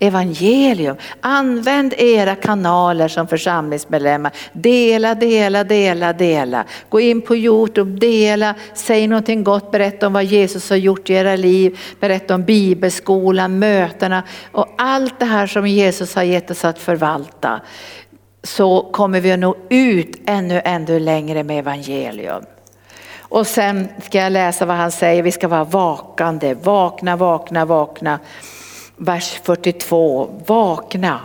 evangelium. 0.00 0.96
Använd 1.20 1.94
era 1.96 2.34
kanaler 2.34 3.08
som 3.08 3.28
församlingsmedlemmar. 3.28 4.32
Dela, 4.52 5.14
dela, 5.14 5.64
dela, 5.64 6.12
dela. 6.12 6.64
Gå 6.88 7.00
in 7.00 7.22
på 7.22 7.36
Youtube, 7.36 8.00
dela, 8.00 8.54
säg 8.74 9.06
någonting 9.06 9.44
gott, 9.44 9.70
berätta 9.70 10.06
om 10.06 10.12
vad 10.12 10.24
Jesus 10.24 10.70
har 10.70 10.76
gjort 10.76 11.10
i 11.10 11.12
era 11.12 11.36
liv, 11.36 11.78
berätta 12.00 12.34
om 12.34 12.44
bibelskolan, 12.44 13.58
mötena 13.58 14.22
och 14.52 14.74
allt 14.78 15.18
det 15.18 15.26
här 15.26 15.46
som 15.46 15.66
Jesus 15.66 16.14
har 16.14 16.22
gett 16.22 16.50
oss 16.50 16.64
att 16.64 16.78
förvalta. 16.78 17.60
Så 18.42 18.88
kommer 18.92 19.20
vi 19.20 19.32
att 19.32 19.38
nå 19.38 19.56
ut 19.68 20.16
ännu, 20.26 20.60
ännu 20.64 20.98
längre 20.98 21.42
med 21.44 21.58
evangelium. 21.58 22.44
Och 23.18 23.46
sen 23.46 23.88
ska 24.02 24.18
jag 24.18 24.32
läsa 24.32 24.66
vad 24.66 24.76
han 24.76 24.90
säger, 24.90 25.22
vi 25.22 25.32
ska 25.32 25.48
vara 25.48 25.64
vakande, 25.64 26.54
vakna, 26.54 27.16
vakna, 27.16 27.64
vakna 27.64 28.18
vers 29.00 29.40
42. 29.42 30.42
Vakna, 30.46 31.20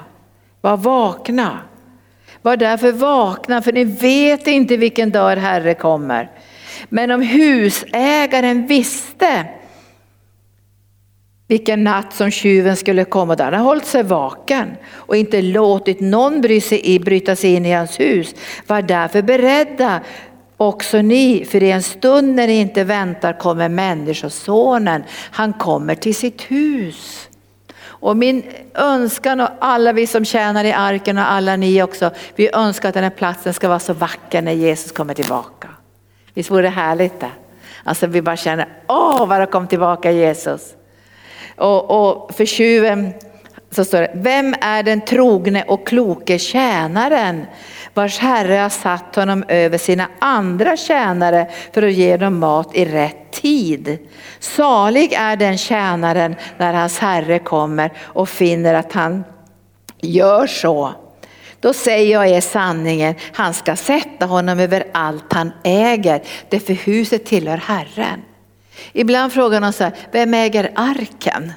var 0.62 0.78
vakna. 0.78 1.60
Var 2.42 2.58
därför 2.58 2.92
vakna, 2.92 3.62
för 3.62 3.74
ni 3.74 3.84
vet 3.84 4.48
inte 4.48 4.78
vilken 4.78 5.12
dag 5.12 5.36
Herre 5.36 5.74
kommer. 5.74 6.32
Men 6.90 7.12
om 7.12 7.22
husägaren 7.22 8.68
visste 8.68 9.46
vilken 11.48 11.84
natt 11.84 12.14
som 12.14 12.32
tjuven 12.32 12.76
skulle 12.76 13.06
komma, 13.06 13.36
då 13.36 13.44
hade 13.44 13.58
han 13.58 13.66
hållit 13.66 13.86
sig 13.86 14.04
vaken 14.04 14.76
och 14.94 15.16
inte 15.16 15.42
låtit 15.42 16.00
någon 16.00 16.42
bry 16.42 16.62
sig 16.62 16.86
i, 16.86 17.00
bryta 17.00 17.36
sig 17.36 17.54
in 17.54 17.66
i 17.66 17.72
hans 17.72 18.00
hus. 18.00 18.36
Var 18.68 18.82
därför 18.82 19.22
beredda 19.22 20.02
också 20.58 21.02
ni, 21.02 21.46
för 21.46 21.64
i 21.64 21.72
en 21.72 21.84
stund 21.84 22.36
när 22.36 22.48
ni 22.48 22.54
inte 22.54 22.84
väntar 22.84 23.34
kommer 23.34 23.70
Människosonen. 23.70 25.04
Han 25.32 25.54
kommer 25.54 25.96
till 25.96 26.16
sitt 26.16 26.42
hus. 26.42 27.25
Och 28.00 28.18
min 28.18 28.44
önskan 28.74 29.42
och 29.42 29.50
alla 29.60 29.94
vi 29.94 30.08
som 30.08 30.26
tjänar 30.26 30.64
i 30.64 30.72
arken 30.72 31.18
och 31.18 31.32
alla 31.32 31.56
ni 31.56 31.84
också, 31.84 32.12
vi 32.36 32.50
önskar 32.54 32.90
att 32.90 32.96
den 32.96 33.04
här 33.04 33.10
platsen 33.10 33.54
ska 33.54 33.68
vara 33.68 33.80
så 33.80 33.94
vacker 33.94 34.42
när 34.42 34.52
Jesus 34.52 34.92
kommer 34.92 35.14
tillbaka. 35.14 35.68
Visst 36.34 36.52
vore 36.52 36.62
det 36.62 36.70
härligt 36.70 37.20
det? 37.20 37.32
Alltså 37.84 38.08
vi 38.08 38.22
bara 38.22 38.38
känner, 38.38 38.68
åh 38.88 39.28
vad 39.28 39.40
det 39.42 39.46
kom 39.46 39.68
tillbaka 39.68 40.12
Jesus. 40.12 40.76
Och, 41.56 42.10
och 42.10 42.36
för 42.36 42.46
tjuven 42.46 43.14
så 43.72 43.86
står 43.86 44.02
det, 44.02 44.12
vem 44.14 44.56
är 44.62 44.84
den 44.84 45.02
trogne 45.02 45.64
och 45.68 45.88
kloke 45.88 46.40
tjänaren 46.40 47.46
vars 47.96 48.18
herre 48.18 48.54
har 48.54 48.70
satt 48.70 49.16
honom 49.16 49.44
över 49.48 49.78
sina 49.78 50.08
andra 50.20 50.78
tjänare 50.78 51.48
för 51.74 51.84
att 51.84 51.94
ge 51.94 52.18
dem 52.18 52.40
mat 52.40 52.76
i 52.76 52.86
rätt 52.86 53.32
tid. 53.32 53.98
Salig 54.40 55.14
är 55.14 55.36
den 55.36 55.58
tjänaren 55.58 56.36
när 56.58 56.74
hans 56.74 57.00
herre 57.00 57.40
kommer 57.40 57.92
och 58.02 58.30
finner 58.30 58.74
att 58.74 58.94
han 58.94 59.24
gör 60.02 60.48
så. 60.48 60.94
Då 61.60 61.74
säger 61.74 62.14
jag 62.14 62.28
er 62.30 62.42
sanningen, 62.42 63.16
han 63.34 63.54
ska 63.54 63.76
sätta 63.76 64.26
honom 64.26 64.60
över 64.60 64.88
allt 64.92 65.34
han 65.34 65.52
äger, 65.64 66.22
det 66.50 66.60
för 66.60 66.74
huset 66.74 67.26
tillhör 67.26 67.58
Herren. 67.58 68.22
Ibland 68.94 69.34
frågar 69.34 69.62
någon 69.62 69.74
så 69.74 69.84
här, 69.84 69.94
vem 70.12 70.34
äger 70.34 70.72
arken? 70.76 71.54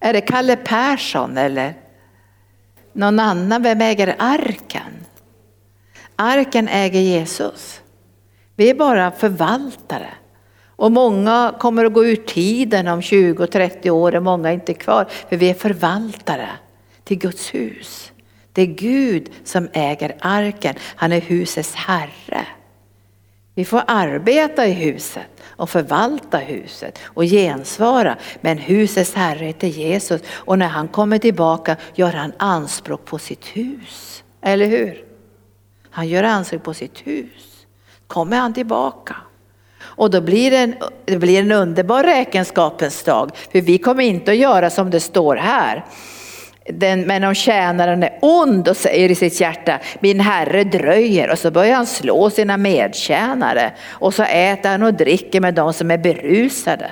Är 0.00 0.12
det 0.12 0.20
Kalle 0.20 0.56
Persson 0.56 1.38
eller 1.38 1.74
någon 2.94 3.20
annan? 3.20 3.62
Vem 3.62 3.80
äger 3.80 4.16
arken? 4.18 5.06
Arken 6.16 6.68
äger 6.68 7.00
Jesus. 7.00 7.80
Vi 8.56 8.70
är 8.70 8.74
bara 8.74 9.10
förvaltare. 9.10 10.10
Och 10.76 10.92
många 10.92 11.54
kommer 11.58 11.84
att 11.84 11.92
gå 11.92 12.04
ur 12.04 12.16
tiden 12.16 12.88
om 12.88 13.00
20-30 13.00 13.90
år 13.90 14.16
och 14.16 14.22
många 14.22 14.48
är 14.48 14.54
inte 14.54 14.74
kvar. 14.74 15.06
För 15.28 15.36
vi 15.36 15.50
är 15.50 15.54
förvaltare 15.54 16.48
till 17.04 17.18
Guds 17.18 17.54
hus. 17.54 18.12
Det 18.52 18.62
är 18.62 18.66
Gud 18.66 19.30
som 19.44 19.68
äger 19.72 20.16
arken. 20.20 20.74
Han 20.80 21.12
är 21.12 21.20
husets 21.20 21.74
herre. 21.74 22.46
Vi 23.54 23.64
får 23.64 23.82
arbeta 23.86 24.66
i 24.66 24.72
huset 24.72 25.42
och 25.44 25.70
förvalta 25.70 26.38
huset 26.38 26.98
och 27.04 27.24
gensvara. 27.24 28.16
Men 28.40 28.58
husets 28.58 29.14
herre 29.14 29.44
heter 29.44 29.68
Jesus 29.68 30.20
och 30.30 30.58
när 30.58 30.68
han 30.68 30.88
kommer 30.88 31.18
tillbaka 31.18 31.76
gör 31.94 32.12
han 32.12 32.32
anspråk 32.36 33.04
på 33.04 33.18
sitt 33.18 33.44
hus. 33.44 34.24
Eller 34.42 34.66
hur? 34.66 35.04
Han 35.90 36.08
gör 36.08 36.22
anspråk 36.22 36.62
på 36.62 36.74
sitt 36.74 37.06
hus. 37.06 37.66
Kommer 38.06 38.36
han 38.36 38.54
tillbaka. 38.54 39.16
Och 39.80 40.10
då 40.10 40.20
blir 40.20 40.50
det, 40.50 40.56
en, 40.56 40.74
det 41.04 41.18
blir 41.18 41.40
en 41.40 41.52
underbar 41.52 42.02
räkenskapens 42.04 43.02
dag. 43.02 43.30
För 43.52 43.60
vi 43.60 43.78
kommer 43.78 44.04
inte 44.04 44.30
att 44.30 44.36
göra 44.36 44.70
som 44.70 44.90
det 44.90 45.00
står 45.00 45.36
här. 45.36 45.84
Den, 46.68 47.00
men 47.00 47.24
om 47.24 47.34
tjänaren 47.34 48.02
är 48.02 48.18
ond 48.22 48.68
och 48.68 48.76
säger 48.76 49.10
i 49.10 49.14
sitt 49.14 49.40
hjärta, 49.40 49.78
min 50.00 50.20
herre 50.20 50.64
dröjer 50.64 51.30
och 51.30 51.38
så 51.38 51.50
börjar 51.50 51.76
han 51.76 51.86
slå 51.86 52.30
sina 52.30 52.56
medtjänare 52.56 53.72
och 53.88 54.14
så 54.14 54.22
äter 54.22 54.68
han 54.70 54.82
och 54.82 54.94
dricker 54.94 55.40
med 55.40 55.54
de 55.54 55.72
som 55.72 55.90
är 55.90 55.98
berusade. 55.98 56.90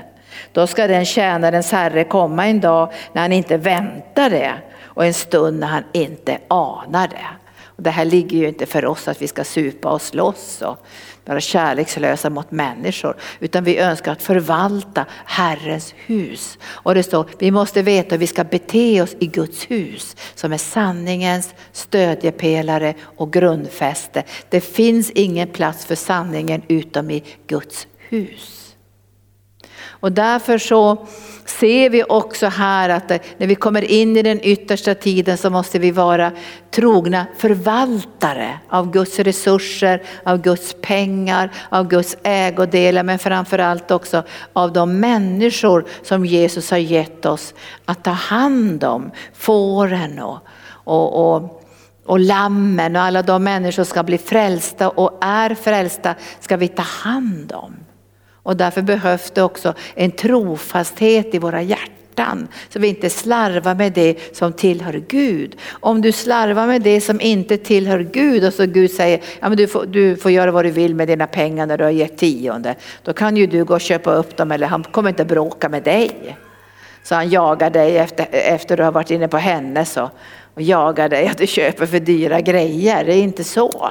Då 0.52 0.66
ska 0.66 0.86
den 0.86 1.04
tjänarens 1.04 1.72
herre 1.72 2.04
komma 2.04 2.46
en 2.46 2.60
dag 2.60 2.92
när 3.12 3.22
han 3.22 3.32
inte 3.32 3.56
väntar 3.56 4.30
det 4.30 4.52
och 4.84 5.06
en 5.06 5.14
stund 5.14 5.60
när 5.60 5.66
han 5.66 5.84
inte 5.92 6.38
anar 6.48 7.08
det. 7.08 7.26
Och 7.64 7.82
det 7.82 7.90
här 7.90 8.04
ligger 8.04 8.38
ju 8.38 8.48
inte 8.48 8.66
för 8.66 8.86
oss 8.86 9.08
att 9.08 9.22
vi 9.22 9.28
ska 9.28 9.44
supa 9.44 9.90
och 9.90 10.02
slåss 10.02 10.62
och 10.62 10.86
vara 11.24 11.40
kärlekslösa 11.40 12.30
mot 12.30 12.50
människor, 12.50 13.16
utan 13.40 13.64
vi 13.64 13.78
önskar 13.78 14.12
att 14.12 14.22
förvalta 14.22 15.06
Herrens 15.24 15.94
hus. 16.06 16.58
Och 16.64 16.94
det 16.94 17.02
står, 17.02 17.26
vi 17.38 17.50
måste 17.50 17.82
veta 17.82 18.14
hur 18.14 18.18
vi 18.18 18.26
ska 18.26 18.44
bete 18.44 19.02
oss 19.02 19.16
i 19.18 19.26
Guds 19.26 19.70
hus, 19.70 20.16
som 20.34 20.52
är 20.52 20.58
sanningens 20.58 21.54
stödjepelare 21.72 22.94
och 23.16 23.32
grundfäste. 23.32 24.22
Det 24.48 24.60
finns 24.60 25.10
ingen 25.10 25.48
plats 25.48 25.84
för 25.84 25.94
sanningen 25.94 26.62
utom 26.68 27.10
i 27.10 27.24
Guds 27.46 27.86
hus. 28.08 28.61
Och 30.03 30.12
därför 30.12 30.59
så 30.59 31.07
ser 31.44 31.90
vi 31.90 32.05
också 32.05 32.46
här 32.46 32.88
att 32.88 33.09
när 33.36 33.46
vi 33.46 33.55
kommer 33.55 33.82
in 33.82 34.16
i 34.16 34.22
den 34.22 34.40
yttersta 34.42 34.94
tiden 34.94 35.38
så 35.38 35.50
måste 35.50 35.78
vi 35.78 35.90
vara 35.90 36.32
trogna 36.70 37.26
förvaltare 37.38 38.59
av 38.68 38.90
Guds 38.90 39.18
resurser, 39.18 40.03
av 40.24 40.42
Guds 40.42 40.76
pengar, 40.80 41.50
av 41.68 41.88
Guds 41.88 42.16
ägodelar 42.22 43.03
men 43.03 43.18
framförallt 43.18 43.90
också 43.90 44.22
av 44.53 44.72
de 44.72 45.00
människor 45.00 45.84
som 46.03 46.26
Jesus 46.26 46.70
har 46.70 46.78
gett 46.78 47.26
oss 47.26 47.55
att 47.84 48.05
ta 48.05 48.11
hand 48.11 48.84
om. 48.84 49.11
Fåren 49.34 50.18
och, 50.18 50.38
och, 50.84 51.34
och 51.34 51.59
och 52.07 52.20
lammen 52.20 52.96
och 52.96 53.03
alla 53.03 53.22
de 53.22 53.44
människor 53.44 53.72
som 53.72 53.84
ska 53.84 54.03
bli 54.03 54.18
frälsta 54.18 54.88
och 54.88 55.18
är 55.20 55.55
frälsta 55.55 56.14
ska 56.40 56.57
vi 56.57 56.68
ta 56.68 56.82
hand 56.82 57.53
om. 57.53 57.82
Och 58.43 58.57
därför 58.57 58.82
behövs 58.82 59.30
det 59.30 59.43
också 59.43 59.74
en 59.95 60.11
trofasthet 60.11 61.34
i 61.34 61.38
våra 61.38 61.62
hjärtan. 61.62 62.49
Så 62.68 62.78
vi 62.78 62.88
inte 62.88 63.11
slarvar 63.11 63.74
med 63.74 63.93
det 63.93 64.36
som 64.36 64.53
tillhör 64.53 65.03
Gud. 65.09 65.57
Om 65.70 66.01
du 66.01 66.12
slarvar 66.12 66.66
med 66.66 66.82
det 66.82 67.01
som 67.01 67.20
inte 67.20 67.57
tillhör 67.57 68.09
Gud 68.12 68.45
och 68.45 68.55
så 68.55 68.66
Gud 68.66 68.90
säger 68.90 69.20
ja, 69.40 69.49
men 69.49 69.59
du, 69.59 69.66
får, 69.66 69.86
du 69.86 70.16
får 70.16 70.30
göra 70.30 70.51
vad 70.51 70.64
du 70.64 70.70
vill 70.70 70.95
med 70.95 71.09
dina 71.09 71.26
pengar 71.26 71.66
när 71.66 71.78
du 71.78 71.84
har 71.84 71.90
gett 71.90 72.18
tionde. 72.18 72.74
Då 73.03 73.12
kan 73.12 73.36
ju 73.36 73.47
du 73.47 73.64
gå 73.64 73.74
och 73.74 73.80
köpa 73.80 74.14
upp 74.14 74.36
dem 74.36 74.53
eller 74.53 74.66
han 74.66 74.84
kommer 74.84 75.09
inte 75.09 75.24
bråka 75.24 75.68
med 75.68 75.82
dig. 75.82 76.36
Så 77.03 77.14
han 77.14 77.30
jagar 77.30 77.70
dig 77.70 77.99
efter, 77.99 78.26
efter 78.30 78.76
du 78.76 78.82
har 78.82 78.93
varit 78.93 79.11
inne 79.11 79.28
på 79.28 79.36
hennes 79.36 79.97
och, 79.97 80.11
och 80.55 80.62
jagar 80.62 81.09
dig 81.09 81.28
att 81.28 81.38
du 81.38 81.47
köper 81.47 81.86
för 81.86 82.01
dyra 82.01 82.40
grejer. 82.40 83.05
Det 83.05 83.14
är 83.14 83.22
inte 83.22 83.45
så. 83.45 83.90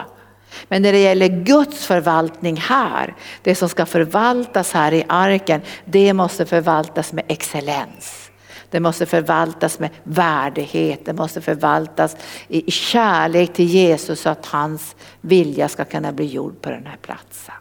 Men 0.68 0.82
när 0.82 0.92
det 0.92 1.00
gäller 1.00 1.28
Guds 1.28 1.86
förvaltning 1.86 2.58
här, 2.58 3.16
det 3.44 3.56
som 3.56 3.70
ska 3.70 3.86
förvaltas 3.86 4.74
här 4.74 4.94
i 4.94 5.06
arken, 5.08 5.62
det 5.86 6.14
måste 6.14 6.46
förvaltas 6.46 7.14
med 7.14 7.24
excellens. 7.28 8.32
Det 8.70 8.80
måste 8.80 9.06
förvaltas 9.06 9.80
med 9.80 9.90
värdighet, 10.04 11.06
det 11.06 11.14
måste 11.14 11.42
förvaltas 11.42 12.18
i 12.48 12.72
kärlek 12.72 13.54
till 13.54 13.66
Jesus 13.66 14.22
så 14.22 14.30
att 14.30 14.46
hans 14.46 14.96
vilja 15.22 15.70
ska 15.70 15.86
kunna 15.86 16.12
bli 16.12 16.26
gjord 16.26 16.62
på 16.62 16.70
den 16.70 16.86
här 16.86 16.98
platsen. 17.02 17.56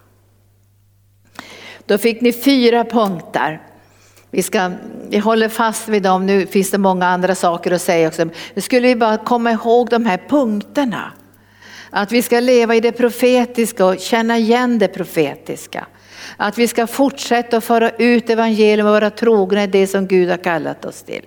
Då 1.87 1.99
fick 1.99 2.21
ni 2.21 2.33
fyra 2.33 2.85
punkter. 2.85 3.63
Vi, 4.31 4.43
ska, 4.43 4.71
vi 5.09 5.19
håller 5.19 5.49
fast 5.49 5.89
vid 5.89 6.03
dem, 6.03 6.27
nu 6.27 6.47
finns 6.47 6.71
det 6.71 6.79
många 6.79 7.07
andra 7.07 7.35
saker 7.35 7.71
att 7.71 7.83
säga 7.83 8.09
också. 8.09 8.29
Nu 8.55 8.63
skulle 8.63 8.89
vi 8.89 8.97
bara 8.97 9.17
komma 9.17 9.53
ihåg 9.53 9.89
de 9.89 10.07
här 10.07 10.21
punkterna. 10.29 11.13
Att 11.91 12.13
vi 12.13 12.23
ska 12.23 12.41
leva 12.41 12.75
i 12.75 12.81
det 12.81 12.93
profetiska 12.93 13.87
och 13.87 13.99
känna 13.99 14.39
igen 14.39 14.79
det 14.79 14.89
profetiska. 14.89 15.87
Att 16.37 16.59
vi 16.59 16.69
ska 16.69 16.87
fortsätta 16.87 17.57
att 17.57 17.65
föra 17.65 17.91
ut 17.91 18.31
evangelium 18.31 18.87
och 18.87 18.93
vara 18.93 19.11
trogna 19.11 19.65
i 19.65 19.67
det 19.67 19.87
som 19.87 20.07
Gud 20.07 20.31
har 20.31 20.37
kallat 20.37 20.85
oss 20.85 21.03
till. 21.03 21.25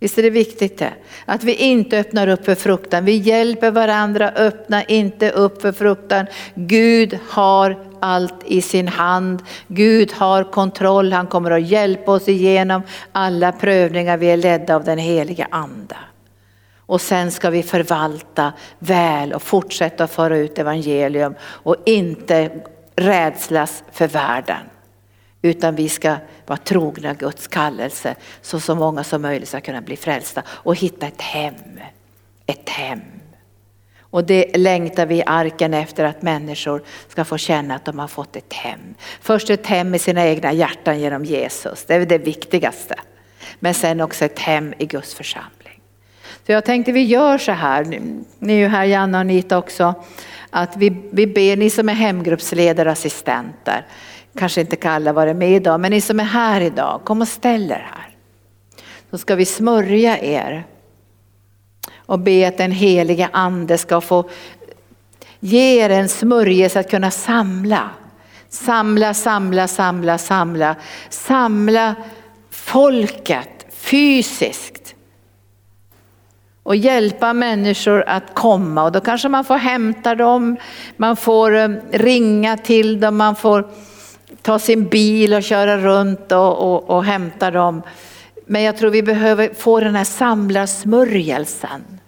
Visst 0.00 0.18
är 0.18 0.22
det 0.22 0.30
viktigt 0.30 0.78
det? 0.78 0.92
Att 1.24 1.44
vi 1.44 1.54
inte 1.54 1.98
öppnar 1.98 2.28
upp 2.28 2.44
för 2.44 2.54
fruktan. 2.54 3.04
Vi 3.04 3.12
hjälper 3.12 3.70
varandra, 3.70 4.30
öppna 4.30 4.84
inte 4.84 5.30
upp 5.30 5.62
för 5.62 5.72
fruktan. 5.72 6.26
Gud 6.54 7.18
har 7.28 7.78
allt 8.00 8.44
i 8.46 8.62
sin 8.62 8.88
hand. 8.88 9.42
Gud 9.66 10.12
har 10.12 10.44
kontroll, 10.44 11.12
han 11.12 11.26
kommer 11.26 11.50
att 11.50 11.68
hjälpa 11.68 12.12
oss 12.12 12.28
igenom 12.28 12.82
alla 13.12 13.52
prövningar. 13.52 14.16
Vi 14.16 14.26
är 14.26 14.36
ledda 14.36 14.76
av 14.76 14.84
den 14.84 14.98
heliga 14.98 15.46
anden. 15.50 15.98
Och 16.92 17.00
sen 17.00 17.30
ska 17.30 17.50
vi 17.50 17.62
förvalta 17.62 18.52
väl 18.78 19.32
och 19.32 19.42
fortsätta 19.42 20.06
föra 20.06 20.36
ut 20.36 20.58
evangelium 20.58 21.34
och 21.42 21.76
inte 21.86 22.50
rädslas 22.96 23.84
för 23.92 24.08
världen. 24.08 24.60
Utan 25.42 25.74
vi 25.74 25.88
ska 25.88 26.16
vara 26.46 26.56
trogna 26.56 27.14
Guds 27.14 27.48
kallelse 27.48 28.14
så 28.42 28.60
så 28.60 28.74
många 28.74 29.04
som 29.04 29.22
möjligt 29.22 29.48
ska 29.48 29.60
kunna 29.60 29.80
bli 29.80 29.96
frälsta 29.96 30.42
och 30.48 30.76
hitta 30.76 31.06
ett 31.06 31.20
hem. 31.20 31.54
Ett 32.46 32.68
hem. 32.68 33.00
Och 34.00 34.24
det 34.24 34.56
längtar 34.56 35.06
vi 35.06 35.16
i 35.16 35.22
arken 35.26 35.74
efter 35.74 36.04
att 36.04 36.22
människor 36.22 36.82
ska 37.08 37.24
få 37.24 37.38
känna 37.38 37.74
att 37.74 37.84
de 37.84 37.98
har 37.98 38.08
fått 38.08 38.36
ett 38.36 38.52
hem. 38.52 38.94
Först 39.20 39.50
ett 39.50 39.66
hem 39.66 39.94
i 39.94 39.98
sina 39.98 40.26
egna 40.26 40.52
hjärtan 40.52 41.00
genom 41.00 41.24
Jesus, 41.24 41.84
det 41.84 41.94
är 41.94 42.06
det 42.06 42.18
viktigaste. 42.18 42.94
Men 43.60 43.74
sen 43.74 44.00
också 44.00 44.24
ett 44.24 44.38
hem 44.38 44.74
i 44.78 44.86
Guds 44.86 45.14
församling. 45.14 45.61
Så 46.46 46.52
jag 46.52 46.64
tänkte 46.64 46.92
vi 46.92 47.02
gör 47.02 47.38
så 47.38 47.52
här, 47.52 47.84
ni 48.38 48.52
är 48.52 48.58
ju 48.58 48.66
här 48.66 48.84
Janna 48.84 49.18
och 49.18 49.20
Anita 49.20 49.58
också, 49.58 49.94
att 50.50 50.76
vi, 50.76 51.02
vi 51.10 51.26
ber, 51.26 51.56
ni 51.56 51.70
som 51.70 51.88
är 51.88 51.94
hemgruppsledare, 51.94 52.88
och 52.88 52.92
assistenter, 52.92 53.86
kanske 54.38 54.60
inte 54.60 54.76
kan 54.76 54.92
alla 54.92 55.12
vara 55.12 55.34
med 55.34 55.50
idag, 55.50 55.80
men 55.80 55.90
ni 55.90 56.00
som 56.00 56.20
är 56.20 56.24
här 56.24 56.60
idag, 56.60 57.00
kom 57.04 57.20
och 57.20 57.28
ställ 57.28 57.70
er 57.70 57.86
här. 57.90 58.08
Då 59.10 59.18
ska 59.18 59.34
vi 59.34 59.44
smörja 59.44 60.18
er 60.18 60.64
och 61.96 62.18
be 62.18 62.48
att 62.48 62.58
den 62.58 62.72
heliga 62.72 63.30
ande 63.32 63.78
ska 63.78 64.00
få 64.00 64.30
Ge 65.44 65.84
er 65.84 65.90
en 65.90 66.08
smörjelse 66.08 66.80
att 66.80 66.90
kunna 66.90 67.10
samla. 67.10 67.90
Samla, 68.48 69.14
samla, 69.14 69.68
samla, 69.68 70.18
samla. 70.18 70.76
Samla 71.10 71.94
folket 72.50 73.66
fysiskt. 73.70 74.81
Och 76.62 76.76
hjälpa 76.76 77.32
människor 77.32 78.04
att 78.06 78.34
komma 78.34 78.84
och 78.84 78.92
då 78.92 79.00
kanske 79.00 79.28
man 79.28 79.44
får 79.44 79.56
hämta 79.56 80.14
dem, 80.14 80.56
man 80.96 81.16
får 81.16 81.56
eh, 81.56 81.68
ringa 81.90 82.56
till 82.56 83.00
dem, 83.00 83.16
man 83.16 83.36
får 83.36 83.68
ta 84.42 84.58
sin 84.58 84.88
bil 84.88 85.34
och 85.34 85.42
köra 85.42 85.78
runt 85.78 86.32
och, 86.32 86.58
och, 86.58 86.90
och 86.90 87.04
hämta 87.04 87.50
dem. 87.50 87.82
Men 88.46 88.62
jag 88.62 88.76
tror 88.76 88.90
vi 88.90 89.02
behöver 89.02 89.54
få 89.54 89.80
den 89.80 89.94
här 89.94 90.04
samlarsmörjelsen. 90.04 92.00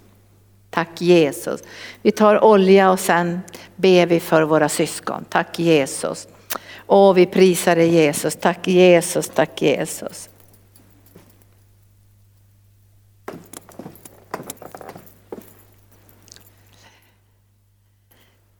Tack 0.70 1.00
Jesus. 1.00 1.60
Vi 2.02 2.10
tar 2.10 2.44
olja 2.44 2.90
och 2.90 3.00
sen 3.00 3.40
ber 3.76 4.06
vi 4.06 4.20
för 4.20 4.42
våra 4.42 4.68
syskon. 4.68 5.24
Tack 5.28 5.58
Jesus. 5.58 6.28
Och 6.76 7.18
vi 7.18 7.26
prisar 7.26 7.76
dig 7.76 7.88
Jesus. 7.88 8.36
Tack 8.36 8.68
Jesus, 8.68 9.28
tack 9.28 9.62
Jesus. 9.62 10.28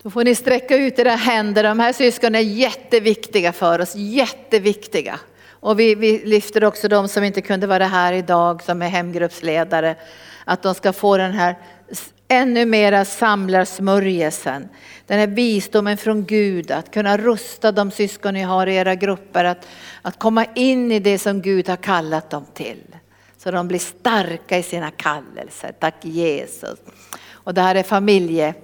Då 0.05 0.11
får 0.11 0.25
ni 0.25 0.35
sträcka 0.35 0.77
ut 0.77 0.99
era 0.99 1.11
händer. 1.11 1.63
De 1.63 1.81
här 1.81 1.93
syskonen 1.93 2.35
är 2.35 2.41
jätteviktiga 2.41 3.53
för 3.53 3.81
oss, 3.81 3.95
jätteviktiga. 3.95 5.21
Och 5.49 5.81
vi, 5.81 5.95
vi 5.95 6.19
lyfter 6.25 6.65
också 6.65 6.89
de 6.89 7.09
som 7.09 7.25
inte 7.25 7.41
kunde 7.41 7.67
vara 7.67 7.87
här 7.87 8.13
idag 8.13 8.63
som 8.63 8.83
är 8.83 8.89
hemgruppsledare. 8.89 9.97
Att 10.45 10.63
de 10.63 10.75
ska 10.75 10.93
få 10.93 11.17
den 11.17 11.33
här 11.33 11.57
ännu 12.29 12.67
mera 12.67 13.05
samlarsmörjelsen. 13.05 14.69
Den 15.07 15.19
här 15.19 15.27
visdomen 15.27 15.97
från 15.97 16.25
Gud 16.25 16.71
att 16.71 16.91
kunna 16.91 17.17
rusta 17.17 17.73
de 17.73 17.91
syskon 17.91 18.35
ni 18.35 18.43
har 18.43 18.67
i 18.67 18.75
era 18.75 18.95
grupper 18.95 19.45
att, 19.45 19.69
att 20.03 20.19
komma 20.19 20.45
in 20.55 20.93
i 20.93 20.99
det 20.99 21.19
som 21.19 21.43
Gud 21.43 21.69
har 21.69 21.77
kallat 21.77 22.31
dem 22.31 22.45
till. 22.55 22.97
Så 23.39 23.51
de 23.51 23.69
blir 23.69 23.79
starka 23.79 24.59
i 24.59 24.63
sina 24.63 24.91
kallelser. 24.91 25.73
Tack 25.81 26.05
Jesus. 26.05 26.79
Och 27.31 27.55
det 27.55 27.61
här 27.61 27.75
är 27.75 27.83
familje, 27.83 28.55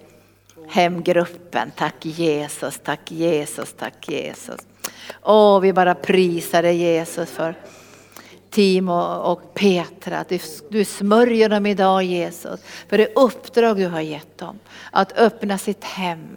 Hemgruppen, 0.71 1.71
Tack 1.77 1.95
Jesus, 2.07 2.79
tack 2.79 3.11
Jesus, 3.11 3.73
tack 3.73 4.09
Jesus. 4.09 4.61
Åh, 5.23 5.61
vi 5.61 5.73
bara 5.73 5.95
prisar 5.95 6.63
dig 6.63 6.77
Jesus 6.77 7.31
för 7.31 7.55
Timo 8.51 9.01
och 9.23 9.55
Petra, 9.55 10.19
att 10.19 10.29
du, 10.29 10.39
du 10.71 10.85
smörjer 10.85 11.49
dem 11.49 11.67
idag 11.67 12.03
Jesus 12.03 12.61
för 12.89 12.99
det 12.99 13.17
uppdrag 13.17 13.77
du 13.77 13.87
har 13.87 14.01
gett 14.01 14.39
dem. 14.39 14.59
Att 14.91 15.19
öppna 15.19 15.59
sitt 15.59 15.85
hem, 15.85 16.29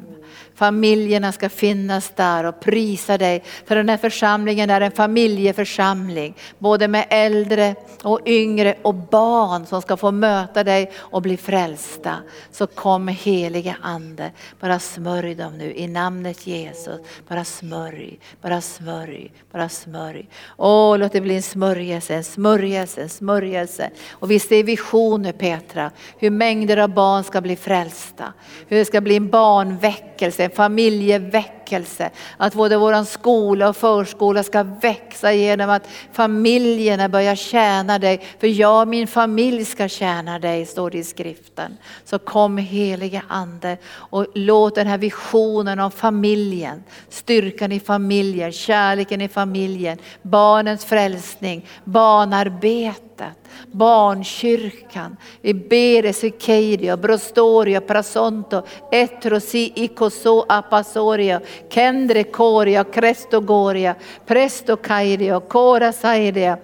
familjerna 0.56 1.32
ska 1.32 1.50
finnas 1.50 2.12
där 2.16 2.44
och 2.44 2.60
prisa 2.60 3.18
dig. 3.18 3.44
För 3.66 3.76
den 3.76 3.90
här 3.90 3.98
församlingen 3.98 4.70
är 4.70 4.82
en 4.82 4.92
familjeförsamling, 4.92 6.36
både 6.58 6.88
med 6.88 7.06
äldre 7.10 7.76
och 8.04 8.20
yngre 8.26 8.76
och 8.82 8.94
barn 8.94 9.66
som 9.66 9.82
ska 9.82 9.98
få 9.98 10.12
möta 10.12 10.64
dig 10.64 10.92
och 10.98 11.22
bli 11.22 11.38
frälsta. 11.38 12.16
Så 12.52 12.68
kom 12.68 13.08
helige 13.08 13.76
Ande, 13.82 14.32
bara 14.60 14.80
smörj 14.80 15.36
dem 15.36 15.58
nu 15.58 15.74
i 15.74 15.88
namnet 15.88 16.48
Jesus. 16.48 17.00
Bara 17.28 17.44
smörj, 17.44 18.20
bara 18.42 18.62
smörj, 18.62 19.32
bara 19.52 19.70
smörj. 19.70 20.30
Åh, 20.58 20.98
låt 20.98 21.12
det 21.12 21.22
bli 21.22 21.36
en 21.36 21.44
smörjelse, 21.44 22.03
en 22.12 22.24
smörjelse, 22.24 23.02
en 23.02 23.10
smörjelse. 23.10 23.90
Och 24.12 24.32
vi 24.32 24.40
ser 24.40 24.64
visioner 24.64 25.32
Petra, 25.32 25.92
hur 26.18 26.30
mängder 26.30 26.78
av 26.78 26.90
barn 26.90 27.24
ska 27.24 27.42
bli 27.42 27.56
frälsta. 27.56 28.34
Hur 28.68 28.78
det 28.78 28.86
ska 28.86 29.02
bli 29.02 29.16
en 29.16 29.30
barnvecka 29.30 30.13
väckelse, 30.24 30.44
en 30.44 30.52
familjeväckelse. 30.52 32.10
Att 32.38 32.54
både 32.54 32.78
vår 32.78 33.04
skola 33.04 33.70
och 33.70 33.78
förskola 33.78 34.44
ska 34.44 34.64
växa 34.64 35.34
genom 35.34 35.70
att 35.70 35.88
familjerna 36.12 37.10
börjar 37.10 37.36
tjäna 37.36 38.00
dig. 38.00 38.22
För 38.40 38.48
jag 38.48 38.82
och 38.82 38.88
min 38.88 39.08
familj 39.08 39.66
ska 39.66 39.88
tjäna 39.88 40.40
dig, 40.40 40.66
står 40.66 40.92
det 40.92 40.98
i 40.98 41.04
skriften. 41.04 41.78
Så 42.06 42.20
kom 42.20 42.58
helige 42.58 43.22
Ande 43.28 43.78
och 44.12 44.26
låt 44.34 44.76
den 44.76 44.88
här 44.88 44.98
visionen 44.98 45.80
om 45.80 45.92
familjen, 45.92 46.84
styrkan 47.10 47.72
i 47.72 47.80
familjen, 47.80 48.52
kärleken 48.52 49.22
i 49.22 49.28
familjen, 49.28 49.98
barnens 50.22 50.86
frälsning, 50.86 51.66
barnarbete, 51.84 53.13
barnarbetet 53.18 53.44
barnkyrkan. 53.72 55.18
Vi 55.42 55.54
ber 55.54 56.06
Esikeidio, 56.06 56.98
Brostorio, 56.98 57.82
Prasonto, 57.82 58.64
Etrosi, 58.92 59.72
Ikoso, 59.76 60.46
Apasorio, 60.50 61.40
Kendre 61.70 62.24
Koria, 62.24 62.84
Krestogoria, 62.84 63.96
Presto 64.26 64.78
Kairio, 64.78 65.42
Kora 65.42 65.92
Saidia. 65.92 66.58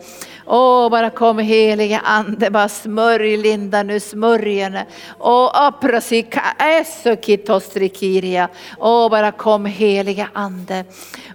Åh, 0.51 0.89
bara 0.89 1.09
kom 1.09 1.39
helige 1.39 1.99
ande, 2.03 2.49
bara 2.49 2.69
smörj 2.69 3.37
Linda 3.37 3.83
nu, 3.83 3.99
smörj 3.99 4.59
henne. 4.59 4.85
Åh, 5.19 5.51
aprosika 5.53 6.41
esokitostrikiria. 6.59 8.49
Åh, 8.79 9.09
bara 9.09 9.31
kom 9.31 9.65
helige 9.65 10.27
ande. 10.33 10.85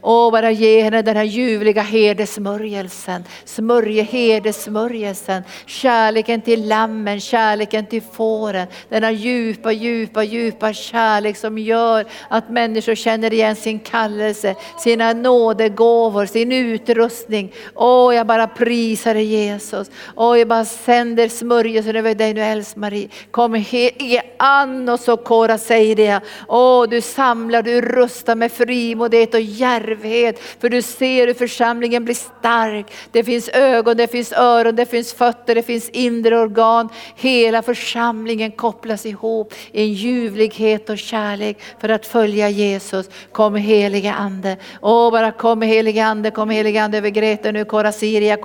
Åh, 0.02 0.32
bara 0.32 0.50
ge 0.50 0.82
henne 0.82 1.02
den 1.02 1.16
här 1.16 1.24
ljuvliga 1.24 1.82
herdesmörjelsen. 1.82 3.24
Smörje 3.44 4.02
herdesmörjelsen. 4.02 5.42
Kärleken 5.66 6.40
till 6.40 6.68
lammen, 6.68 7.20
kärleken 7.20 7.86
till 7.86 8.02
fåren. 8.02 8.66
Denna 8.88 9.10
djupa, 9.10 9.72
djupa, 9.72 10.22
djupa 10.22 10.72
kärlek 10.72 11.36
som 11.36 11.58
gör 11.58 12.04
att 12.28 12.50
människor 12.50 12.94
känner 12.94 13.32
igen 13.32 13.56
sin 13.56 13.78
kallelse, 13.78 14.54
sina 14.78 15.12
nådegåvor, 15.12 16.26
sin 16.26 16.52
utrustning. 16.52 17.52
Åh, 17.74 18.14
jag 18.14 18.26
bara 18.26 18.46
prisar 18.46 19.03
dig 19.12 19.24
Jesus. 19.24 19.90
Och 20.14 20.38
jag 20.38 20.48
bara 20.48 20.64
sänder 20.64 21.28
smörjelsen 21.28 21.96
över 21.96 22.14
dig 22.14 22.34
nu 22.34 22.40
Else-Marie. 22.40 23.08
Kom 23.30 23.56
i 23.56 24.20
an 24.36 24.88
och 24.88 25.00
så 25.00 25.16
kora 25.16 25.58
säger 25.58 25.96
det. 25.96 26.20
Åh, 26.48 26.88
du 26.88 27.00
samlar, 27.00 27.62
du 27.62 27.80
rustar 27.80 28.34
med 28.34 28.52
frimodighet 28.52 29.34
och 29.34 29.40
djärvhet. 29.40 30.38
För 30.60 30.68
du 30.68 30.82
ser 30.82 31.26
hur 31.26 31.34
församlingen 31.34 32.04
blir 32.04 32.14
stark. 32.14 32.86
Det 33.12 33.24
finns 33.24 33.48
ögon, 33.48 33.96
det 33.96 34.06
finns 34.06 34.32
öron, 34.32 34.76
det 34.76 34.86
finns 34.86 35.12
fötter, 35.12 35.54
det 35.54 35.62
finns 35.62 35.88
inre 35.88 36.38
organ. 36.38 36.88
Hela 37.16 37.62
församlingen 37.62 38.52
kopplas 38.52 39.06
ihop 39.06 39.54
i 39.72 39.82
en 39.82 39.92
ljuvlighet 39.92 40.90
och 40.90 40.98
kärlek 40.98 41.58
för 41.80 41.88
att 41.88 42.06
följa 42.06 42.48
Jesus. 42.48 43.10
Kom 43.32 43.54
helige 43.54 44.12
Ande. 44.12 44.56
Åh, 44.82 45.10
bara 45.10 45.30
kom 45.32 45.62
helige 45.62 46.04
Ande, 46.04 46.30
kom 46.30 46.50
helige 46.50 46.82
Ande 46.82 46.98
över 46.98 47.10
Greta 47.10 47.50
nu. 47.52 47.64
Kora 47.64 47.92
Siria, 47.92 48.36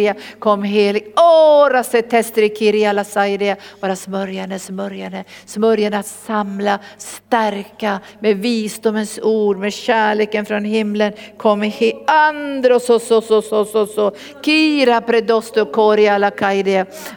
Kora 0.00 0.14
Kom 0.38 0.62
helig. 0.62 1.12
Ora 1.16 1.82
se 1.82 2.02
testri 2.02 2.48
Kiria 2.48 2.92
Lasairia. 2.92 3.56
Bara 3.80 3.96
smörj 3.96 4.34
henne, 4.34 4.58
smörj 4.58 5.00
henne. 5.00 5.24
Smörj 5.46 5.82
henne 5.82 5.98
att 5.98 6.06
samla, 6.06 6.78
stärka 6.98 8.00
med 8.20 8.36
visdomens 8.36 9.18
ord, 9.22 9.56
med 9.56 9.72
kärleken 9.72 10.46
från 10.46 10.64
himlen. 10.64 11.12
Kom 11.36 11.62
he 11.62 11.92
andro 12.06 12.80
so 12.80 12.98
so 12.98 13.20
so 13.20 13.42
so 13.42 13.64
so 13.64 13.86
so. 13.86 14.12
Kira 14.42 15.00
predosto 15.00 15.66
koria 15.66 16.18
la. 16.18 16.30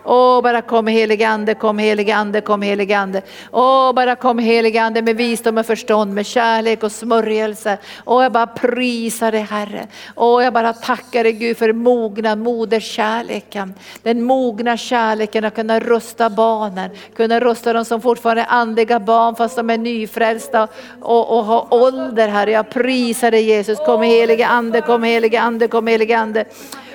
Åh, 0.05 0.41
bara 0.41 0.61
kom 0.61 0.87
helige 0.87 1.27
ande, 1.27 1.53
kom 1.53 1.77
helige 1.77 2.15
ande, 2.15 2.41
kom 2.41 2.61
helige 2.61 2.97
ande. 2.97 3.21
Åh, 3.51 3.93
bara 3.93 4.15
kom 4.15 4.39
helige 4.39 4.81
ande 4.81 5.01
med 5.01 5.17
visdom 5.17 5.57
och 5.57 5.65
förstånd, 5.65 6.13
med 6.13 6.25
kärlek 6.25 6.83
och 6.83 6.91
smörjelse. 6.91 7.77
Åh, 8.05 8.23
jag 8.23 8.31
bara 8.31 8.47
prisar 8.47 9.31
dig 9.31 9.41
Herre. 9.41 9.87
Åh, 10.15 10.43
jag 10.43 10.53
bara 10.53 10.73
tackar 10.73 11.23
dig 11.23 11.33
Gud 11.33 11.57
för 11.57 11.73
mognad, 11.73 12.39
moderskärleken. 12.73 13.73
Den 14.03 14.23
mogna 14.23 14.77
kärleken 14.77 15.45
att 15.45 15.55
kunna 15.55 15.79
rusta 15.79 16.29
barnen, 16.29 16.89
kunna 17.15 17.39
rusta 17.39 17.73
de 17.73 17.85
som 17.85 18.01
fortfarande 18.01 18.41
är 18.41 18.47
andliga 18.49 18.99
barn 18.99 19.35
fast 19.35 19.55
de 19.55 19.69
är 19.69 19.77
nyfrälsta 19.77 20.67
och, 21.01 21.37
och 21.37 21.45
har 21.45 21.67
ålder 21.69 22.27
Herre. 22.27 22.51
Jag 22.51 22.69
prisar 22.69 23.31
dig 23.31 23.43
Jesus. 23.43 23.79
Kom 23.85 24.01
helige 24.01 24.47
ande, 24.47 24.81
kom 24.81 25.03
helige 25.03 25.41
ande, 25.41 25.67
kom 25.67 25.87
helige 25.87 26.17
ande. 26.17 26.45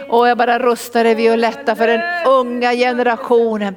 Och 0.09 0.29
jag 0.29 0.39
bara 0.39 0.59
rustar 0.59 1.05
dig 1.05 1.15
Violetta 1.15 1.77
för 1.77 1.87
den 1.87 2.01
unga 2.27 2.73
generationen. 2.73 3.75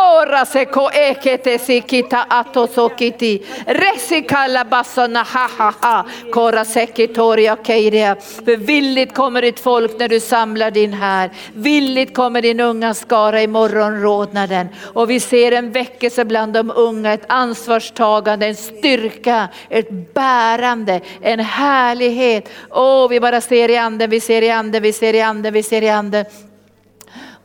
Ora 0.00 0.44
seko 0.46 0.90
ekete 0.92 1.58
sikita 1.58 2.24
atosokiti. 2.28 3.42
Resikala 3.66 4.64
basana 4.64 5.22
ha 5.22 5.48
ha 5.58 5.74
ha. 5.80 6.06
Kora 6.32 6.64
sekitoria 6.64 7.56
keiria. 7.56 8.16
För 8.44 8.56
villigt 8.56 9.14
kommer 9.14 9.42
ditt 9.42 9.60
folk 9.60 9.98
när 9.98 10.08
du 10.08 10.20
samlar 10.20 10.70
din 10.70 10.92
här. 10.92 11.30
Villigt 11.54 12.14
kommer 12.14 12.42
din 12.42 12.60
unga 12.60 12.94
skara 12.94 13.42
i 13.42 13.46
morgonrodnaden. 13.46 14.68
Och 14.94 15.10
vi 15.10 15.20
ser 15.20 15.52
en 15.52 15.72
väckelse 15.72 16.24
bland 16.24 16.52
de 16.52 16.72
unga, 16.76 17.12
ett 17.12 17.24
ansvarstagande, 17.28 18.46
en 18.46 18.56
styrka, 18.56 19.48
ett 19.68 20.14
bärande, 20.14 21.00
en 21.20 21.40
härlighet. 21.40 22.48
Åh, 22.70 23.08
vi 23.08 23.20
bara 23.20 23.40
ser 23.40 23.68
i 23.68 23.76
anden, 23.76 24.10
vi 24.10 24.20
ser 24.20 24.42
i 24.42 24.50
anden, 24.50 24.82
vi 24.82 24.92
ser 24.92 25.14
i 25.14 25.20
anden, 25.20 25.52
vi 25.52 25.62
ser 25.62 25.82
i 25.82 25.88
anden. 25.88 26.24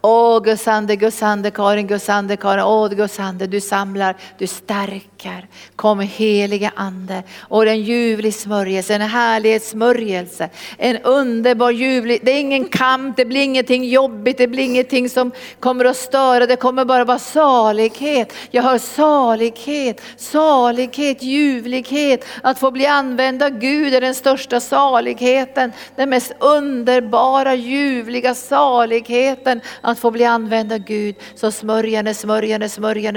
Åh 0.08 0.40
Gussande, 0.40 0.96
Gussande, 0.96 1.52
Karin, 1.52 1.88
Gussande, 1.88 2.38
Karin, 2.38 2.64
åh 2.64 2.90
Gussande, 2.90 3.48
du 3.48 3.62
samlar, 3.62 4.16
du 4.38 4.48
stärker. 4.48 5.48
Kom 5.76 6.00
heliga 6.00 6.72
ande. 6.76 7.24
Och 7.42 7.68
en 7.68 7.82
ljuvlig 7.82 8.34
smörjelse, 8.34 8.96
en 8.96 9.02
härlighetssmörjelse, 9.02 10.50
en 10.78 10.98
underbar 10.98 11.72
ljuvlig, 11.72 12.20
det 12.24 12.32
är 12.32 12.40
ingen 12.40 12.66
kamp, 12.66 13.18
det 13.18 13.26
blir 13.26 13.42
ingenting 13.42 13.86
jobbigt, 13.86 14.38
det 14.38 14.48
blir 14.48 14.64
ingenting 14.64 15.10
som 15.10 15.32
kommer 15.60 15.86
att 15.86 15.98
störa, 15.98 16.46
det 16.46 16.56
kommer 16.56 16.86
bara 16.86 17.06
vara 17.06 17.20
salighet. 17.20 18.34
Jag 18.52 18.64
hör 18.64 18.78
salighet, 18.78 20.02
salighet, 20.18 21.24
ljuvlighet, 21.24 22.26
att 22.42 22.60
få 22.60 22.72
bli 22.72 22.86
använd 22.86 23.44
av 23.44 23.50
Gud 23.50 23.94
är 23.94 24.02
den 24.02 24.16
största 24.16 24.60
saligheten, 24.60 25.72
den 25.96 26.10
mest 26.10 26.34
underbara, 26.40 27.56
ljuvliga 27.56 28.36
saligheten 28.36 29.62
att 29.96 30.02
få 30.02 30.12
bli 30.12 30.26
använd 30.26 30.74
av 30.74 30.78
Gud. 30.80 31.16
Så 31.36 31.52
smörjer 31.52 31.98
henne 31.98 32.14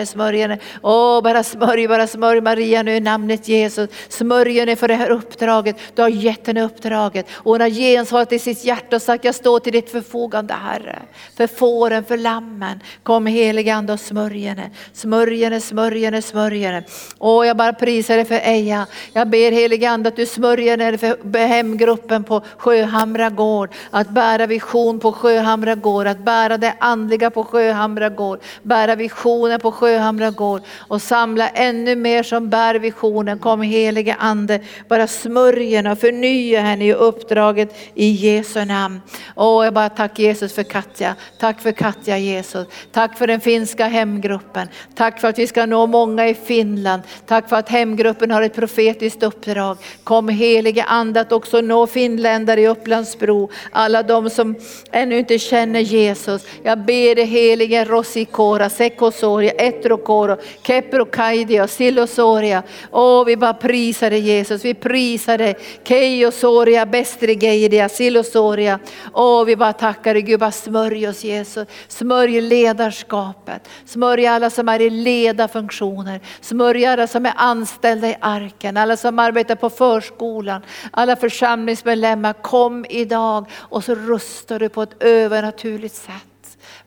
smörjer 0.06 0.48
henne. 0.48 0.58
Åh, 0.82 1.22
bara 1.22 1.42
smörj, 1.42 1.88
bara 1.88 2.06
smörj 2.06 2.40
Maria 2.40 2.82
nu 2.82 2.96
i 2.96 3.00
namnet 3.00 3.48
Jesus. 3.48 3.90
Smörj 4.08 4.58
henne 4.58 4.76
för 4.76 4.88
det 4.88 4.94
här 4.94 5.10
uppdraget. 5.10 5.76
Du 5.94 6.02
har 6.02 6.08
gett 6.08 6.46
henne 6.46 6.62
uppdraget. 6.62 7.26
Och 7.32 7.52
hon 7.52 7.60
har 7.60 7.68
gensvarat 7.68 8.32
i 8.32 8.38
sitt 8.38 8.64
hjärta 8.64 8.96
och 8.96 9.02
sagt, 9.02 9.24
jag 9.24 9.34
står 9.34 9.60
till 9.60 9.72
ditt 9.72 9.90
förfogande 9.90 10.54
Herre. 10.54 10.98
För 11.36 11.46
fåren, 11.46 12.04
för 12.04 12.16
lammen. 12.16 12.80
Kom 13.02 13.26
helige 13.26 13.74
Ande 13.74 13.92
och 13.92 14.00
smörj 14.00 14.44
henne. 14.44 14.70
Smörj 14.92 15.44
henne, 15.44 15.60
smörj 15.60 16.04
henne, 16.04 16.22
smörj 16.22 16.58
henne. 16.58 16.82
Åh, 17.18 17.46
jag 17.46 17.56
bara 17.56 17.72
prisar 17.72 18.16
dig 18.16 18.24
för 18.24 18.40
Eja. 18.44 18.86
Jag 19.12 19.28
ber 19.28 19.52
helige 19.52 19.90
Ande 19.90 20.08
att 20.08 20.16
du 20.16 20.26
smörjer 20.26 20.78
henne 20.78 20.98
för 20.98 21.46
hemgruppen 21.46 22.24
på 22.24 22.42
Sjöhamra 22.56 23.30
gård. 23.30 23.70
Att 23.90 24.10
bära 24.10 24.46
vision 24.46 25.00
på 25.00 25.12
Sjöhamra 25.12 25.74
gård. 25.74 26.06
Att 26.06 26.18
bära 26.18 26.58
det 26.58 26.67
andliga 26.78 27.30
på 27.30 27.44
Sjöhamra 27.44 28.08
gård. 28.08 28.38
Bära 28.62 28.94
visionen 28.94 29.60
på 29.60 29.72
Sjöhamra 29.72 30.30
gård. 30.30 30.62
Och 30.78 31.02
samla 31.02 31.48
ännu 31.48 31.96
mer 31.96 32.22
som 32.22 32.50
bär 32.50 32.74
visionen. 32.74 33.38
Kom 33.38 33.62
helige 33.62 34.16
Ande. 34.18 34.60
Bara 34.88 35.06
smörj 35.06 35.74
henne 35.74 35.92
och 35.92 35.98
förnya 35.98 36.60
henne 36.60 36.84
i 36.84 36.92
uppdraget 36.92 37.76
i 37.94 38.06
Jesu 38.06 38.64
namn. 38.64 39.00
Åh, 39.36 39.64
jag 39.64 39.74
bara 39.74 39.88
tack 39.88 40.18
Jesus 40.18 40.54
för 40.54 40.62
Katja. 40.62 41.14
Tack 41.38 41.60
för 41.60 41.72
Katja 41.72 42.18
Jesus. 42.18 42.66
Tack 42.92 43.18
för 43.18 43.26
den 43.26 43.40
finska 43.40 43.86
hemgruppen. 43.86 44.68
Tack 44.94 45.20
för 45.20 45.28
att 45.28 45.38
vi 45.38 45.46
ska 45.46 45.66
nå 45.66 45.86
många 45.86 46.28
i 46.28 46.34
Finland. 46.34 47.02
Tack 47.26 47.48
för 47.48 47.56
att 47.56 47.68
hemgruppen 47.68 48.30
har 48.30 48.42
ett 48.42 48.54
profetiskt 48.54 49.22
uppdrag. 49.22 49.78
Kom 50.04 50.28
helige 50.28 50.84
Ande 50.84 51.20
att 51.20 51.32
också 51.32 51.60
nå 51.60 51.86
finländare 51.86 52.60
i 52.60 52.68
Upplandsbro. 52.68 53.50
Alla 53.72 54.02
de 54.02 54.30
som 54.30 54.54
ännu 54.90 55.18
inte 55.18 55.38
känner 55.38 55.80
Jesus. 55.80 56.42
Jag 56.62 56.78
ber 56.78 57.14
dig 57.14 57.24
helige 57.24 57.84
Rosikora, 57.84 58.70
Sekosoria, 58.70 59.52
Etrokoro, 59.52 60.36
Keprokaidia, 60.62 61.68
Silosoria. 61.68 62.62
Åh, 62.90 63.24
vi 63.24 63.36
bara 63.36 63.54
prisar 63.54 64.10
dig 64.10 64.20
Jesus. 64.20 64.64
Vi 64.64 64.74
prisar 64.74 65.38
dig. 65.38 65.56
Keiosoria, 65.84 66.86
Bestrigeidia, 66.86 67.88
Silosoria. 67.88 68.78
Åh, 69.12 69.44
vi 69.44 69.56
bara 69.56 69.72
tackar 69.72 70.14
dig 70.14 70.22
Gud. 70.22 70.40
Bara 70.40 70.50
smörj 70.50 71.08
oss 71.08 71.24
Jesus. 71.24 71.68
Smörj 71.88 72.40
ledarskapet. 72.40 73.68
Smörj 73.84 74.26
alla 74.26 74.50
som 74.50 74.68
är 74.68 74.80
i 74.80 74.90
ledarfunktioner. 74.90 76.20
Smörj 76.40 76.86
alla 76.86 77.06
som 77.06 77.26
är 77.26 77.32
anställda 77.36 78.08
i 78.08 78.16
arken. 78.20 78.76
Alla 78.76 78.96
som 78.96 79.18
arbetar 79.18 79.54
på 79.54 79.70
förskolan. 79.70 80.62
Alla 80.90 81.16
församlingsmedlemmar. 81.16 82.32
Kom 82.32 82.86
idag 82.88 83.46
och 83.54 83.84
så 83.84 83.94
rustar 83.94 84.58
du 84.58 84.68
på 84.68 84.82
ett 84.82 85.02
övernaturligt 85.02 85.94
sätt. 85.94 86.37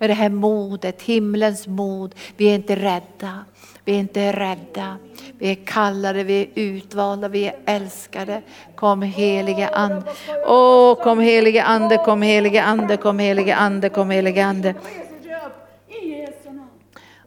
Med 0.01 0.09
det 0.09 0.13
här 0.13 0.29
modet, 0.29 1.01
himlens 1.01 1.67
mod. 1.67 2.15
Vi 2.37 2.49
är 2.49 2.55
inte 2.55 2.75
rädda. 2.75 3.45
Vi 3.85 3.95
är 3.95 3.99
inte 3.99 4.31
rädda. 4.31 4.97
Vi 5.37 5.51
är 5.51 5.55
kallade, 5.55 6.23
vi 6.23 6.41
är 6.41 6.47
utvalda, 6.55 7.27
vi 7.27 7.45
är 7.45 7.55
älskade. 7.65 8.41
Kom 8.75 9.01
helige 9.01 9.69
Ande. 9.69 10.03
Åh, 10.45 11.03
kom 11.03 11.19
helige 11.19 11.63
Ande, 11.63 11.97
kom 11.97 12.21
helige 12.21 12.63
Ande, 12.63 12.97
kom 12.97 13.19
helige 13.19 13.55
Ande, 13.55 13.89
kom 13.89 14.09
helige 14.09 14.45
Ande. 14.45 14.75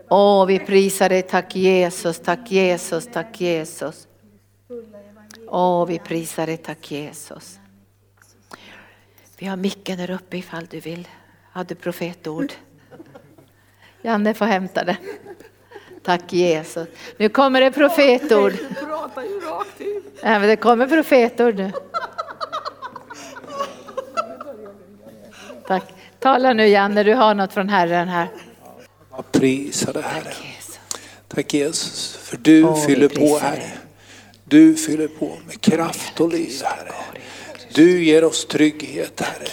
Åh, 0.08 0.46
vi 0.46 0.58
prisar 0.58 1.08
dig. 1.08 1.22
Tack 1.22 1.56
Jesus, 1.56 2.20
tack 2.20 2.50
Jesus, 2.50 3.08
tack 3.12 3.40
Jesus. 3.40 4.08
Åh, 5.48 5.86
vi 5.86 5.98
prisar 5.98 6.46
dig. 6.46 6.56
Tack 6.56 6.90
Jesus. 6.90 7.58
Vi 9.38 9.46
har 9.46 9.56
micken 9.56 9.98
där 9.98 10.10
uppe 10.10 10.36
ifall 10.36 10.66
du 10.66 10.80
vill. 10.80 11.08
Hade 11.52 11.74
profetord. 11.74 12.52
Janne 14.04 14.34
får 14.34 14.44
hämta 14.44 14.84
det. 14.84 14.96
Tack 16.02 16.32
Jesus. 16.32 16.88
Nu 17.16 17.28
kommer 17.28 17.60
det 17.60 17.70
profetord. 17.70 18.52
Ja, 20.22 20.38
men 20.38 20.48
det 20.48 20.56
kommer 20.56 20.86
profetord 20.86 21.54
nu. 21.54 21.72
Tack. 25.66 25.84
Tala 26.18 26.52
nu 26.52 26.66
Janne, 26.66 27.02
du 27.02 27.14
har 27.14 27.34
något 27.34 27.52
från 27.52 27.68
Herren 27.68 28.08
här. 28.08 28.28
Jag 29.10 29.32
prisar 29.32 29.92
dig 29.92 30.02
Herre. 30.02 30.34
Tack 31.28 31.54
Jesus, 31.54 32.16
för 32.16 32.36
du 32.36 32.72
vi 32.74 32.80
fyller 32.80 33.08
på 33.08 33.38
Herre. 33.38 33.70
Du 34.44 34.74
fyller 34.74 35.08
på 35.08 35.38
med 35.46 35.60
kraft 35.60 36.20
och 36.20 36.32
liv 36.32 36.62
Herre. 36.64 36.94
Du 37.74 38.04
ger 38.04 38.24
oss 38.24 38.46
trygghet 38.46 39.20
Herre. 39.20 39.48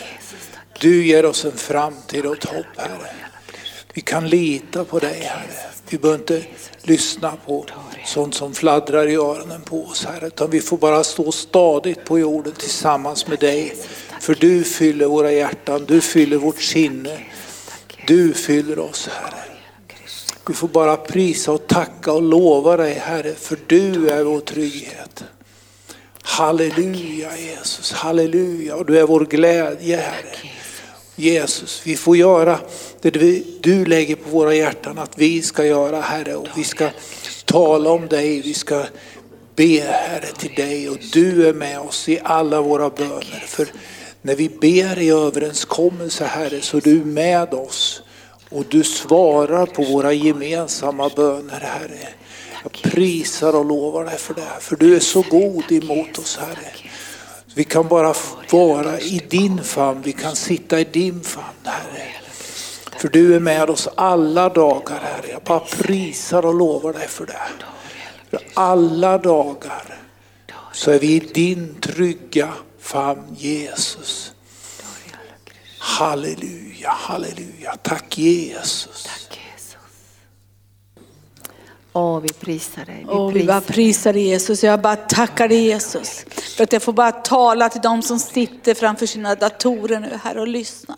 Du 0.80 1.06
ger 1.06 1.26
oss 1.26 1.46
en 1.46 1.52
framtid 1.52 2.26
och 2.26 2.38
ett 2.38 2.46
hopp 2.46 2.66
Herre. 2.78 3.31
Vi 3.94 4.02
kan 4.02 4.30
lita 4.30 4.86
på 4.86 5.00
dig 5.00 5.20
Herre. 5.20 5.72
Vi 5.90 5.98
behöver 5.98 6.20
inte 6.20 6.44
lyssna 6.82 7.34
på 7.46 7.66
sånt 8.06 8.36
som 8.36 8.54
fladdrar 8.54 9.08
i 9.08 9.16
öronen 9.16 9.62
på 9.62 9.86
oss 9.86 10.06
Herre. 10.06 10.28
Utan 10.28 10.50
vi 10.50 10.62
får 10.62 10.78
bara 10.78 11.04
stå 11.04 11.32
stadigt 11.32 12.06
på 12.06 12.20
jorden 12.20 12.54
tillsammans 12.54 13.28
med 13.28 13.40
dig. 13.40 13.76
För 14.22 14.36
du 14.36 14.64
fyller 14.64 15.06
våra 15.06 15.32
hjärtan, 15.32 15.86
du 15.88 16.02
fyller 16.02 16.38
vårt 16.38 16.62
sinne. 16.62 17.20
Du 18.08 18.34
fyller 18.34 18.80
oss 18.80 19.10
Herre. 19.12 19.44
Vi 20.48 20.54
får 20.54 20.68
bara 20.68 20.98
prisa 20.98 21.52
och 21.52 21.68
tacka 21.68 22.14
och 22.14 22.22
lova 22.22 22.78
dig 22.78 22.94
Herre, 22.94 23.34
för 23.34 23.58
du 23.68 24.10
är 24.10 24.24
vår 24.24 24.40
trygghet. 24.40 25.24
Halleluja 26.22 27.38
Jesus, 27.38 27.92
halleluja. 27.92 28.76
Och 28.76 28.86
du 28.86 29.00
är 29.00 29.04
vår 29.04 29.26
glädje 29.26 29.98
Herre. 29.98 30.36
Jesus, 31.22 31.82
vi 31.86 31.96
får 31.96 32.18
göra 32.18 32.60
det 33.02 33.10
du 33.62 33.86
lägger 33.86 34.16
på 34.16 34.30
våra 34.30 34.56
hjärtan 34.56 34.98
att 35.00 35.18
vi 35.18 35.42
ska 35.42 35.66
göra 35.66 36.02
Herre. 36.02 36.36
Och 36.36 36.48
vi 36.56 36.64
ska 36.64 36.90
tala 37.46 37.90
om 37.90 38.08
dig, 38.08 38.42
vi 38.42 38.54
ska 38.54 38.86
be 39.56 39.82
Herre 39.82 40.28
till 40.38 40.54
dig 40.56 40.90
och 40.90 40.98
du 41.14 41.48
är 41.48 41.54
med 41.54 41.80
oss 41.80 42.10
i 42.10 42.20
alla 42.24 42.62
våra 42.62 42.90
böner. 42.90 43.44
För 43.48 43.68
när 44.22 44.36
vi 44.36 44.50
ber 44.50 45.00
i 45.00 45.10
överenskommelse 45.10 46.26
Herre 46.26 46.62
så 46.62 46.78
är 46.78 46.82
du 46.82 47.06
med 47.06 47.54
oss. 47.54 48.02
Och 48.50 48.66
du 48.70 48.84
svarar 48.84 49.66
på 49.66 49.84
våra 49.84 50.14
gemensamma 50.14 51.10
böner 51.16 51.60
Herre. 51.60 52.08
Jag 52.64 52.92
prisar 52.92 53.56
och 53.56 53.66
lovar 53.66 54.06
dig 54.06 54.18
för 54.18 54.34
det. 54.34 54.52
För 54.60 54.76
du 54.76 54.96
är 54.96 55.00
så 55.00 55.26
god 55.30 55.72
emot 55.72 56.18
oss 56.18 56.38
Herre. 56.38 56.81
Vi 57.56 57.64
kan 57.64 57.88
bara 57.88 58.14
vara 58.52 59.00
i 59.00 59.22
din 59.30 59.64
famn, 59.64 60.02
vi 60.02 60.14
kan 60.14 60.36
sitta 60.36 60.80
i 60.80 60.84
din 60.84 61.22
famn 61.22 61.46
Herre. 61.64 62.08
För 62.98 63.08
du 63.08 63.36
är 63.36 63.40
med 63.40 63.70
oss 63.70 63.88
alla 63.96 64.50
dagar 64.50 65.00
Herre. 65.00 65.32
Jag 65.32 65.42
bara 65.42 65.60
prisar 65.60 66.46
och 66.46 66.54
lovar 66.54 66.94
dig 66.94 67.08
för 67.08 67.26
det. 67.26 67.40
För 68.30 68.40
alla 68.54 69.18
dagar 69.18 69.98
så 70.74 70.92
är 70.92 71.00
vi 71.00 71.16
i 71.16 71.20
din 71.20 71.76
trygga 71.82 72.54
famn 72.80 73.36
Jesus. 73.38 74.32
Halleluja, 75.80 76.90
halleluja. 76.90 77.76
Tack 77.82 78.18
Jesus. 78.18 79.08
Åh, 81.94 82.20
vi 82.20 82.30
prisar 82.30 82.86
dig. 82.86 83.06
Vi 83.08 83.14
Och 83.14 83.36
vi 83.36 83.44
bara 83.44 83.62
prisar 83.62 84.14
dig 84.14 84.28
Jesus. 84.28 84.64
Jag 84.64 84.82
bara 84.82 84.96
tackar 84.96 85.48
dig 85.48 85.64
Jesus. 85.64 86.26
För 86.58 86.64
att 86.64 86.74
jag 86.74 86.84
får 86.84 86.94
bara 86.94 87.12
tala 87.12 87.70
till 87.70 87.82
de 87.82 88.02
som 88.02 88.20
sitter 88.20 88.74
framför 88.74 89.06
sina 89.06 89.36
datorer 89.36 90.00
nu 90.00 90.20
här 90.24 90.38
och 90.38 90.48
lyssnar. 90.48 90.98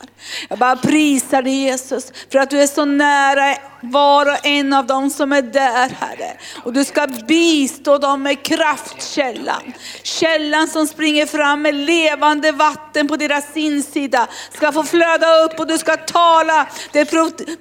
Jag 0.50 0.60
bara 0.60 0.76
prisar 0.76 1.42
dig 1.42 1.54
Jesus. 1.54 2.12
För 2.32 2.40
att 2.40 2.50
du 2.50 2.62
är 2.62 2.68
så 2.68 2.86
nära 2.86 3.56
var 3.84 4.26
och 4.26 4.46
en 4.46 4.74
av 4.74 4.86
dem 4.86 5.10
som 5.10 5.34
är 5.34 5.42
där 5.42 5.90
Herre. 6.00 6.38
Och 6.64 6.74
du 6.74 6.86
ska 6.86 7.08
bistå 7.08 7.98
dem 7.98 8.24
med 8.24 8.44
kraftkällan. 8.44 9.74
Källan 10.04 10.68
som 10.68 10.88
springer 10.88 11.26
fram 11.26 11.62
med 11.62 11.76
levande 11.76 12.52
vatten 12.52 13.08
på 13.08 13.16
deras 13.16 13.58
insida 13.58 14.28
ska 14.54 14.72
få 14.72 14.84
flöda 14.84 15.44
upp 15.44 15.60
och 15.60 15.68
du 15.68 15.78
ska 15.78 15.98
tala 15.98 16.68
det 16.92 17.06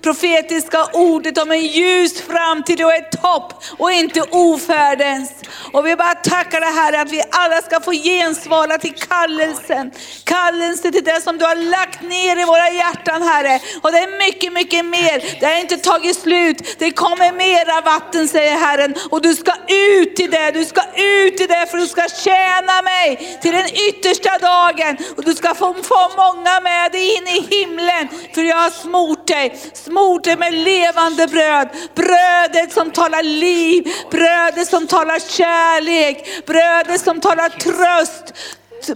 profetiska 0.03 0.87
ordet 0.93 1.39
om 1.39 1.51
en 1.51 1.66
ljus 1.66 2.23
framtid 2.23 2.85
och 2.85 2.95
ett 2.95 3.23
hopp 3.23 3.64
och 3.79 3.93
inte 3.93 4.23
ofärdens. 4.23 5.33
Och 5.73 5.87
vi 5.87 5.97
bara 5.97 6.14
tackar 6.14 6.61
dig 6.61 6.73
Herre 6.73 7.01
att 7.01 7.12
vi 7.12 7.23
alla 7.31 7.62
ska 7.62 7.81
få 7.81 7.93
gensvara 7.93 8.79
till 8.79 8.95
kallelsen. 8.95 9.91
Kallelsen 10.25 10.93
till 10.93 11.05
det 11.05 11.20
som 11.20 11.39
du 11.39 11.45
har 11.45 11.57
lagt 11.57 12.03
ner 12.03 12.43
i 12.43 12.45
våra 12.45 12.68
hjärtan 12.70 13.23
Herre. 13.23 13.61
Och 13.83 13.93
det 13.93 13.99
är 13.99 14.18
mycket, 14.27 14.53
mycket 14.53 14.85
mer. 14.85 15.41
Det 15.41 15.47
har 15.47 15.61
inte 15.61 15.77
tagit 15.77 16.12
slut. 16.13 16.77
Det 16.79 16.91
kommer 16.91 17.33
mera 17.33 17.81
vatten 17.81 18.29
säger 18.29 18.57
Herren. 18.57 18.95
Och 19.11 19.23
du 19.23 19.35
ska 19.35 19.53
ut 19.69 20.21
i 20.21 20.27
det, 20.27 20.51
du 20.51 20.65
ska 20.65 20.83
ut 20.97 21.41
i 21.41 21.47
det 21.47 21.67
för 21.71 21.79
du 21.79 21.87
ska 21.87 22.09
tjäna 22.09 22.83
mig 22.83 23.39
till 23.43 23.53
den 23.53 23.67
yttersta 23.89 24.39
dagen. 24.39 24.97
Och 25.17 25.25
du 25.25 25.35
ska 25.35 25.55
få, 25.55 25.75
få 25.75 26.11
många 26.17 26.61
med 26.61 26.93
dig 26.93 27.17
in 27.17 27.27
i 27.27 27.57
himlen. 27.57 28.09
För 28.35 28.43
jag 28.43 28.57
har 28.57 28.71
smort 28.71 29.27
dig, 29.27 29.59
smort 29.75 30.25
dig 30.25 30.37
med 30.37 30.55
levande 30.55 31.27
bröd. 31.27 31.69
Brödet 31.95 32.73
som 32.73 32.91
talar 32.91 33.23
liv, 33.23 33.85
brödet 34.11 34.69
som 34.69 34.87
talar 34.87 35.19
kärlek, 35.19 36.47
brödet 36.47 37.01
som 37.01 37.21
talar 37.21 37.49
tröst, 37.49 38.35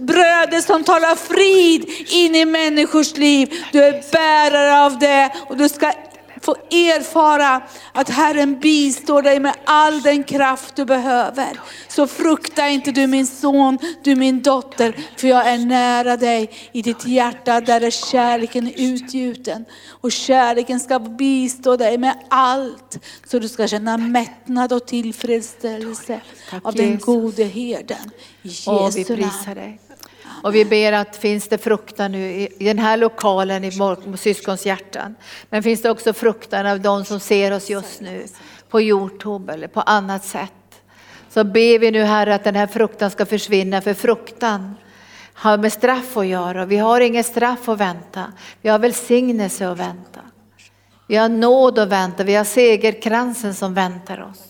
brödet 0.01 0.63
som 0.63 0.83
talar 0.83 1.15
frid 1.15 1.89
in 2.09 2.35
i 2.35 2.45
människors 2.45 3.17
liv. 3.17 3.63
Du 3.71 3.83
är 3.83 4.11
bärare 4.11 4.85
av 4.85 4.99
det 4.99 5.31
och 5.49 5.57
du 5.57 5.69
ska 5.69 5.91
få 6.47 6.55
erfara 6.71 7.61
att 7.93 8.09
Herren 8.09 8.59
bistår 8.59 9.21
dig 9.21 9.39
med 9.39 9.55
all 9.65 10.01
den 10.01 10.23
kraft 10.23 10.75
du 10.75 10.85
behöver. 10.85 11.59
Så 11.87 12.07
frukta 12.07 12.69
inte 12.69 12.91
du 12.91 13.07
min 13.07 13.27
son, 13.27 13.77
du 14.03 14.15
min 14.15 14.41
dotter, 14.41 14.95
för 15.17 15.27
jag 15.27 15.47
är 15.47 15.57
nära 15.57 16.17
dig. 16.17 16.51
I 16.71 16.81
ditt 16.81 17.05
hjärta 17.05 17.61
där 17.61 17.81
är 17.81 17.91
kärleken 17.91 18.71
utgjuten. 18.75 19.65
Och 19.89 20.11
kärleken 20.11 20.79
ska 20.79 20.99
bistå 20.99 21.77
dig 21.77 21.97
med 21.97 22.15
allt, 22.29 22.99
så 23.25 23.39
du 23.39 23.47
ska 23.47 23.67
känna 23.67 23.97
mättnad 23.97 24.73
och 24.73 24.87
tillfredsställelse 24.87 26.21
av 26.63 26.75
den 26.75 26.97
gode 26.97 27.43
herden. 27.43 28.11
I 28.43 28.49
Jesu 28.49 29.15
dig. 29.15 29.79
Och 30.43 30.55
vi 30.55 30.65
ber 30.65 30.93
att 30.93 31.15
finns 31.15 31.47
det 31.47 31.57
fruktan 31.57 32.11
nu 32.11 32.31
i 32.31 32.65
den 32.65 32.79
här 32.79 32.97
lokalen 32.97 33.63
i 33.63 33.71
syskons 34.17 34.65
hjärtan. 34.65 35.15
Men 35.49 35.63
finns 35.63 35.81
det 35.81 35.89
också 35.89 36.13
fruktan 36.13 36.65
av 36.65 36.79
de 36.79 37.05
som 37.05 37.19
ser 37.19 37.51
oss 37.51 37.69
just 37.69 38.01
nu 38.01 38.25
på 38.69 38.81
Youtube 38.81 39.53
eller 39.53 39.67
på 39.67 39.81
annat 39.81 40.25
sätt. 40.25 40.51
Så 41.29 41.43
ber 41.43 41.79
vi 41.79 41.91
nu 41.91 42.03
Herre 42.03 42.35
att 42.35 42.43
den 42.43 42.55
här 42.55 42.67
fruktan 42.67 43.11
ska 43.11 43.25
försvinna 43.25 43.81
för 43.81 43.93
fruktan 43.93 44.75
har 45.33 45.57
med 45.57 45.73
straff 45.73 46.17
att 46.17 46.27
göra. 46.27 46.65
Vi 46.65 46.77
har 46.77 47.01
inget 47.01 47.25
straff 47.25 47.69
att 47.69 47.77
vänta. 47.77 48.33
Vi 48.61 48.69
har 48.69 48.79
välsignelse 48.79 49.69
att 49.69 49.79
vänta. 49.79 50.19
Vi 51.07 51.15
har 51.15 51.29
nåd 51.29 51.79
att 51.79 51.89
vänta. 51.89 52.23
Vi 52.23 52.35
har 52.35 52.43
segerkransen 52.43 53.53
som 53.53 53.73
väntar 53.73 54.21
oss. 54.21 54.46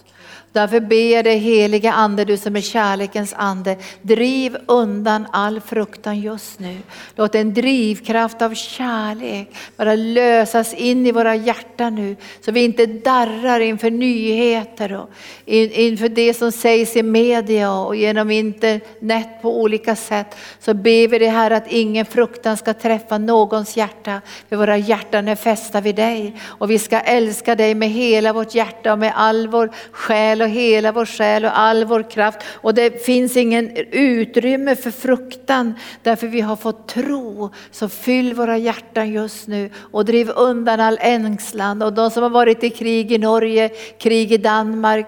Därför 0.57 0.79
ber 0.79 1.13
jag 1.13 1.25
dig 1.25 1.37
heliga 1.37 1.91
ande, 1.91 2.25
du 2.25 2.37
som 2.37 2.55
är 2.55 2.61
kärlekens 2.61 3.33
ande, 3.37 3.77
driv 4.01 4.57
undan 4.65 5.27
all 5.31 5.61
fruktan 5.61 6.21
just 6.21 6.59
nu. 6.59 6.77
Låt 7.15 7.35
en 7.35 7.53
drivkraft 7.53 8.41
av 8.41 8.53
kärlek 8.53 9.55
bara 9.77 9.95
lösas 9.95 10.73
in 10.73 11.05
i 11.05 11.11
våra 11.11 11.35
hjärtan 11.35 11.95
nu, 11.95 12.15
så 12.45 12.51
vi 12.51 12.63
inte 12.63 12.85
darrar 12.85 13.59
inför 13.59 13.91
nyheter 13.91 14.93
och 14.93 15.09
inför 15.45 16.09
det 16.09 16.33
som 16.33 16.51
sägs 16.51 16.95
i 16.95 17.03
media 17.03 17.73
och 17.73 17.95
genom 17.95 18.31
internet 18.31 19.27
på 19.41 19.61
olika 19.61 19.95
sätt. 19.95 20.35
Så 20.59 20.73
ber 20.73 21.07
vi 21.07 21.19
dig 21.19 21.27
här 21.27 21.51
att 21.51 21.71
ingen 21.71 22.05
fruktan 22.05 22.57
ska 22.57 22.73
träffa 22.73 23.17
någons 23.17 23.77
hjärta, 23.77 24.21
för 24.49 24.55
våra 24.55 24.77
hjärtan 24.77 25.27
är 25.27 25.35
fästa 25.35 25.81
vid 25.81 25.95
dig. 25.95 26.35
Och 26.45 26.71
vi 26.71 26.79
ska 26.79 26.99
älska 26.99 27.55
dig 27.55 27.75
med 27.75 27.89
hela 27.89 28.33
vårt 28.33 28.55
hjärta 28.55 28.93
och 28.93 28.99
med 28.99 29.13
all 29.15 29.47
vår 29.47 29.71
själ 29.91 30.46
och 30.47 30.53
hela 30.53 30.91
vår 30.91 31.05
själ 31.05 31.45
och 31.45 31.59
all 31.59 31.85
vår 31.85 32.09
kraft. 32.11 32.39
Och 32.53 32.73
det 32.73 33.05
finns 33.05 33.37
ingen 33.37 33.77
utrymme 33.91 34.75
för 34.75 34.91
fruktan 34.91 35.73
därför 36.03 36.27
vi 36.27 36.41
har 36.41 36.55
fått 36.55 36.87
tro. 36.87 37.49
Så 37.71 37.89
fyll 37.89 38.33
våra 38.33 38.57
hjärtan 38.57 39.11
just 39.11 39.47
nu 39.47 39.69
och 39.91 40.05
driv 40.05 40.29
undan 40.29 40.79
all 40.79 40.97
ängslan. 41.01 41.81
Och 41.81 41.93
de 41.93 42.11
som 42.11 42.23
har 42.23 42.29
varit 42.29 42.63
i 42.63 42.69
krig 42.69 43.11
i 43.11 43.17
Norge, 43.17 43.69
krig 43.99 44.31
i 44.31 44.37
Danmark, 44.37 45.07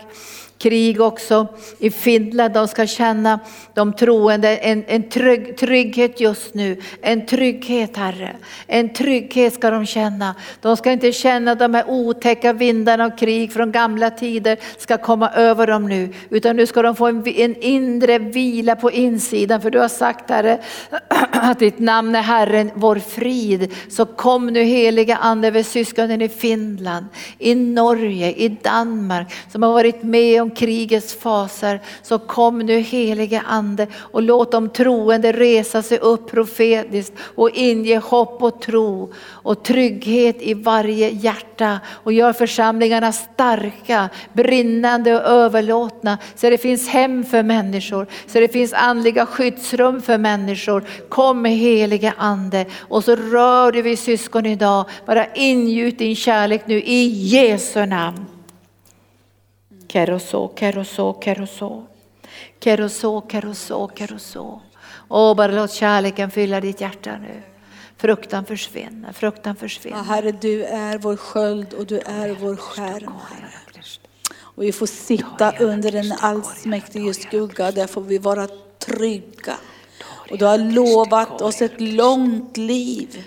krig 0.60 1.02
också 1.02 1.48
i 1.80 1.92
Finland. 1.92 2.54
De 2.54 2.68
ska 2.68 2.88
känna, 2.88 3.40
de 3.74 3.94
troende, 3.94 4.58
en, 4.58 4.84
en 4.88 5.10
trygg, 5.10 5.58
trygghet 5.58 6.20
just 6.20 6.54
nu. 6.54 6.82
En 7.02 7.26
trygghet 7.26 7.98
Herre. 7.98 8.36
En 8.68 8.94
trygghet 8.94 9.54
ska 9.54 9.70
de 9.70 9.86
känna. 9.86 10.36
De 10.62 10.78
ska 10.78 10.92
inte 10.92 11.12
känna 11.12 11.56
de 11.56 11.74
här 11.74 11.90
otäcka 11.90 12.54
vindarna 12.54 13.06
av 13.06 13.18
krig 13.18 13.54
från 13.54 13.72
gamla 13.72 14.10
tider 14.10 14.58
ska 14.78 14.98
komma 14.98 15.30
över 15.30 15.68
dem 15.68 15.88
nu. 15.88 16.14
Utan 16.30 16.56
nu 16.56 16.66
ska 16.66 16.82
de 16.82 16.96
få 16.96 17.08
en, 17.08 17.28
en 17.28 17.56
inre 17.56 18.20
vila 18.20 18.76
på 18.76 18.92
insidan. 18.92 19.62
För 19.62 19.72
du 19.72 19.80
har 19.80 19.88
sagt 19.88 20.30
Herre 20.30 20.60
att 21.32 21.60
ditt 21.60 21.80
namn 21.80 22.16
är 22.16 22.22
Herren 22.22 22.72
vår 22.76 22.96
frid. 22.96 23.74
Så 23.90 24.06
kom 24.06 24.48
nu 24.48 24.64
heliga 24.64 25.16
Ande 25.16 25.48
över 25.48 25.64
syskonen 25.64 26.22
i 26.22 26.30
Finland, 26.30 27.06
i 27.38 27.56
Norge, 27.56 28.32
i 28.32 28.50
Danmark 28.50 29.34
som 29.52 29.64
har 29.64 29.74
varit 29.74 30.04
med 30.04 30.42
om 30.42 30.49
genom 30.50 30.56
krigets 30.56 31.14
faser. 31.14 31.80
Så 32.02 32.20
kom 32.20 32.60
nu 32.60 32.80
helige 32.80 33.42
Ande 33.48 33.88
och 34.12 34.22
låt 34.22 34.52
de 34.52 34.70
troende 34.70 35.32
resa 35.32 35.82
sig 35.82 35.98
upp 36.00 36.32
profetiskt 36.32 37.14
och 37.36 37.50
inge 37.54 37.98
hopp 37.98 38.44
och 38.44 38.62
tro 38.62 39.14
och 39.44 39.64
trygghet 39.64 40.42
i 40.42 40.54
varje 40.54 41.10
hjärta 41.10 41.80
och 42.04 42.14
gör 42.14 42.34
församlingarna 42.34 43.12
starka, 43.12 44.10
brinnande 44.34 45.16
och 45.16 45.28
överlåtna 45.28 46.18
så 46.36 46.50
det 46.50 46.58
finns 46.58 46.88
hem 46.88 47.24
för 47.24 47.44
människor, 47.44 48.08
så 48.28 48.40
det 48.40 48.52
finns 48.52 48.74
andliga 48.74 49.26
skyddsrum 49.26 50.02
för 50.02 50.18
människor. 50.18 50.84
Kom 51.10 51.46
helige 51.46 52.14
Ande 52.18 52.66
och 52.90 53.04
så 53.04 53.16
rör 53.16 53.72
du 53.72 53.82
vid 53.82 54.00
syskon 54.00 54.46
idag, 54.46 54.86
bara 55.06 55.26
ingjut 55.36 55.98
din 55.98 56.16
kärlek 56.16 56.68
nu 56.68 56.82
i 56.82 57.08
Jesu 57.08 57.86
namn. 57.86 58.39
Keroso, 59.90 60.48
keroso, 60.56 61.14
keroso. 61.14 61.88
Keroso, 62.60 63.22
keroso, 63.32 63.88
keroso. 63.96 64.62
Åh, 65.10 65.36
bara 65.36 65.52
låt 65.52 65.72
kärleken 65.72 66.32
fylla 66.32 66.62
ditt 66.62 66.82
hjärta 66.82 67.18
nu. 67.18 67.42
Fruktan 67.98 68.46
försvinner, 68.46 69.14
fruktan 69.14 69.56
försvinner. 69.56 69.98
Ja, 69.98 70.04
herre, 70.04 70.32
du 70.32 70.64
är 70.64 70.98
vår 70.98 71.16
sköld 71.16 71.74
och 71.74 71.86
du 71.86 72.00
är 72.00 72.36
vår 72.40 72.56
skärm, 72.56 73.14
Herre. 73.30 73.82
Och 74.38 74.64
vi 74.64 74.72
får 74.72 74.86
sitta 74.86 75.52
under 75.60 75.92
den 75.92 76.12
allsmäktige 76.12 77.14
skugga, 77.14 77.72
där 77.72 77.88
får 77.88 78.02
vi 78.02 78.18
vara 78.18 78.48
trygga. 78.80 79.58
Och 80.32 80.38
du 80.38 80.46
har 80.46 80.58
lovat 80.58 81.42
oss 81.42 81.62
ett 81.62 81.82
långt 81.82 82.58
liv 82.58 83.24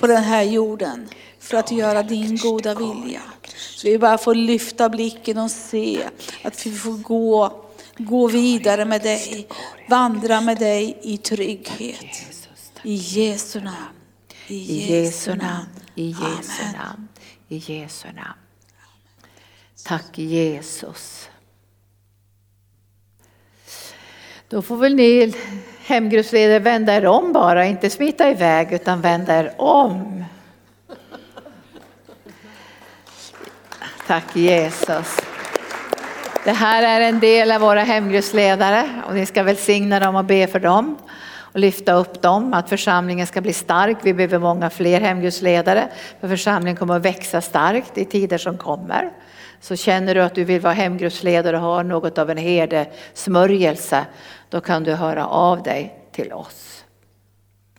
på 0.00 0.06
den 0.06 0.22
här 0.22 0.42
jorden 0.42 1.08
för 1.44 1.56
att 1.56 1.72
göra 1.72 2.02
din 2.02 2.36
goda 2.36 2.74
vilja. 2.74 3.20
Så 3.56 3.88
vi 3.88 3.98
bara 3.98 4.18
får 4.18 4.34
lyfta 4.34 4.88
blicken 4.88 5.38
och 5.38 5.50
se 5.50 6.04
att 6.42 6.66
vi 6.66 6.72
får 6.72 6.92
gå, 6.92 7.62
gå 7.96 8.28
vidare 8.28 8.84
med 8.84 9.02
dig, 9.02 9.48
vandra 9.88 10.40
med 10.40 10.58
dig 10.58 10.98
i 11.02 11.18
trygghet. 11.18 12.06
I 12.82 12.94
Jesu 12.94 13.60
namn. 13.60 13.76
I 14.46 14.56
Jesu 14.56 15.34
namn. 15.34 15.66
I 15.94 16.06
Jesu 16.08 16.62
namn. 16.78 17.08
I 17.48 17.56
Jesu 17.56 18.06
namn. 18.06 18.38
Tack 19.84 20.18
Jesus. 20.18 21.28
Då 24.48 24.62
får 24.62 24.76
väl 24.76 24.94
ni 24.94 25.34
hemgruppsledare 25.84 26.58
vända 26.58 26.94
er 26.94 27.06
om 27.06 27.32
bara, 27.32 27.66
inte 27.66 27.90
smita 27.90 28.30
iväg 28.30 28.72
utan 28.72 29.00
vända 29.00 29.34
er 29.34 29.54
om. 29.58 30.24
Tack 34.06 34.36
Jesus. 34.36 35.20
Det 36.44 36.52
här 36.52 36.82
är 36.82 37.08
en 37.08 37.20
del 37.20 37.52
av 37.52 37.60
våra 37.60 37.82
hemgruppsledare 37.82 39.02
och 39.06 39.14
ni 39.14 39.26
ska 39.26 39.42
välsigna 39.42 40.00
dem 40.00 40.16
och 40.16 40.24
be 40.24 40.46
för 40.46 40.60
dem 40.60 40.98
och 41.36 41.58
lyfta 41.58 41.92
upp 41.92 42.22
dem, 42.22 42.54
att 42.54 42.68
församlingen 42.68 43.26
ska 43.26 43.40
bli 43.40 43.52
stark. 43.52 43.96
Vi 44.02 44.14
behöver 44.14 44.38
många 44.38 44.70
fler 44.70 45.00
hemgruppsledare 45.00 45.88
för 46.20 46.28
församlingen 46.28 46.76
kommer 46.76 46.96
att 46.96 47.02
växa 47.02 47.40
starkt 47.40 47.98
i 47.98 48.04
tider 48.04 48.38
som 48.38 48.58
kommer. 48.58 49.10
Så 49.60 49.76
känner 49.76 50.14
du 50.14 50.22
att 50.22 50.34
du 50.34 50.44
vill 50.44 50.60
vara 50.60 50.74
hemgruppsledare 50.74 51.56
och 51.56 51.62
har 51.62 51.84
något 51.84 52.18
av 52.18 52.30
en 52.30 52.38
herdesmörjelse, 52.38 54.06
då 54.48 54.60
kan 54.60 54.84
du 54.84 54.94
höra 54.94 55.26
av 55.26 55.62
dig 55.62 55.98
till 56.12 56.32
oss. 56.32 56.84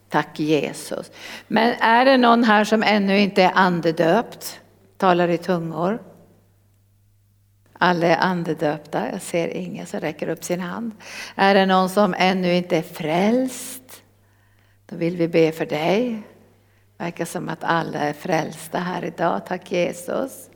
Tack 0.09 0.39
Jesus. 0.39 1.11
Men 1.47 1.73
är 1.79 2.05
det 2.05 2.17
någon 2.17 2.43
här 2.43 2.63
som 2.63 2.83
ännu 2.83 3.19
inte 3.19 3.43
är 3.43 3.51
andedöpt? 3.55 4.59
talar 4.97 5.27
i 5.27 5.37
tungor. 5.37 5.99
Alla 7.79 8.07
är 8.07 8.17
andedöpta. 8.17 9.11
Jag 9.11 9.21
ser 9.21 9.47
ingen 9.47 9.85
som 9.85 9.99
räcker 9.99 10.29
upp 10.29 10.43
sin 10.43 10.59
hand. 10.59 10.91
Är 11.35 11.55
det 11.55 11.65
någon 11.65 11.89
som 11.89 12.15
ännu 12.17 12.55
inte 12.55 12.77
är 12.77 12.81
frälst? 12.81 14.03
Då 14.85 14.95
vill 14.95 15.17
vi 15.17 15.27
be 15.27 15.51
för 15.51 15.65
dig. 15.65 16.21
Verkar 16.97 17.25
som 17.25 17.49
att 17.49 17.63
alla 17.63 17.99
är 17.99 18.13
frälsta 18.13 18.79
här 18.79 19.05
idag. 19.05 19.45
Tack 19.47 19.71
Jesus. 19.71 20.49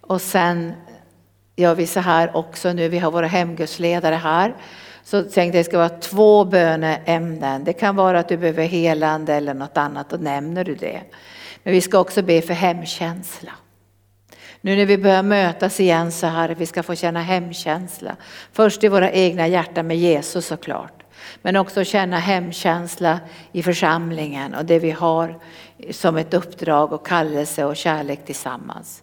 Och 0.00 0.20
sen 0.20 0.72
gör 1.56 1.74
vi 1.74 1.86
så 1.86 2.00
här 2.00 2.36
också 2.36 2.72
nu. 2.72 2.88
Vi 2.88 2.98
har 2.98 3.10
våra 3.10 3.26
hemgudsledare 3.26 4.14
här. 4.14 4.54
Så 5.02 5.22
tänkte 5.22 5.40
jag 5.40 5.48
att 5.48 5.52
det 5.52 5.64
ska 5.64 5.78
vara 5.78 5.88
två 5.88 6.44
böneämnen. 6.44 7.64
Det 7.64 7.72
kan 7.72 7.96
vara 7.96 8.18
att 8.18 8.28
du 8.28 8.36
behöver 8.36 8.64
helande 8.64 9.34
eller 9.34 9.54
något 9.54 9.76
annat. 9.76 10.10
Då 10.10 10.16
nämner 10.16 10.64
du 10.64 10.74
det. 10.74 11.02
Men 11.62 11.72
vi 11.72 11.80
ska 11.80 11.98
också 11.98 12.22
be 12.22 12.42
för 12.42 12.54
hemkänsla. 12.54 13.52
Nu 14.66 14.76
när 14.76 14.86
vi 14.86 14.98
börjar 14.98 15.22
mötas 15.22 15.80
igen 15.80 16.12
så 16.12 16.26
här, 16.26 16.48
vi 16.48 16.66
ska 16.66 16.82
få 16.82 16.94
känna 16.94 17.22
hemkänsla. 17.22 18.16
Först 18.52 18.84
i 18.84 18.88
våra 18.88 19.10
egna 19.10 19.48
hjärtan 19.48 19.86
med 19.86 19.96
Jesus 19.96 20.46
såklart. 20.46 21.02
Men 21.42 21.56
också 21.56 21.84
känna 21.84 22.18
hemkänsla 22.18 23.20
i 23.52 23.62
församlingen 23.62 24.54
och 24.54 24.64
det 24.64 24.78
vi 24.78 24.90
har 24.90 25.38
som 25.90 26.16
ett 26.16 26.34
uppdrag 26.34 26.92
och 26.92 27.06
kallelse 27.06 27.64
och 27.64 27.76
kärlek 27.76 28.26
tillsammans. 28.26 29.02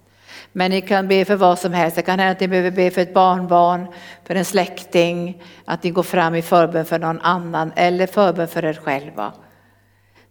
Men 0.52 0.72
ni 0.72 0.82
kan 0.82 1.08
be 1.08 1.26
för 1.26 1.36
vad 1.36 1.60
som 1.60 1.74
helst. 1.74 1.96
Det 1.96 2.02
kan 2.02 2.20
hända 2.20 2.32
att 2.32 2.40
ni 2.40 2.48
behöver 2.48 2.72
be 2.72 2.92
för 2.92 3.02
ett 3.02 3.14
barnbarn, 3.14 3.88
för 4.24 4.36
en 4.36 4.46
släkting, 4.46 5.44
att 5.66 5.84
ni 5.84 5.90
går 5.90 6.04
fram 6.04 6.36
i 6.36 6.42
förbön 6.42 6.86
för 6.86 7.00
någon 7.00 7.22
annan 7.22 7.72
eller 7.76 8.08
förbön 8.08 8.48
för 8.48 8.66
er 8.66 8.80
själva. 8.84 9.34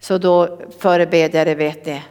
Så 0.01 0.18
då 0.18 0.59
förebedjare 0.78 1.55
vet 1.55 1.87
ni, 1.87 2.03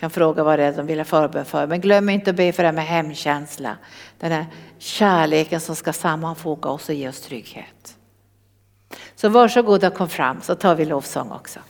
kan 0.00 0.10
fråga 0.10 0.44
vad 0.44 0.58
det 0.58 0.64
är 0.64 0.72
de 0.72 0.86
vill 0.86 0.98
ha 0.98 1.04
förbön 1.04 1.44
för. 1.44 1.66
Men 1.66 1.80
glöm 1.80 2.08
inte 2.08 2.30
att 2.30 2.36
be 2.36 2.52
för 2.52 2.62
det 2.62 2.66
här 2.66 2.74
med 2.74 2.86
hemkänsla. 2.86 3.76
Den 4.18 4.32
här 4.32 4.46
kärleken 4.78 5.60
som 5.60 5.76
ska 5.76 5.92
sammanfoga 5.92 6.70
oss 6.70 6.88
och 6.88 6.94
ge 6.94 7.08
oss 7.08 7.20
trygghet. 7.20 7.96
Så 9.14 9.28
varsågoda 9.28 9.90
kom 9.90 10.08
fram 10.08 10.40
så 10.40 10.54
tar 10.54 10.74
vi 10.74 10.84
lovsång 10.84 11.32
också. 11.32 11.60